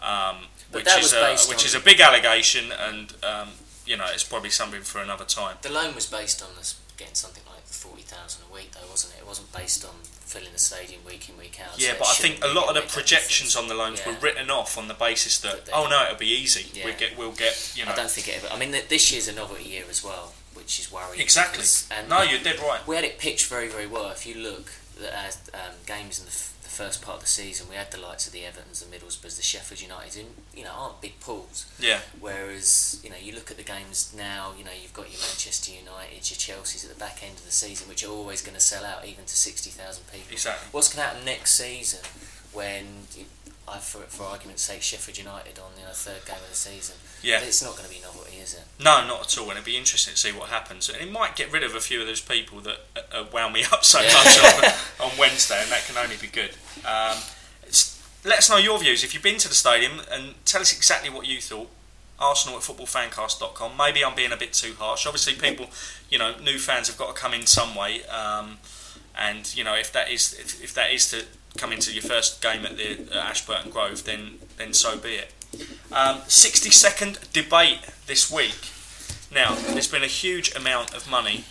Um, 0.00 0.46
But 0.72 0.78
which 0.78 0.84
that 0.86 0.98
is 0.98 1.04
was 1.04 1.12
a, 1.12 1.20
based 1.20 1.48
which 1.48 1.64
is 1.64 1.74
a 1.74 1.80
big 1.80 2.00
allegation, 2.00 2.72
and 2.72 3.12
um, 3.22 3.48
you 3.84 3.96
know 3.96 4.06
it's 4.14 4.24
probably 4.24 4.48
something 4.50 4.82
for 4.82 5.00
another 5.02 5.24
time. 5.26 5.56
The 5.62 5.70
loan 5.72 5.94
was 5.94 6.06
based 6.06 6.42
on 6.42 6.48
us 6.58 6.80
getting 6.96 7.14
something 7.14 7.42
like 7.52 7.59
forty 7.72 8.02
thousand 8.02 8.42
a 8.50 8.54
week, 8.54 8.72
though, 8.72 8.86
wasn't 8.90 9.14
it? 9.14 9.20
It 9.20 9.26
wasn't 9.26 9.52
based 9.52 9.84
on 9.84 9.94
filling 10.04 10.52
the 10.52 10.58
stadium 10.58 11.00
week 11.04 11.28
in 11.28 11.36
week 11.38 11.58
out. 11.60 11.78
Yeah, 11.80 11.92
it 11.92 11.98
but 11.98 12.08
I 12.08 12.14
think 12.14 12.44
a 12.44 12.48
lot 12.48 12.68
of 12.68 12.74
the 12.74 12.82
projections 12.82 13.56
on 13.56 13.68
the 13.68 13.74
loans 13.74 14.00
Yeah. 14.00 14.12
were 14.12 14.18
written 14.20 14.50
off 14.50 14.76
on 14.78 14.88
the 14.88 14.94
basis 14.94 15.38
that 15.40 15.66
That 15.66 15.74
oh 15.74 15.88
no, 15.88 16.04
it'll 16.04 16.16
be 16.16 16.28
easy. 16.28 16.70
We 16.74 16.80
Yeah. 16.80 16.90
get 16.92 17.16
we'll 17.18 17.32
get 17.32 17.72
you 17.74 17.84
know 17.84 17.92
I 17.92 17.96
don't 17.96 18.10
think 18.10 18.28
it 18.28 18.36
ever. 18.42 18.48
I 18.52 18.56
mean, 18.58 18.70
this 18.72 19.10
year's 19.12 19.28
a 19.28 19.32
novelty 19.32 19.64
year 19.64 19.84
as 19.90 20.02
well, 20.04 20.34
which 20.54 20.78
is 20.78 20.90
worrying. 20.92 21.20
exactly. 21.20 21.58
because- 21.58 21.84
and 21.90 22.08
No, 22.08 22.22
you're 22.22 22.40
dead 22.40 22.58
right. 22.60 22.86
we 22.86 22.96
had 22.96 23.04
it 23.04 23.18
pitched 23.18 23.46
very, 23.46 23.68
very 23.68 23.86
well. 23.86 24.10
If 24.10 24.26
you 24.26 24.34
look 24.36 24.70
at 25.02 25.36
um, 25.54 25.74
games 25.86 26.18
in 26.18 26.26
the 26.26 26.30
first 26.70 27.02
part 27.02 27.16
of 27.16 27.22
the 27.22 27.28
season, 27.28 27.68
we 27.68 27.76
had 27.76 27.90
the 27.90 28.00
likes 28.00 28.26
of 28.26 28.32
the 28.32 28.40
Evertons, 28.40 28.78
the 28.78 28.96
Middlesbroughs, 28.96 29.36
the 29.36 29.42
Sheffield 29.42 29.80
United, 29.82 30.20
in 30.20 30.26
you 30.54 30.64
know 30.64 30.72
aren't 30.72 31.00
big 31.00 31.18
pools. 31.20 31.66
Yeah. 31.78 32.00
Whereas 32.18 33.00
you 33.02 33.10
know 33.10 33.16
you 33.20 33.34
look 33.34 33.50
at 33.50 33.56
the 33.56 33.62
games 33.62 34.14
now, 34.16 34.52
you 34.56 34.64
know 34.64 34.70
you've 34.80 34.94
got 34.94 35.10
your 35.10 35.20
Manchester 35.20 35.72
United, 35.72 36.30
your 36.30 36.38
Chelsea's 36.38 36.84
at 36.84 36.90
the 36.90 36.98
back 36.98 37.22
end 37.22 37.34
of 37.34 37.44
the 37.44 37.52
season, 37.52 37.88
which 37.88 38.04
are 38.04 38.10
always 38.10 38.40
going 38.42 38.54
to 38.54 38.60
sell 38.60 38.84
out 38.84 39.06
even 39.06 39.24
to 39.24 39.36
sixty 39.36 39.70
thousand 39.70 40.04
people. 40.12 40.32
Exactly. 40.32 40.68
What's 40.72 40.94
going 40.94 41.02
to 41.04 41.08
happen 41.10 41.24
next 41.24 41.52
season 41.52 42.00
when? 42.52 42.84
You, 43.16 43.24
I, 43.70 43.78
for, 43.78 43.98
for 44.08 44.24
argument's 44.24 44.62
sake, 44.62 44.82
Sheffield 44.82 45.16
United 45.18 45.58
on 45.58 45.72
the 45.74 45.80
you 45.82 45.86
know, 45.86 45.92
third 45.92 46.24
game 46.26 46.36
of 46.42 46.48
the 46.50 46.56
season. 46.56 46.96
Yeah. 47.22 47.40
It's 47.40 47.62
not 47.62 47.76
going 47.76 47.88
to 47.88 47.94
be 47.94 48.00
novelty, 48.00 48.36
is 48.38 48.54
it? 48.54 48.64
No, 48.82 49.06
not 49.06 49.22
at 49.22 49.38
all. 49.38 49.44
And 49.44 49.52
it'd 49.52 49.64
be 49.64 49.76
interesting 49.76 50.14
to 50.14 50.18
see 50.18 50.32
what 50.32 50.48
happens. 50.48 50.88
And 50.88 51.00
it 51.00 51.10
might 51.12 51.36
get 51.36 51.52
rid 51.52 51.62
of 51.62 51.74
a 51.74 51.80
few 51.80 52.00
of 52.00 52.06
those 52.06 52.20
people 52.20 52.60
that 52.60 52.78
uh, 52.96 53.00
uh, 53.20 53.24
wound 53.32 53.54
me 53.54 53.64
up 53.72 53.84
so 53.84 54.00
Yeah. 54.00 54.12
much 54.12 54.64
on, 55.00 55.10
on 55.12 55.18
Wednesday, 55.18 55.60
and 55.62 55.70
that 55.70 55.84
can 55.86 55.96
only 55.96 56.16
be 56.16 56.26
good. 56.26 56.50
Um, 56.84 57.18
it's, 57.64 58.02
let 58.24 58.38
us 58.38 58.50
know 58.50 58.56
your 58.58 58.78
views. 58.78 59.04
If 59.04 59.14
you've 59.14 59.22
been 59.22 59.38
to 59.38 59.48
the 59.48 59.54
stadium, 59.54 60.00
and 60.10 60.34
tell 60.44 60.60
us 60.60 60.72
exactly 60.76 61.10
what 61.10 61.26
you 61.26 61.40
thought. 61.40 61.70
Arsenal 62.18 62.58
at 62.58 62.64
footballfancast.com. 62.64 63.78
Maybe 63.78 64.04
I'm 64.04 64.14
being 64.14 64.30
a 64.32 64.36
bit 64.36 64.52
too 64.52 64.74
harsh. 64.78 65.06
Obviously, 65.06 65.34
people, 65.36 65.70
you 66.10 66.18
know, 66.18 66.34
new 66.38 66.58
fans 66.58 66.88
have 66.88 66.98
got 66.98 67.14
to 67.14 67.18
come 67.18 67.32
in 67.32 67.46
some 67.46 67.74
way. 67.74 68.04
Um, 68.04 68.58
and 69.18 69.56
you 69.56 69.64
know, 69.64 69.74
if 69.74 69.90
that 69.92 70.10
is 70.10 70.34
if, 70.34 70.62
if 70.62 70.74
that 70.74 70.92
is 70.92 71.10
to 71.12 71.24
come 71.56 71.72
into 71.72 71.92
your 71.92 72.02
first 72.02 72.42
game 72.42 72.64
at 72.64 72.76
the 72.76 72.92
at 72.92 73.16
Ashburton 73.16 73.70
Grove, 73.70 74.04
then 74.04 74.38
then 74.56 74.72
so 74.72 74.98
be 74.98 75.14
it. 75.14 75.32
Um, 75.90 76.20
60 76.28 76.70
second 76.70 77.18
debate 77.32 77.80
this 78.06 78.30
week. 78.30 78.70
Now, 79.32 79.54
there's 79.54 79.88
been 79.88 80.02
a 80.02 80.08
huge 80.08 80.54
amount 80.54 80.94
of 80.94 81.10
money 81.10 81.44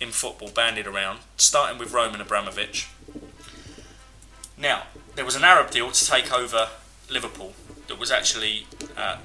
in 0.00 0.10
football 0.10 0.48
bandied 0.48 0.86
around, 0.86 1.20
starting 1.36 1.78
with 1.78 1.92
Roman 1.92 2.20
Abramovich. 2.20 2.88
Now, 4.58 4.84
there 5.14 5.24
was 5.24 5.36
an 5.36 5.44
Arab 5.44 5.70
deal 5.70 5.90
to 5.90 6.06
take 6.06 6.32
over 6.32 6.68
Liverpool 7.10 7.54
that 7.88 7.98
was 7.98 8.10
actually. 8.10 8.66
Uh, 8.96 9.18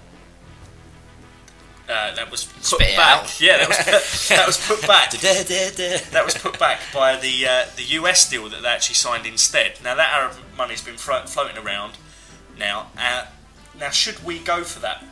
uh, 1.90 2.16
that 2.16 2.30
was 2.30 2.46
put 2.46 2.64
Spit 2.64 2.90
it 2.90 2.98
back. 2.98 3.28
Yeah, 3.40 3.58
that 3.58 3.70
was, 3.70 4.28
that 4.30 4.48
was 4.48 4.58
put 4.68 4.82
back. 4.88 5.12
That 5.12 6.22
was 6.26 6.36
put 6.36 6.60
back 6.60 6.80
by 6.94 7.16
the 7.18 7.48
uh, 7.48 7.66
the 7.76 7.84
US 8.00 8.30
deal 8.30 8.50
that 8.50 8.62
they 8.62 8.68
actually 8.68 8.96
signed 8.96 9.26
instead. 9.26 9.80
Now 9.84 9.96
that 9.96 10.14
Arab 10.14 10.38
money's 10.58 10.84
been 10.84 10.98
flo- 10.98 11.26
floating 11.26 11.58
around. 11.58 11.94
Now, 12.58 12.88
uh, 12.98 13.26
now 13.80 13.90
should 13.90 14.24
we 14.26 14.40
go 14.40 14.64
for 14.64 14.80
that? 14.80 15.04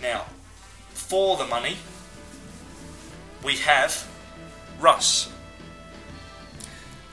Now, 0.00 0.26
for 0.88 1.36
the 1.36 1.44
money, 1.46 1.76
we 3.44 3.56
have 3.56 4.06
Russ. 4.80 5.32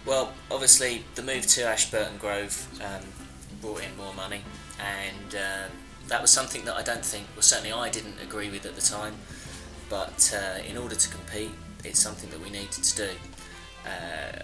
Well, 0.05 0.33
obviously, 0.51 1.05
the 1.15 1.21
move 1.21 1.45
to 1.47 1.63
Ashburton 1.63 2.17
Grove 2.17 2.67
um, 2.81 3.03
brought 3.61 3.83
in 3.83 3.95
more 3.95 4.13
money, 4.13 4.41
and 4.79 5.35
um, 5.35 5.71
that 6.07 6.21
was 6.21 6.31
something 6.31 6.65
that 6.65 6.75
I 6.75 6.83
don't 6.83 7.05
think, 7.05 7.25
well, 7.35 7.41
certainly 7.41 7.71
I 7.71 7.89
didn't 7.89 8.15
agree 8.21 8.49
with 8.49 8.65
at 8.65 8.75
the 8.75 8.81
time. 8.81 9.15
But 9.89 10.33
uh, 10.35 10.63
in 10.63 10.77
order 10.77 10.95
to 10.95 11.09
compete, 11.09 11.51
it's 11.83 11.99
something 11.99 12.29
that 12.29 12.39
we 12.41 12.49
needed 12.49 12.71
to 12.71 12.95
do. 12.95 13.09
Uh, 13.85 14.39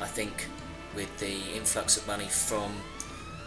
I 0.00 0.06
think 0.06 0.46
with 0.94 1.18
the 1.18 1.56
influx 1.56 1.96
of 1.96 2.06
money 2.06 2.26
from 2.26 2.72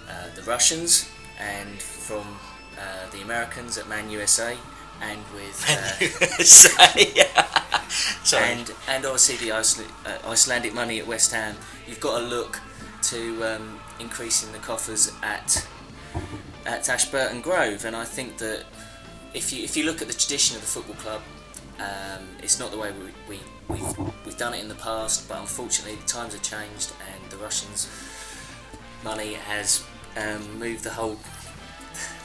uh, 0.09 0.27
the 0.35 0.41
Russians 0.43 1.09
and 1.39 1.81
from 1.81 2.37
uh, 2.77 3.09
the 3.11 3.21
Americans 3.21 3.77
at 3.77 3.87
Man 3.87 4.09
USA 4.09 4.57
and 5.01 5.19
with 5.33 5.65
uh, 5.69 6.43
Sorry. 8.23 8.43
and 8.45 8.71
and 8.87 9.05
obviously 9.05 9.35
the 9.37 9.51
Iceland, 9.51 9.91
uh, 10.05 10.29
Icelandic 10.29 10.73
money 10.73 10.99
at 10.99 11.07
West 11.07 11.31
Ham, 11.33 11.55
you've 11.87 11.99
got 11.99 12.19
to 12.19 12.25
look 12.25 12.59
to 13.03 13.43
um, 13.43 13.79
increasing 13.99 14.51
the 14.51 14.59
coffers 14.59 15.11
at 15.21 15.67
at 16.65 16.87
Ashburton 16.89 17.41
Grove, 17.41 17.85
and 17.85 17.95
I 17.95 18.05
think 18.05 18.37
that 18.37 18.63
if 19.33 19.51
you 19.51 19.63
if 19.63 19.75
you 19.75 19.85
look 19.85 20.01
at 20.01 20.07
the 20.07 20.13
tradition 20.13 20.55
of 20.55 20.61
the 20.61 20.67
football 20.67 20.95
club, 20.95 21.21
um, 21.79 22.27
it's 22.41 22.59
not 22.59 22.71
the 22.71 22.77
way 22.77 22.91
we, 22.91 23.35
we 23.35 23.39
we've 23.67 23.97
we've 24.25 24.37
done 24.37 24.53
it 24.53 24.61
in 24.61 24.69
the 24.69 24.75
past, 24.75 25.27
but 25.27 25.39
unfortunately 25.39 25.95
the 25.95 26.07
times 26.07 26.33
have 26.33 26.43
changed, 26.43 26.93
and 27.11 27.31
the 27.31 27.37
Russians' 27.37 27.89
money 29.03 29.33
has 29.33 29.83
um, 30.17 30.59
moved 30.59 30.83
the 30.83 30.91
whole 30.91 31.17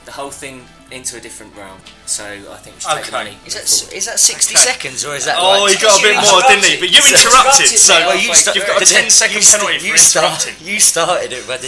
the 0.08 0.14
whole 0.16 0.30
thing 0.32 0.64
into 0.90 1.18
a 1.18 1.20
different 1.20 1.54
realm. 1.54 1.76
So 2.06 2.24
I 2.24 2.56
think 2.64 2.76
we 2.76 2.80
should 2.80 2.96
take 2.96 3.04
the 3.06 3.12
money. 3.12 3.36
Is 3.44 3.52
moving 3.52 3.60
that 3.60 3.68
forward. 3.68 3.92
is 4.00 4.04
that 4.08 4.18
sixty 4.18 4.54
Okay. 4.56 4.64
seconds 4.72 5.04
or 5.04 5.12
is 5.20 5.26
that? 5.28 5.36
Oh, 5.36 5.60
like, 5.68 5.76
he 5.76 5.82
got 5.84 6.00
a 6.00 6.02
bit 6.02 6.16
more, 6.16 6.40
didn't 6.48 6.64
he? 6.64 6.80
But 6.80 6.88
you 6.88 7.04
You 7.04 7.12
interrupted, 7.12 7.68
interrupted 7.68 7.76
so 7.76 7.92
Well, 7.92 8.16
you, 8.16 8.32
halfway 8.32 8.40
sta- 8.40 8.52
You've 8.56 8.66
got 8.72 8.80
a 8.80 8.84
the- 8.88 8.96
10 9.04 9.10
second 9.12 9.36
you 9.36 9.42
sta- 9.44 9.58
penalty 9.60 9.78
for 9.78 9.86
you 9.92 9.96
start- 10.00 10.60
You 10.64 10.80
started 10.80 11.30
it 11.36 11.44
da- 11.44 11.60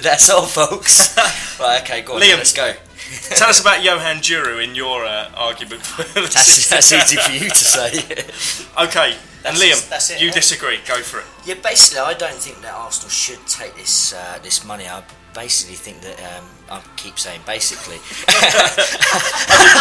That's 0.08 0.30
all, 0.30 0.46
folks. 0.46 1.12
Right, 1.60 1.82
okay, 1.82 2.00
go 2.02 2.14
on. 2.14 2.22
Liam. 2.22 2.36
let's 2.38 2.54
go. 2.54 2.72
Tell 3.36 3.48
us 3.50 3.60
about 3.60 3.82
Johan 3.82 4.18
Djourou 4.24 4.62
in 4.64 4.74
your 4.74 5.04
uh, 5.04 5.28
argument. 5.36 5.82
That's, 6.14 6.68
that's 6.70 6.92
easy 6.92 7.16
for 7.16 7.32
you 7.32 7.48
to 7.50 7.64
say. 7.74 7.90
Okay, 8.84 9.12
and 9.44 9.56
That's- 9.56 9.60
Liam, 9.60 9.88
that's 9.90 10.10
it, 10.10 10.20
you 10.20 10.28
yeah. 10.28 10.32
disagree. 10.40 10.78
Go 10.86 11.02
for 11.02 11.18
it. 11.20 11.26
Yeah, 11.44 11.54
basically, 11.62 12.00
I 12.00 12.14
don't 12.14 12.34
think 12.36 12.62
that 12.62 12.72
Arsenal 12.72 13.10
should 13.10 13.44
take 13.46 13.74
this 13.76 14.12
uh, 14.14 14.38
this 14.42 14.64
money. 14.64 14.86
I 14.86 15.02
basically 15.38 15.76
think 15.76 16.00
that 16.00 16.18
um, 16.34 16.44
I 16.68 16.82
keep 16.96 17.16
saying 17.16 17.42
basically. 17.46 17.98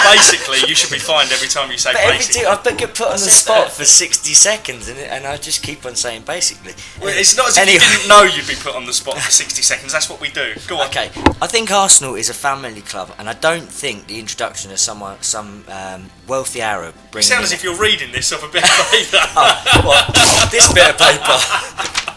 Basically, 0.07 0.59
you 0.69 0.75
should 0.75 0.91
be 0.91 0.99
fined 0.99 1.31
every 1.31 1.47
time 1.47 1.71
you 1.71 1.77
say 1.77 1.91
But 1.93 2.01
every 2.01 2.17
basically. 2.17 2.43
time 2.43 2.53
I've 2.57 2.63
been 2.63 2.77
put 2.77 3.07
on 3.07 3.19
the 3.19 3.33
spot 3.41 3.71
for 3.71 3.83
sixty 3.83 4.33
seconds, 4.33 4.87
and, 4.87 4.97
and 4.99 5.25
I 5.25 5.37
just 5.37 5.63
keep 5.63 5.85
on 5.85 5.95
saying 5.95 6.21
basically. 6.23 6.73
Well, 7.01 7.13
it's 7.17 7.35
not 7.35 7.49
as 7.49 7.57
if 7.57 7.63
Anyway. 7.63 7.83
you 7.83 7.97
didn't 7.97 8.07
know 8.09 8.23
you'd 8.23 8.47
be 8.47 8.55
put 8.55 8.75
on 8.75 8.85
the 8.85 8.93
spot 8.93 9.17
for 9.17 9.31
60 9.31 9.61
seconds. 9.61 9.91
That's 9.91 10.09
what 10.09 10.21
we 10.21 10.29
do. 10.29 10.53
Go 10.67 10.77
on. 10.77 10.87
Okay, 10.87 11.09
I 11.41 11.47
think 11.47 11.71
Arsenal 11.71 12.15
is 12.15 12.29
a 12.29 12.33
family 12.33 12.81
club, 12.81 13.13
and 13.17 13.27
I 13.27 13.33
don't 13.33 13.67
think 13.67 14.07
the 14.07 14.19
introduction 14.19 14.71
of 14.71 14.79
someone, 14.79 15.21
some 15.21 15.65
um, 15.67 16.09
wealthy 16.27 16.61
Arab, 16.61 16.93
You 16.95 17.01
bringing 17.11 17.27
sound 17.27 17.41
in 17.41 17.45
as 17.45 17.51
if 17.53 17.63
you're 17.63 17.79
reading 17.79 18.11
this 18.11 18.31
off 18.31 18.43
a 18.43 18.51
bit 18.51 18.63
of 18.63 18.91
paper. 18.91 19.17
Oh, 19.35 19.81
what? 19.83 20.51
this 20.51 20.71
bit 20.73 20.89
of 20.89 20.97
paper. 20.97 21.37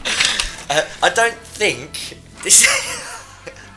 Uh, 0.73 0.87
I 1.03 1.09
don't 1.09 1.35
think 1.35 2.17
this. 2.45 3.07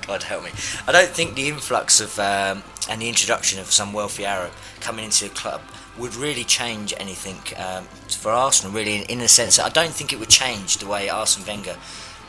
God 0.06 0.24
help 0.24 0.44
me. 0.44 0.52
I 0.88 0.92
don't 0.92 1.10
think 1.10 1.36
the 1.36 1.48
influx 1.48 2.00
of 2.02 2.18
um, 2.20 2.64
and 2.90 3.02
the 3.02 3.10
introduction 3.10 3.60
of 3.60 3.72
some 3.72 3.94
wealthy 3.94 4.26
Arab 4.26 4.52
coming 4.80 5.06
into 5.06 5.26
the 5.26 5.34
club 5.34 5.62
would 5.98 6.16
really 6.16 6.44
change 6.44 6.94
anything 6.98 7.38
um, 7.58 7.86
for 8.10 8.32
Arsenal. 8.32 8.74
Really, 8.74 8.98
in, 8.98 9.04
in 9.04 9.20
the 9.20 9.28
sense 9.28 9.58
that 9.58 9.66
I 9.66 9.70
don't 9.70 9.94
think 9.94 10.12
it 10.12 10.20
would 10.20 10.30
change 10.30 10.78
the 10.78 10.88
way 10.88 11.10
Arsene 11.10 11.46
Wenger 11.46 11.78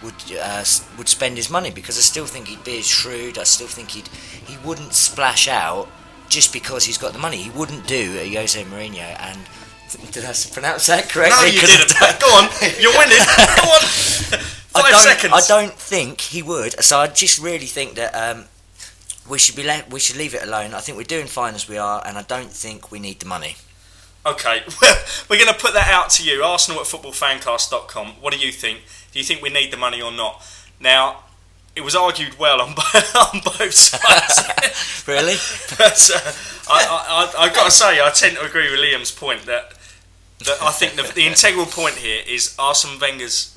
would 0.03 0.15
uh, 0.41 0.65
would 0.99 1.09
spend 1.09 1.37
his 1.37 1.51
money 1.51 1.71
because 1.71 1.97
I 1.99 2.03
still 2.03 2.27
think 2.27 2.49
he'd 2.49 2.65
be 2.65 2.79
as 2.79 2.87
shrewd. 2.87 3.39
I 3.39 3.45
still 3.45 3.67
think 3.67 3.91
he'd 3.91 4.09
he 4.09 4.57
wouldn't 4.67 4.93
splash 4.93 5.49
out 5.49 5.89
just 6.29 6.53
because 6.53 6.85
he's 6.85 6.99
got 6.99 7.13
the 7.13 7.19
money. 7.19 7.39
He 7.39 7.51
wouldn't 7.51 7.87
do 7.87 8.19
a 8.19 8.35
Jose 8.35 8.63
Mourinho 8.65 9.17
and. 9.21 9.39
Did 10.11 10.25
I 10.25 10.35
pronounce 10.53 10.87
that 10.87 11.09
correctly? 11.09 11.37
no, 11.37 11.53
you 11.53 11.61
didn't. 11.67 11.95
Go 12.19 12.27
on. 12.27 12.49
You're 12.81 12.97
winning. 12.99 13.19
Go 13.19 14.39
on. 14.39 14.45
I 14.75 14.91
don't, 14.91 15.01
seconds. 15.01 15.33
I 15.33 15.41
don't 15.47 15.75
think 15.75 16.21
he 16.21 16.43
would. 16.43 16.83
So 16.83 16.99
I 16.99 17.07
just 17.07 17.39
really 17.39 17.67
think 17.67 17.95
that 17.95 18.15
um, 18.15 18.47
we 19.29 19.39
should 19.39 19.57
be 19.57 19.63
let, 19.63 19.91
we 19.91 20.01
should 20.01 20.17
leave 20.17 20.35
it 20.35 20.43
alone. 20.43 20.75
I 20.75 20.81
think 20.81 20.99
we're 20.99 21.05
doing 21.05 21.27
fine 21.27 21.55
as 21.55 21.69
we 21.69 21.79
are, 21.79 22.03
and 22.05 22.19
I 22.19 22.23
don't 22.23 22.51
think 22.51 22.91
we 22.91 22.99
need 22.99 23.21
the 23.21 23.27
money. 23.27 23.57
Okay, 24.27 24.63
well, 24.81 24.97
we're 25.29 25.39
going 25.39 25.53
to 25.53 25.59
put 25.59 25.75
that 25.75 25.89
out 25.89 26.11
to 26.11 26.25
you. 26.25 26.43
Arsenal 26.43 26.81
at 26.81 26.87
footballfancast.com. 26.87 28.07
What 28.21 28.33
do 28.33 28.39
you 28.39 28.53
think? 28.53 28.81
Do 29.13 29.19
you 29.19 29.25
think 29.25 29.43
we 29.43 29.51
need 29.51 29.73
the 29.73 29.77
money 29.77 30.01
or 30.03 30.11
not? 30.11 30.45
Now, 30.81 31.25
it 31.77 31.83
was 31.83 31.95
argued 31.95 32.39
well 32.39 32.61
on 32.61 32.75
both, 32.75 33.17
on 33.17 33.41
both 33.41 33.75
sides. 33.75 34.51
Really? 35.07 35.35
but 35.77 36.11
uh, 36.15 36.33
I, 36.71 36.87
I, 36.87 37.05
I, 37.09 37.45
I've 37.45 37.55
got 37.55 37.67
to 37.67 37.71
say, 37.71 38.01
I 38.01 38.09
tend 38.09 38.37
to 38.37 38.43
agree 38.43 38.71
with 38.71 38.81
Liam's 38.81 39.13
point 39.13 39.45
that, 39.45 39.75
that 40.39 40.57
I 40.63 40.71
think 40.71 40.95
the, 40.95 41.03
the 41.03 41.27
integral 41.27 41.67
point 41.67 41.97
here 41.97 42.23
is 42.27 42.57
Arsene 42.59 42.99
Wenger's 42.99 43.55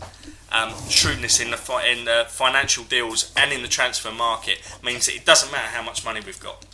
um, 0.51 0.73
shrewdness 0.89 1.39
in 1.39 1.51
the 1.51 1.57
fi- 1.57 1.85
in 1.87 2.05
the 2.05 2.25
financial 2.29 2.83
deals 2.83 3.31
and 3.35 3.51
in 3.51 3.61
the 3.61 3.67
transfer 3.67 4.11
market 4.11 4.59
means 4.83 5.05
that 5.07 5.15
it 5.15 5.25
doesn't 5.25 5.51
matter 5.51 5.67
how 5.67 5.83
much 5.83 6.05
money 6.05 6.21
we've 6.25 6.39
got. 6.39 6.65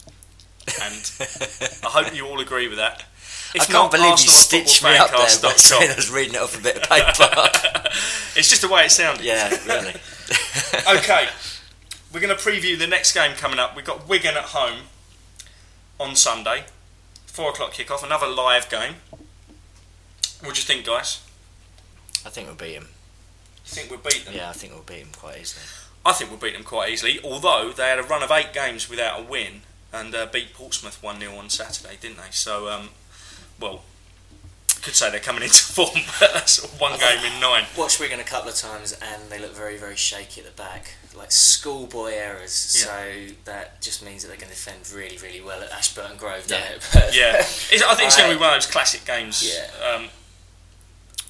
And 0.82 1.11
I 1.84 1.89
hope 1.89 2.15
you 2.15 2.26
all 2.28 2.39
agree 2.39 2.67
with 2.67 2.78
that. 2.78 3.05
If 3.55 3.69
I 3.69 3.74
can't 3.74 3.91
believe 3.91 4.05
you 4.05 4.11
Arsenal 4.11 4.34
at 4.61 4.67
stitched 4.69 4.84
me 4.84 4.97
up 4.97 5.09
there 5.09 5.19
by 5.19 5.53
saying 5.55 5.91
I 5.91 5.95
was 5.95 6.09
reading 6.11 6.36
it 6.36 6.41
off 6.41 6.57
a 6.57 6.63
bit 6.63 6.78
of 6.78 6.84
paper. 6.84 7.30
It's 8.36 8.49
just 8.49 8.61
the 8.61 8.67
way 8.67 8.86
it 8.86 8.91
sounded. 8.91 9.24
yeah, 9.24 9.49
really. 9.67 9.93
Okay, 10.97 11.28
we're 12.11 12.19
going 12.19 12.36
to 12.36 12.41
preview 12.43 12.78
the 12.80 12.88
next 12.88 13.13
game 13.13 13.36
coming 13.36 13.59
up. 13.59 13.76
We've 13.76 13.86
got 13.86 14.09
Wigan 14.09 14.36
at 14.36 14.45
home 14.45 14.80
on 15.99 16.15
Sunday, 16.15 16.63
four 17.28 17.51
o'clock 17.51 17.74
kickoff. 17.74 18.03
Another 18.03 18.28
live 18.28 18.69
game. 18.71 18.95
What 20.41 20.55
do 20.55 20.59
you 20.59 20.65
think, 20.65 20.86
guys? 20.86 21.21
I 22.26 22.30
think 22.30 22.47
we'll 22.47 22.55
beat 22.55 22.74
him. 22.74 22.88
Think 23.74 23.89
we'll 23.89 23.99
beat 23.99 24.26
them? 24.26 24.34
Yeah, 24.36 24.49
I 24.49 24.53
think 24.53 24.74
we'll 24.74 24.84
beat 24.84 24.99
him 24.99 25.09
quite 25.11 25.39
easily. 25.41 25.65
I 26.05 26.11
think 26.13 26.30
we'll 26.30 26.39
beat 26.39 26.53
them 26.53 26.63
quite 26.63 26.89
easily. 26.91 27.19
Although 27.24 27.71
they 27.76 27.88
had 27.88 27.99
a 27.99 28.03
run 28.03 28.24
of 28.24 28.32
eight 28.32 28.53
games 28.53 28.89
without 28.89 29.19
a 29.19 29.24
win 29.24 29.61
and 29.93 30.13
uh, 30.13 30.26
beat 30.32 30.53
Portsmouth 30.53 31.01
one 31.01 31.19
0 31.19 31.36
on 31.38 31.49
Saturday, 31.49 31.97
didn't 31.99 32.17
they? 32.17 32.32
So, 32.32 32.67
um, 32.69 32.89
well, 33.59 33.84
could 34.82 34.95
say 34.95 35.09
they're 35.09 35.19
coming 35.21 35.43
into 35.47 35.63
form, 35.63 36.01
but 36.19 36.34
that's 36.34 36.59
one 36.80 36.99
game 36.99 37.19
in 37.24 37.39
nine. 37.39 37.65
Watched 37.78 37.99
Wigan 38.01 38.19
a 38.19 38.24
couple 38.24 38.49
of 38.49 38.55
times 38.55 38.91
and 39.01 39.30
they 39.30 39.39
look 39.39 39.53
very, 39.55 39.78
very 39.78 39.95
shaky 39.95 40.41
at 40.41 40.47
the 40.47 40.61
back, 40.61 40.95
like 41.15 41.32
schoolboy 41.32 42.11
errors. 42.13 42.76
Yeah. 42.86 42.88
So 43.28 43.34
that 43.45 43.82
just 43.82 44.03
means 44.03 44.24
that 44.24 44.28
they're 44.28 44.38
going 44.38 44.51
to 44.51 44.55
defend 44.55 44.91
really, 44.91 45.17
really 45.17 45.39
well 45.41 45.61
at 45.63 45.71
Ashburton 45.71 46.17
Grove, 46.17 46.45
Yeah. 46.49 46.59
doesn't 46.59 46.76
it? 46.76 46.89
But 46.93 47.15
Yeah, 47.15 47.38
it's, 47.38 47.82
I 47.82 47.95
think 47.95 48.07
it's 48.07 48.17
going 48.17 48.30
to 48.30 48.36
be 48.36 48.41
one 48.41 48.49
of 48.49 48.55
those 48.55 48.69
classic 48.69 49.05
games. 49.05 49.41
Yeah. 49.41 49.89
Um, 49.95 50.09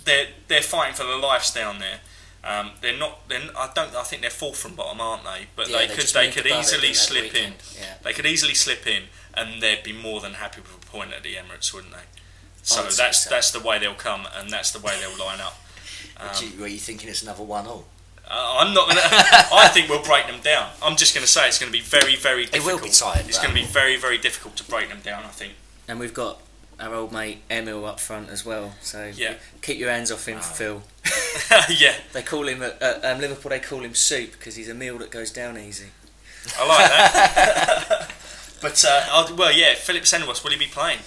they're 0.06 0.28
they're 0.48 0.62
fighting 0.62 0.96
for 0.96 1.04
their 1.04 1.18
lives 1.20 1.52
down 1.54 1.80
there. 1.80 2.00
Um, 2.44 2.72
they're 2.82 2.98
not. 2.98 3.28
They're, 3.30 3.42
I 3.58 3.70
don't. 3.74 3.96
I 3.96 4.04
think 4.04 4.22
they're 4.22 4.30
fourth 4.32 4.58
from 4.58 4.76
bottom, 4.76 5.00
aren't 5.00 5.24
they? 5.24 5.48
But 5.56 5.70
Yeah, 5.70 5.78
they, 5.80 5.88
they 5.88 5.94
could. 5.96 6.06
They 6.08 6.30
could 6.32 6.46
it, 6.46 6.52
easily 6.60 6.82
didn't 6.88 6.96
slip 6.98 7.36
in. 7.36 7.54
Yeah. 7.80 7.94
They 8.04 8.14
could 8.14 8.26
easily 8.26 8.54
slip 8.54 8.86
in, 8.86 9.04
and 9.34 9.62
they'd 9.62 9.84
be 9.84 9.94
more 9.94 10.20
than 10.20 10.34
happy 10.34 10.60
with 10.62 10.76
a 10.76 10.86
point 10.86 11.14
at 11.14 11.24
the 11.24 11.36
Emirates, 11.36 11.74
wouldn't 11.74 11.94
they? 11.94 12.04
So 12.64 12.84
that's 12.84 13.24
so. 13.24 13.30
that's 13.30 13.52
the 13.52 13.60
way 13.62 13.80
they'll 13.80 13.94
come, 13.94 14.28
and 14.38 14.50
that's 14.50 14.72
the 14.72 14.80
way 14.80 14.94
they'll 15.00 15.26
line 15.26 15.40
up. 15.40 15.56
Do 16.38 16.46
you- 16.48 16.60
were 16.62 16.68
you 16.68 16.78
thinking 16.80 17.10
it's 17.10 17.22
another 17.24 17.44
one 17.44 17.66
all? 17.66 17.86
Uh, 18.26 18.58
I'm 18.60 18.74
not 18.74 18.88
gonna. 18.88 19.02
I 19.04 19.70
think 19.74 19.90
we'll 19.90 20.04
break 20.04 20.28
them 20.28 20.40
down. 20.42 20.70
I'm 20.82 20.96
just 20.96 21.14
going 21.14 21.26
to 21.26 21.30
say 21.32 21.48
it's 21.48 21.60
going 21.60 21.72
to 21.72 21.78
be 21.78 21.84
very, 21.84 22.16
very 22.16 22.44
It 22.44 22.52
difficult. 22.54 22.82
will 22.82 22.88
be 22.88 22.94
tight. 22.94 23.28
It's 23.28 23.38
going 23.38 23.50
to 23.54 23.60
be 23.60 23.66
very, 23.66 23.98
very 23.98 24.18
difficult 24.18 24.56
to 24.58 24.64
break 24.66 24.88
them 24.90 25.00
down. 25.04 25.24
I 25.26 25.28
think. 25.30 25.54
And 25.88 26.00
we've 26.00 26.14
got 26.14 26.40
our 26.80 26.94
old 26.94 27.12
mate 27.12 27.40
Emile 27.52 27.86
up 27.86 28.00
front 28.00 28.30
as 28.30 28.46
well. 28.46 28.76
So 28.82 29.12
Yeah. 29.16 29.36
keep 29.62 29.78
your 29.78 29.90
hands 29.90 30.10
off 30.12 30.26
him, 30.28 30.38
Oh. 30.40 30.42
Phil. 30.42 30.84
yeah, 31.70 31.96
They 32.14 32.22
call 32.22 32.48
him 32.48 32.62
at 32.64 32.82
uh, 32.82 33.00
um, 33.04 33.20
Liverpool. 33.20 33.50
They 33.50 33.60
call 33.60 33.80
him 33.82 33.94
Soup 33.94 34.32
because 34.32 34.56
he's 34.56 34.70
a 34.70 34.74
meal 34.74 34.98
that 35.00 35.12
goes 35.12 35.32
down 35.32 35.58
easy. 35.58 35.88
I 36.58 36.68
like 36.68 36.90
that. 36.90 38.12
but 38.62 38.86
uh, 38.88 39.28
well, 39.38 39.52
yeah, 39.52 39.76
Philippe 39.76 40.06
Senderos, 40.06 40.44
will 40.44 40.52
he 40.52 40.58
be 40.58 40.68
playing? 40.68 41.00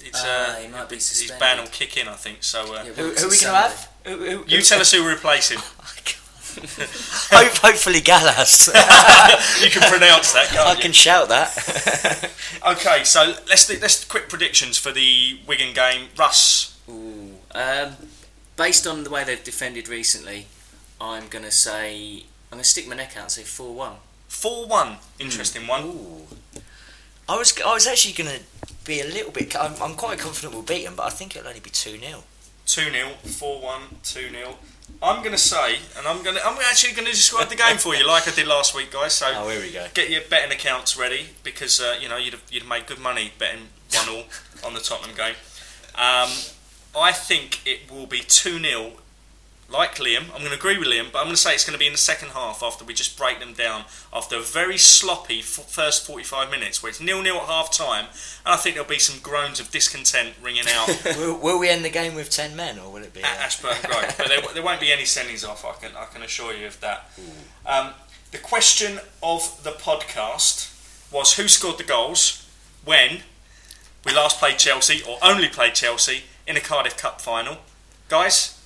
It's, 0.00 0.22
Uh, 0.22 0.28
uh, 0.28 0.56
he 0.62 0.68
might 0.68 0.88
be 0.88 0.98
suspended. 0.98 0.98
his 0.98 1.06
suspended. 1.06 1.40
ban 1.40 1.58
will 1.58 1.70
kick 1.70 1.96
in, 1.96 2.08
I 2.08 2.14
think. 2.14 2.42
So 2.42 2.74
uh, 2.74 2.82
Yeah, 2.84 2.92
Who, 2.92 3.02
who 3.02 3.08
are 3.08 3.12
we 3.12 3.20
going 3.20 3.38
to 3.38 3.46
have? 3.48 3.88
Who, 4.04 4.16
who, 4.16 4.44
you 4.46 4.62
tell 4.62 4.80
us 4.80 4.92
who 4.92 5.02
will 5.02 5.12
replace 5.14 5.50
him. 5.50 5.60
Hope, 6.56 7.52
hopefully 7.58 8.00
Gallas. 8.00 8.68
You 9.62 9.70
can 9.70 9.82
pronounce 9.90 10.32
that, 10.32 10.48
I 10.52 10.54
can't 10.64 10.80
can 10.80 10.90
you? 10.90 10.94
shout 10.94 11.28
that. 11.28 12.30
Okay, 12.66 13.04
so 13.04 13.34
let's 13.48 13.66
do, 13.66 13.76
let's 13.82 14.04
quick 14.06 14.28
predictions 14.30 14.78
for 14.78 14.90
the 14.90 15.38
Wigan 15.46 15.74
game. 15.74 16.08
Russ, 16.18 16.78
Ooh. 16.88 17.34
Um, 17.54 17.96
based 18.56 18.86
on 18.86 19.04
the 19.04 19.10
way 19.10 19.24
they've 19.24 19.42
defended 19.42 19.88
recently, 19.88 20.46
I'm 21.00 21.28
going 21.28 21.44
to 21.44 21.50
say 21.50 22.24
I'm 22.50 22.56
going 22.58 22.62
to 22.62 22.68
stick 22.68 22.88
my 22.88 22.96
neck 22.96 23.16
out 23.16 23.22
and 23.24 23.30
say 23.30 23.42
four 23.42 23.74
one. 23.74 23.94
four 24.28 24.66
one. 24.66 24.96
Interesting 25.18 25.66
one. 25.66 25.84
Ooh. 25.84 26.26
I 27.28 27.36
was 27.36 27.58
I 27.60 27.74
was 27.74 27.86
actually 27.86 28.14
going 28.14 28.38
to 28.38 28.74
be 28.84 29.00
a 29.00 29.04
little 29.04 29.32
bit. 29.32 29.56
I'm, 29.56 29.74
I'm 29.82 29.94
quite 29.94 30.18
confident 30.18 30.54
we'll 30.54 30.62
beat 30.62 30.84
them, 30.84 30.94
but 30.96 31.06
I 31.06 31.10
think 31.10 31.34
it'll 31.36 31.48
only 31.48 31.60
be 31.60 31.70
two 31.70 31.98
0 31.98 32.22
Two 32.66 32.90
0 32.90 33.10
four 33.24 33.60
one, 33.60 33.82
two 34.02 34.28
0 34.30 34.54
I'm 35.02 35.18
going 35.18 35.32
to 35.32 35.38
say, 35.38 35.78
and 35.98 36.06
I'm 36.06 36.22
going 36.22 36.36
to 36.36 36.46
I'm 36.46 36.56
actually 36.70 36.94
going 36.94 37.06
to 37.06 37.10
describe 37.12 37.48
the 37.48 37.56
game 37.56 37.76
for 37.76 37.94
you, 37.96 38.06
like 38.06 38.26
I 38.28 38.30
did 38.30 38.46
last 38.46 38.74
week, 38.74 38.92
guys. 38.92 39.12
So 39.14 39.26
Oh, 39.34 39.48
here 39.48 39.60
we 39.60 39.72
go. 39.72 39.86
get 39.94 40.08
your 40.10 40.22
betting 40.30 40.52
accounts 40.52 40.96
ready 40.96 41.26
because 41.42 41.80
uh, 41.80 41.96
you 42.00 42.08
know 42.08 42.16
you'd 42.16 42.32
have, 42.34 42.42
you'd 42.50 42.62
have 42.62 42.68
made 42.70 42.86
good 42.86 43.00
money 43.00 43.32
betting 43.38 43.68
one 43.92 44.08
all 44.08 44.24
on 44.64 44.74
the 44.74 44.80
Tottenham 44.80 45.16
game. 45.16 45.34
Um, 45.96 46.30
I 46.96 47.12
think 47.12 47.60
it 47.66 47.90
will 47.90 48.06
be 48.06 48.20
2 48.20 48.58
0. 48.60 48.92
Like 49.68 49.96
Liam, 49.96 50.26
I'm 50.32 50.38
going 50.38 50.50
to 50.52 50.56
agree 50.56 50.78
with 50.78 50.86
Liam, 50.86 51.10
but 51.10 51.18
I'm 51.18 51.24
going 51.24 51.34
to 51.34 51.40
say 51.40 51.52
it's 51.52 51.64
going 51.64 51.74
to 51.74 51.78
be 51.78 51.88
in 51.88 51.92
the 51.92 51.98
second 51.98 52.28
half 52.28 52.62
after 52.62 52.84
we 52.84 52.94
just 52.94 53.18
break 53.18 53.40
them 53.40 53.52
down 53.52 53.82
after 54.12 54.36
a 54.36 54.40
very 54.40 54.78
sloppy 54.78 55.40
f- 55.40 55.66
first 55.68 56.06
45 56.06 56.52
minutes 56.52 56.84
where 56.84 56.90
it's 56.90 57.00
nil 57.00 57.20
nil 57.20 57.38
at 57.38 57.46
half 57.46 57.72
time. 57.72 58.04
And 58.44 58.54
I 58.54 58.56
think 58.58 58.76
there'll 58.76 58.88
be 58.88 59.00
some 59.00 59.20
groans 59.20 59.58
of 59.58 59.72
discontent 59.72 60.34
ringing 60.40 60.66
out 60.68 60.86
will, 61.18 61.36
will 61.36 61.58
we 61.58 61.68
end 61.68 61.84
the 61.84 61.90
game 61.90 62.14
with 62.14 62.30
10 62.30 62.54
men 62.54 62.78
or 62.78 62.92
will 62.92 63.02
it 63.02 63.12
be. 63.12 63.24
at 63.24 63.38
uh, 63.40 63.42
Ashburton 63.42 63.90
Grove. 63.90 64.14
But 64.18 64.28
there, 64.28 64.40
there 64.54 64.62
won't 64.62 64.80
be 64.80 64.92
any 64.92 65.02
sendings 65.02 65.46
off, 65.46 65.64
I 65.64 65.72
can, 65.84 65.96
I 65.96 66.04
can 66.04 66.22
assure 66.22 66.54
you 66.54 66.68
of 66.68 66.80
that. 66.80 67.10
Um, 67.66 67.90
the 68.30 68.38
question 68.38 69.00
of 69.20 69.64
the 69.64 69.72
podcast 69.72 70.72
was 71.12 71.34
who 71.34 71.48
scored 71.48 71.78
the 71.78 71.84
goals 71.84 72.48
when 72.84 73.22
we 74.04 74.14
last 74.14 74.38
played 74.38 74.58
Chelsea, 74.58 75.02
or 75.02 75.18
only 75.22 75.48
played 75.48 75.74
Chelsea, 75.74 76.22
in 76.46 76.56
a 76.56 76.60
Cardiff 76.60 76.96
Cup 76.96 77.20
final. 77.20 77.58
Guys, 78.08 78.58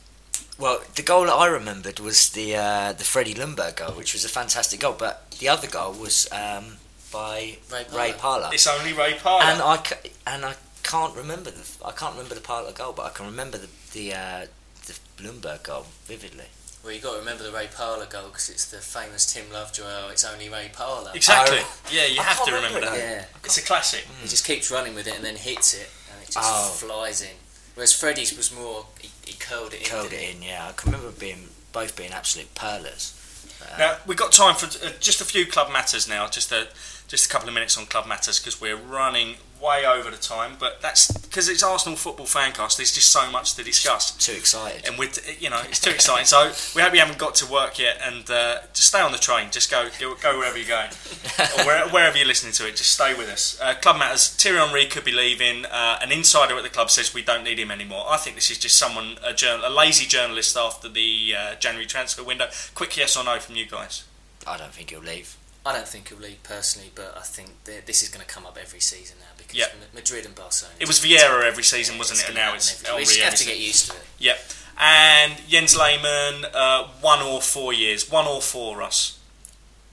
Well, 0.58 0.82
the 0.94 1.02
goal 1.02 1.24
that 1.26 1.32
I 1.32 1.46
remembered 1.46 1.98
was 2.00 2.30
the 2.30 2.56
uh, 2.56 2.92
the 2.92 3.04
Freddie 3.04 3.34
Ljungberg 3.34 3.76
goal, 3.76 3.92
which 3.92 4.12
was 4.12 4.24
a 4.24 4.28
fantastic 4.28 4.80
goal. 4.80 4.94
But 4.98 5.30
the 5.38 5.48
other 5.48 5.66
goal 5.68 5.92
was 5.92 6.28
um, 6.32 6.76
by 7.12 7.56
Ray 7.72 7.86
Ray 7.94 8.12
Parlour, 8.18 8.50
it's 8.52 8.66
only 8.66 8.92
Ray 8.92 9.14
Parlour. 9.14 9.44
and 9.44 9.62
I 9.62 9.76
ca- 9.78 10.10
and 10.26 10.44
I 10.44 10.54
can't 10.82 11.14
remember 11.16 11.50
the 11.50 11.64
I 11.84 11.92
can't 11.92 12.14
remember 12.14 12.34
the 12.34 12.40
Parlour 12.42 12.72
goal, 12.72 12.92
but 12.92 13.06
I 13.06 13.10
can 13.10 13.26
remember 13.26 13.56
the 13.58 13.68
the 13.92 14.12
uh, 14.14 14.46
the 14.86 14.98
Ljungberg 15.22 15.62
goal 15.62 15.86
vividly. 16.04 16.46
Well, 16.82 16.92
you've 16.94 17.02
got 17.02 17.12
to 17.12 17.18
remember 17.18 17.42
the 17.44 17.52
Ray 17.52 17.68
Parlour 17.74 18.06
goal 18.06 18.28
because 18.28 18.48
it's 18.48 18.64
the 18.70 18.78
famous 18.78 19.26
Tim 19.30 19.44
Lovejoy. 19.52 19.84
Oh, 19.86 20.08
it's 20.10 20.24
only 20.24 20.48
Ray 20.48 20.70
Parlour. 20.72 21.10
exactly. 21.14 21.58
Oh. 21.60 21.80
yeah, 21.92 22.06
you 22.06 22.20
I 22.20 22.24
have 22.24 22.42
to 22.46 22.52
remember 22.52 22.76
remember 22.78 22.96
that. 22.98 23.10
Yeah, 23.18 23.24
It's 23.44 23.58
a 23.58 23.62
classic. 23.62 24.06
he 24.22 24.28
just 24.28 24.46
keeps 24.46 24.70
running 24.70 24.94
with 24.94 25.06
it 25.06 25.14
and 25.16 25.24
then 25.24 25.36
hits 25.36 25.74
it, 25.74 25.88
and 26.12 26.22
it 26.22 26.30
just 26.30 26.38
Oh. 26.40 26.68
flies 26.86 27.20
in. 27.22 27.36
Whereas 27.80 27.94
Freddie's 27.94 28.36
was 28.36 28.54
more 28.54 28.84
he, 29.00 29.08
he 29.24 29.32
curled 29.38 29.72
it 29.72 29.80
in. 29.80 29.86
Curled 29.86 30.12
it 30.12 30.20
he? 30.20 30.36
in, 30.36 30.42
yeah. 30.42 30.66
I 30.68 30.72
can 30.72 30.92
remember 30.92 31.12
being 31.18 31.48
both 31.72 31.96
being 31.96 32.12
absolute 32.12 32.54
pearlers. 32.54 33.16
Uh, 33.62 33.78
Now 33.78 33.96
we've 34.06 34.18
got 34.18 34.32
time 34.32 34.54
for 34.54 34.66
uh, 34.86 34.90
just 35.00 35.22
a 35.22 35.24
few 35.24 35.46
club 35.46 35.72
matters 35.72 36.06
now. 36.06 36.26
Just 36.28 36.52
a 36.52 36.68
just 37.08 37.24
a 37.24 37.28
couple 37.30 37.48
of 37.48 37.54
minutes 37.54 37.78
on 37.78 37.86
club 37.86 38.06
matters 38.06 38.38
because 38.38 38.60
we're 38.60 38.76
running 38.76 39.36
way 39.60 39.84
over 39.86 40.10
the 40.10 40.16
time. 40.16 40.56
But 40.58 40.80
that's 40.80 41.10
because 41.12 41.48
it's 41.48 41.62
Arsenal 41.62 41.96
football 41.96 42.26
fancast. 42.26 42.76
There's 42.76 42.92
just 42.92 43.10
so 43.10 43.30
much 43.30 43.54
to 43.54 43.62
discuss. 43.62 44.16
too 44.16 44.32
excited. 44.32 44.86
and 44.86 44.98
with 44.98 45.40
you 45.40 45.50
know 45.50 45.60
it's 45.68 45.80
too 45.80 45.90
exciting. 45.98 46.26
So 46.26 46.52
we 46.74 46.82
hope 46.82 46.92
you 46.94 47.00
haven't 47.00 47.18
got 47.18 47.34
to 47.36 47.46
work 47.50 47.78
yet, 47.78 48.00
and 48.02 48.28
uh, 48.30 48.60
just 48.72 48.88
stay 48.88 49.00
on 49.00 49.12
the 49.12 49.18
train. 49.18 49.48
Just 49.50 49.70
go 49.70 49.88
go, 49.98 50.14
go 50.14 50.38
wherever 50.38 50.58
you're 50.58 50.68
going, 50.68 50.90
or 51.58 51.66
where, 51.66 51.88
wherever 51.88 52.16
you're 52.16 52.26
listening 52.26 52.52
to 52.54 52.66
it. 52.66 52.76
Just 52.76 52.92
stay 52.92 53.14
with 53.14 53.28
us. 53.28 53.58
Uh, 53.60 53.74
club 53.74 53.98
matters. 53.98 54.28
Thierry 54.28 54.58
Henry 54.58 54.86
could 54.86 55.04
be 55.04 55.12
leaving. 55.12 55.64
Uh, 55.66 55.98
an 56.00 56.12
insider 56.12 56.56
at 56.56 56.62
the 56.62 56.68
club 56.68 56.90
says 56.90 57.14
we 57.14 57.22
don't 57.22 57.44
need 57.44 57.58
him 57.58 57.70
anymore. 57.70 58.04
I 58.08 58.16
think 58.16 58.36
this 58.36 58.50
is 58.50 58.58
just 58.58 58.76
someone 58.76 59.18
a, 59.24 59.34
journal, 59.34 59.66
a 59.66 59.70
lazy 59.72 60.06
journalist 60.06 60.56
after 60.56 60.88
the 60.88 61.34
uh, 61.36 61.54
January 61.56 61.86
transfer 61.86 62.22
window. 62.22 62.48
Quick 62.74 62.96
yes 62.96 63.16
or 63.16 63.24
no 63.24 63.38
from 63.38 63.56
you 63.56 63.66
guys. 63.66 64.04
I 64.46 64.56
don't 64.56 64.72
think 64.72 64.90
he'll 64.90 65.00
leave. 65.00 65.36
I 65.64 65.74
don't 65.74 65.86
think 65.86 66.08
he'll 66.08 66.18
leave 66.18 66.42
personally, 66.42 66.90
but 66.94 67.14
I 67.16 67.20
think 67.20 67.64
that 67.64 67.86
this 67.86 68.02
is 68.02 68.08
going 68.08 68.24
to 68.24 68.32
come 68.32 68.46
up 68.46 68.56
every 68.60 68.80
season 68.80 69.18
now 69.20 69.29
Yep. 69.54 69.74
Madrid 69.94 70.26
and 70.26 70.34
Barcelona. 70.34 70.74
It 70.80 70.86
was 70.88 70.98
Vieira 71.00 71.42
every 71.44 71.62
season, 71.62 71.94
Yeah, 71.94 71.98
wasn't 71.98 72.20
it? 72.20 72.26
And 72.28 72.34
now 72.36 72.54
it's 72.54 72.82
every- 72.84 73.00
We 73.00 73.04
just 73.04 73.20
have 73.20 73.34
to 73.36 73.44
get 73.44 73.58
used 73.58 73.90
to 73.90 73.96
it. 73.96 74.02
Yep. 74.18 74.52
And 74.78 75.48
Jens 75.48 75.76
Lehmann, 75.76 76.46
uh, 76.54 76.84
one 77.00 77.20
or 77.20 77.42
four 77.42 77.72
years. 77.72 78.08
One 78.08 78.26
or 78.26 78.40
four, 78.40 78.76
Russ. 78.78 79.18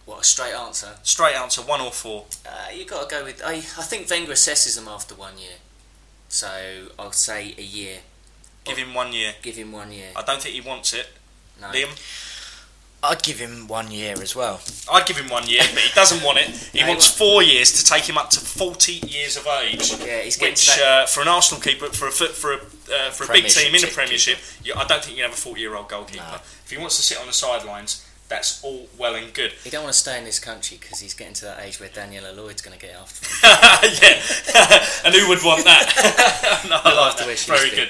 What 0.06 0.22
a 0.22 0.24
straight 0.24 0.54
answer. 0.54 0.98
Straight 1.04 1.36
answer, 1.36 1.62
one 1.62 1.82
or 1.82 1.92
four. 1.92 2.26
Uh, 2.46 2.72
you 2.74 2.86
got 2.86 3.10
to 3.10 3.16
go 3.16 3.24
with. 3.26 3.42
I, 3.44 3.56
I 3.56 3.60
think 3.84 4.10
Wenger 4.10 4.32
assesses 4.32 4.76
them 4.76 4.88
after 4.88 5.14
one 5.16 5.38
year, 5.38 5.58
so 6.30 6.88
I'll 6.98 7.12
say 7.12 7.54
a 7.58 7.62
year. 7.62 7.98
Give 8.64 8.78
him 8.78 8.94
one 8.94 9.12
year. 9.12 9.34
Give 9.42 9.56
him 9.58 9.72
one 9.74 9.92
year. 9.92 10.10
I 10.16 10.22
don't 10.24 10.42
think 10.42 10.56
he 10.56 10.62
wants 10.62 10.94
it. 10.94 11.08
No. 11.60 11.68
Liam? 11.68 11.90
I'd 13.08 13.24
give 13.24 13.40
him 13.40 13.68
one 13.68 13.90
year 13.92 14.16
as 14.22 14.36
well. 14.36 14.60
I'd 14.92 15.06
give 15.06 15.18
him 15.18 15.30
one 15.30 15.48
year, 15.48 15.62
but 15.74 15.82
he 15.82 15.94
doesn't 15.94 16.24
want 16.24 16.38
it. 16.40 16.48
He 16.74 16.82
No, 16.82 16.88
wants 16.90 17.08
won't. 17.20 17.32
four 17.32 17.44
years 17.44 17.72
to 17.82 17.86
take 17.86 18.04
him 18.10 18.18
up 18.18 18.30
to 18.32 18.40
40 18.40 18.94
years 19.08 19.38
of 19.38 19.48
age. 19.48 19.92
Yeah, 20.06 20.22
he's 20.22 20.36
getting 20.38 20.52
Which, 20.54 20.66
to 20.74 20.80
that. 20.80 21.04
uh, 21.04 21.06
for 21.08 21.22
an 21.22 21.28
Arsenal 21.28 21.62
keeper, 21.62 21.88
for 21.88 22.08
a 22.08 22.12
for 22.12 22.54
a 22.54 22.58
uh, 22.58 23.12
for 23.12 23.24
a 23.26 23.28
big 23.34 23.48
team 23.48 23.74
in 23.76 23.82
the 23.82 23.88
Premiership 23.88 24.38
you, 24.64 24.74
I 24.76 24.84
don't 24.86 25.04
think 25.04 25.18
you 25.18 25.24
can 25.24 25.30
have 25.32 25.38
a 25.38 25.42
40 25.42 25.60
year 25.62 25.76
old 25.76 25.90
goalkeeper. 25.90 26.24
No. 26.24 26.36
If 26.36 26.70
he 26.72 26.78
wants 26.78 26.98
to 26.98 27.02
sit 27.02 27.18
on 27.20 27.28
the 27.28 27.34
sidelines, 27.34 28.04
that's 28.30 28.62
all 28.64 28.88
well 28.98 29.16
and 29.16 29.34
good. 29.34 29.52
He 29.64 29.70
don't 29.70 29.84
want 29.84 29.94
to 29.94 30.00
stay 30.00 30.18
in 30.18 30.26
this 30.26 30.40
country 30.40 30.78
because 30.80 31.00
he's 31.00 31.14
getting 31.14 31.34
to 31.36 31.46
that 31.46 31.62
age 31.64 31.80
where 31.80 31.88
Danielle 31.90 32.34
Lloyd's 32.34 32.62
going 32.62 32.78
to 32.78 32.86
get 32.86 32.94
after 32.96 33.24
him. 33.26 33.40
yeah, 34.04 34.86
and 35.06 35.16
who 35.16 35.30
would 35.30 35.44
want 35.44 35.64
that? 35.64 36.64
no, 36.70 36.76
like 36.76 36.86
after 36.86 37.20
that. 37.24 37.28
where 37.28 37.38
she's 37.38 37.46
Very 37.48 37.70
been. 37.70 37.88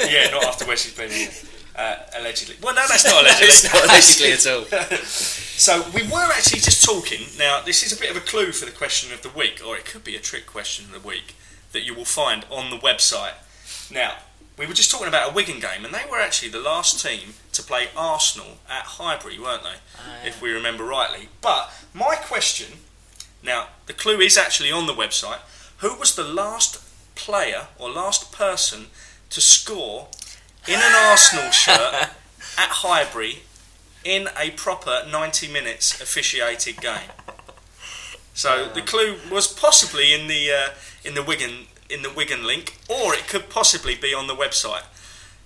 good. 0.00 0.10
Yeah, 0.10 0.30
not 0.30 0.44
after 0.44 0.64
where 0.66 0.76
she's 0.76 0.94
been. 0.94 1.10
Yeah. 1.10 1.30
Uh, 1.74 1.96
allegedly. 2.16 2.56
Well, 2.62 2.74
no, 2.74 2.82
that's 2.86 3.04
not 3.06 3.22
allegedly. 3.22 3.46
it's 3.48 3.72
not 3.72 3.84
allegedly 3.84 4.32
at 4.32 4.46
all. 4.46 4.98
So 5.62 5.84
we 5.94 6.02
were 6.02 6.28
actually 6.32 6.58
just 6.60 6.84
talking. 6.84 7.20
Now, 7.38 7.62
this 7.64 7.84
is 7.84 7.96
a 7.96 8.00
bit 8.00 8.10
of 8.10 8.16
a 8.16 8.20
clue 8.20 8.50
for 8.50 8.64
the 8.64 8.72
question 8.72 9.12
of 9.12 9.22
the 9.22 9.28
week, 9.28 9.62
or 9.64 9.76
it 9.76 9.84
could 9.84 10.02
be 10.02 10.16
a 10.16 10.18
trick 10.18 10.44
question 10.44 10.86
of 10.86 10.90
the 11.00 11.06
week 11.06 11.36
that 11.70 11.84
you 11.84 11.94
will 11.94 12.04
find 12.04 12.44
on 12.50 12.70
the 12.70 12.76
website. 12.76 13.34
Now, 13.92 14.14
we 14.58 14.66
were 14.66 14.74
just 14.74 14.90
talking 14.90 15.06
about 15.06 15.30
a 15.30 15.34
Wigan 15.34 15.60
game, 15.60 15.84
and 15.84 15.94
they 15.94 16.04
were 16.10 16.18
actually 16.18 16.48
the 16.48 16.58
last 16.58 17.04
team 17.04 17.34
to 17.52 17.62
play 17.62 17.88
Arsenal 17.96 18.58
at 18.68 18.82
Highbury, 18.98 19.38
weren't 19.38 19.62
they? 19.62 20.28
If 20.28 20.42
we 20.42 20.50
remember 20.50 20.84
rightly. 20.84 21.28
But 21.40 21.72
my 21.94 22.16
question, 22.16 22.78
now 23.42 23.68
the 23.86 23.94
clue 23.94 24.18
is 24.18 24.36
actually 24.36 24.72
on 24.72 24.86
the 24.86 24.94
website. 24.94 25.40
Who 25.78 25.96
was 25.96 26.16
the 26.16 26.24
last 26.24 26.82
player 27.14 27.68
or 27.78 27.88
last 27.88 28.32
person 28.32 28.86
to 29.30 29.40
score 29.40 30.08
in 30.68 30.74
an 30.74 30.92
Arsenal 31.10 31.50
shirt 31.50 31.94
at 31.94 32.10
Highbury 32.58 33.40
in 34.04 34.28
a 34.38 34.50
proper 34.50 35.02
90 35.10 35.48
minutes 35.52 36.00
officiated 36.00 36.80
game. 36.80 37.10
So 38.34 38.68
the 38.72 38.82
clue 38.82 39.16
was 39.30 39.46
possibly 39.46 40.12
in 40.14 40.26
the 40.26 40.50
uh, 40.52 40.68
in 41.04 41.14
the 41.14 41.22
Wigan 41.22 41.66
in 41.90 42.02
the 42.02 42.10
Wigan 42.10 42.46
link, 42.46 42.78
or 42.88 43.14
it 43.14 43.28
could 43.28 43.50
possibly 43.50 43.94
be 43.94 44.14
on 44.14 44.26
the 44.26 44.34
website. 44.34 44.84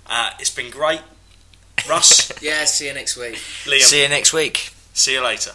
Uh, 0.06 0.30
it's 0.40 0.50
been 0.50 0.70
great. 0.70 1.00
Russ, 1.88 2.32
Yeah, 2.42 2.64
see 2.64 2.88
you 2.88 2.94
next 2.94 3.16
week. 3.16 3.34
Liam, 3.64 3.80
See 3.80 4.02
you 4.02 4.08
next 4.08 4.32
week. 4.32 4.73
See 4.94 5.12
you 5.12 5.22
later. 5.22 5.50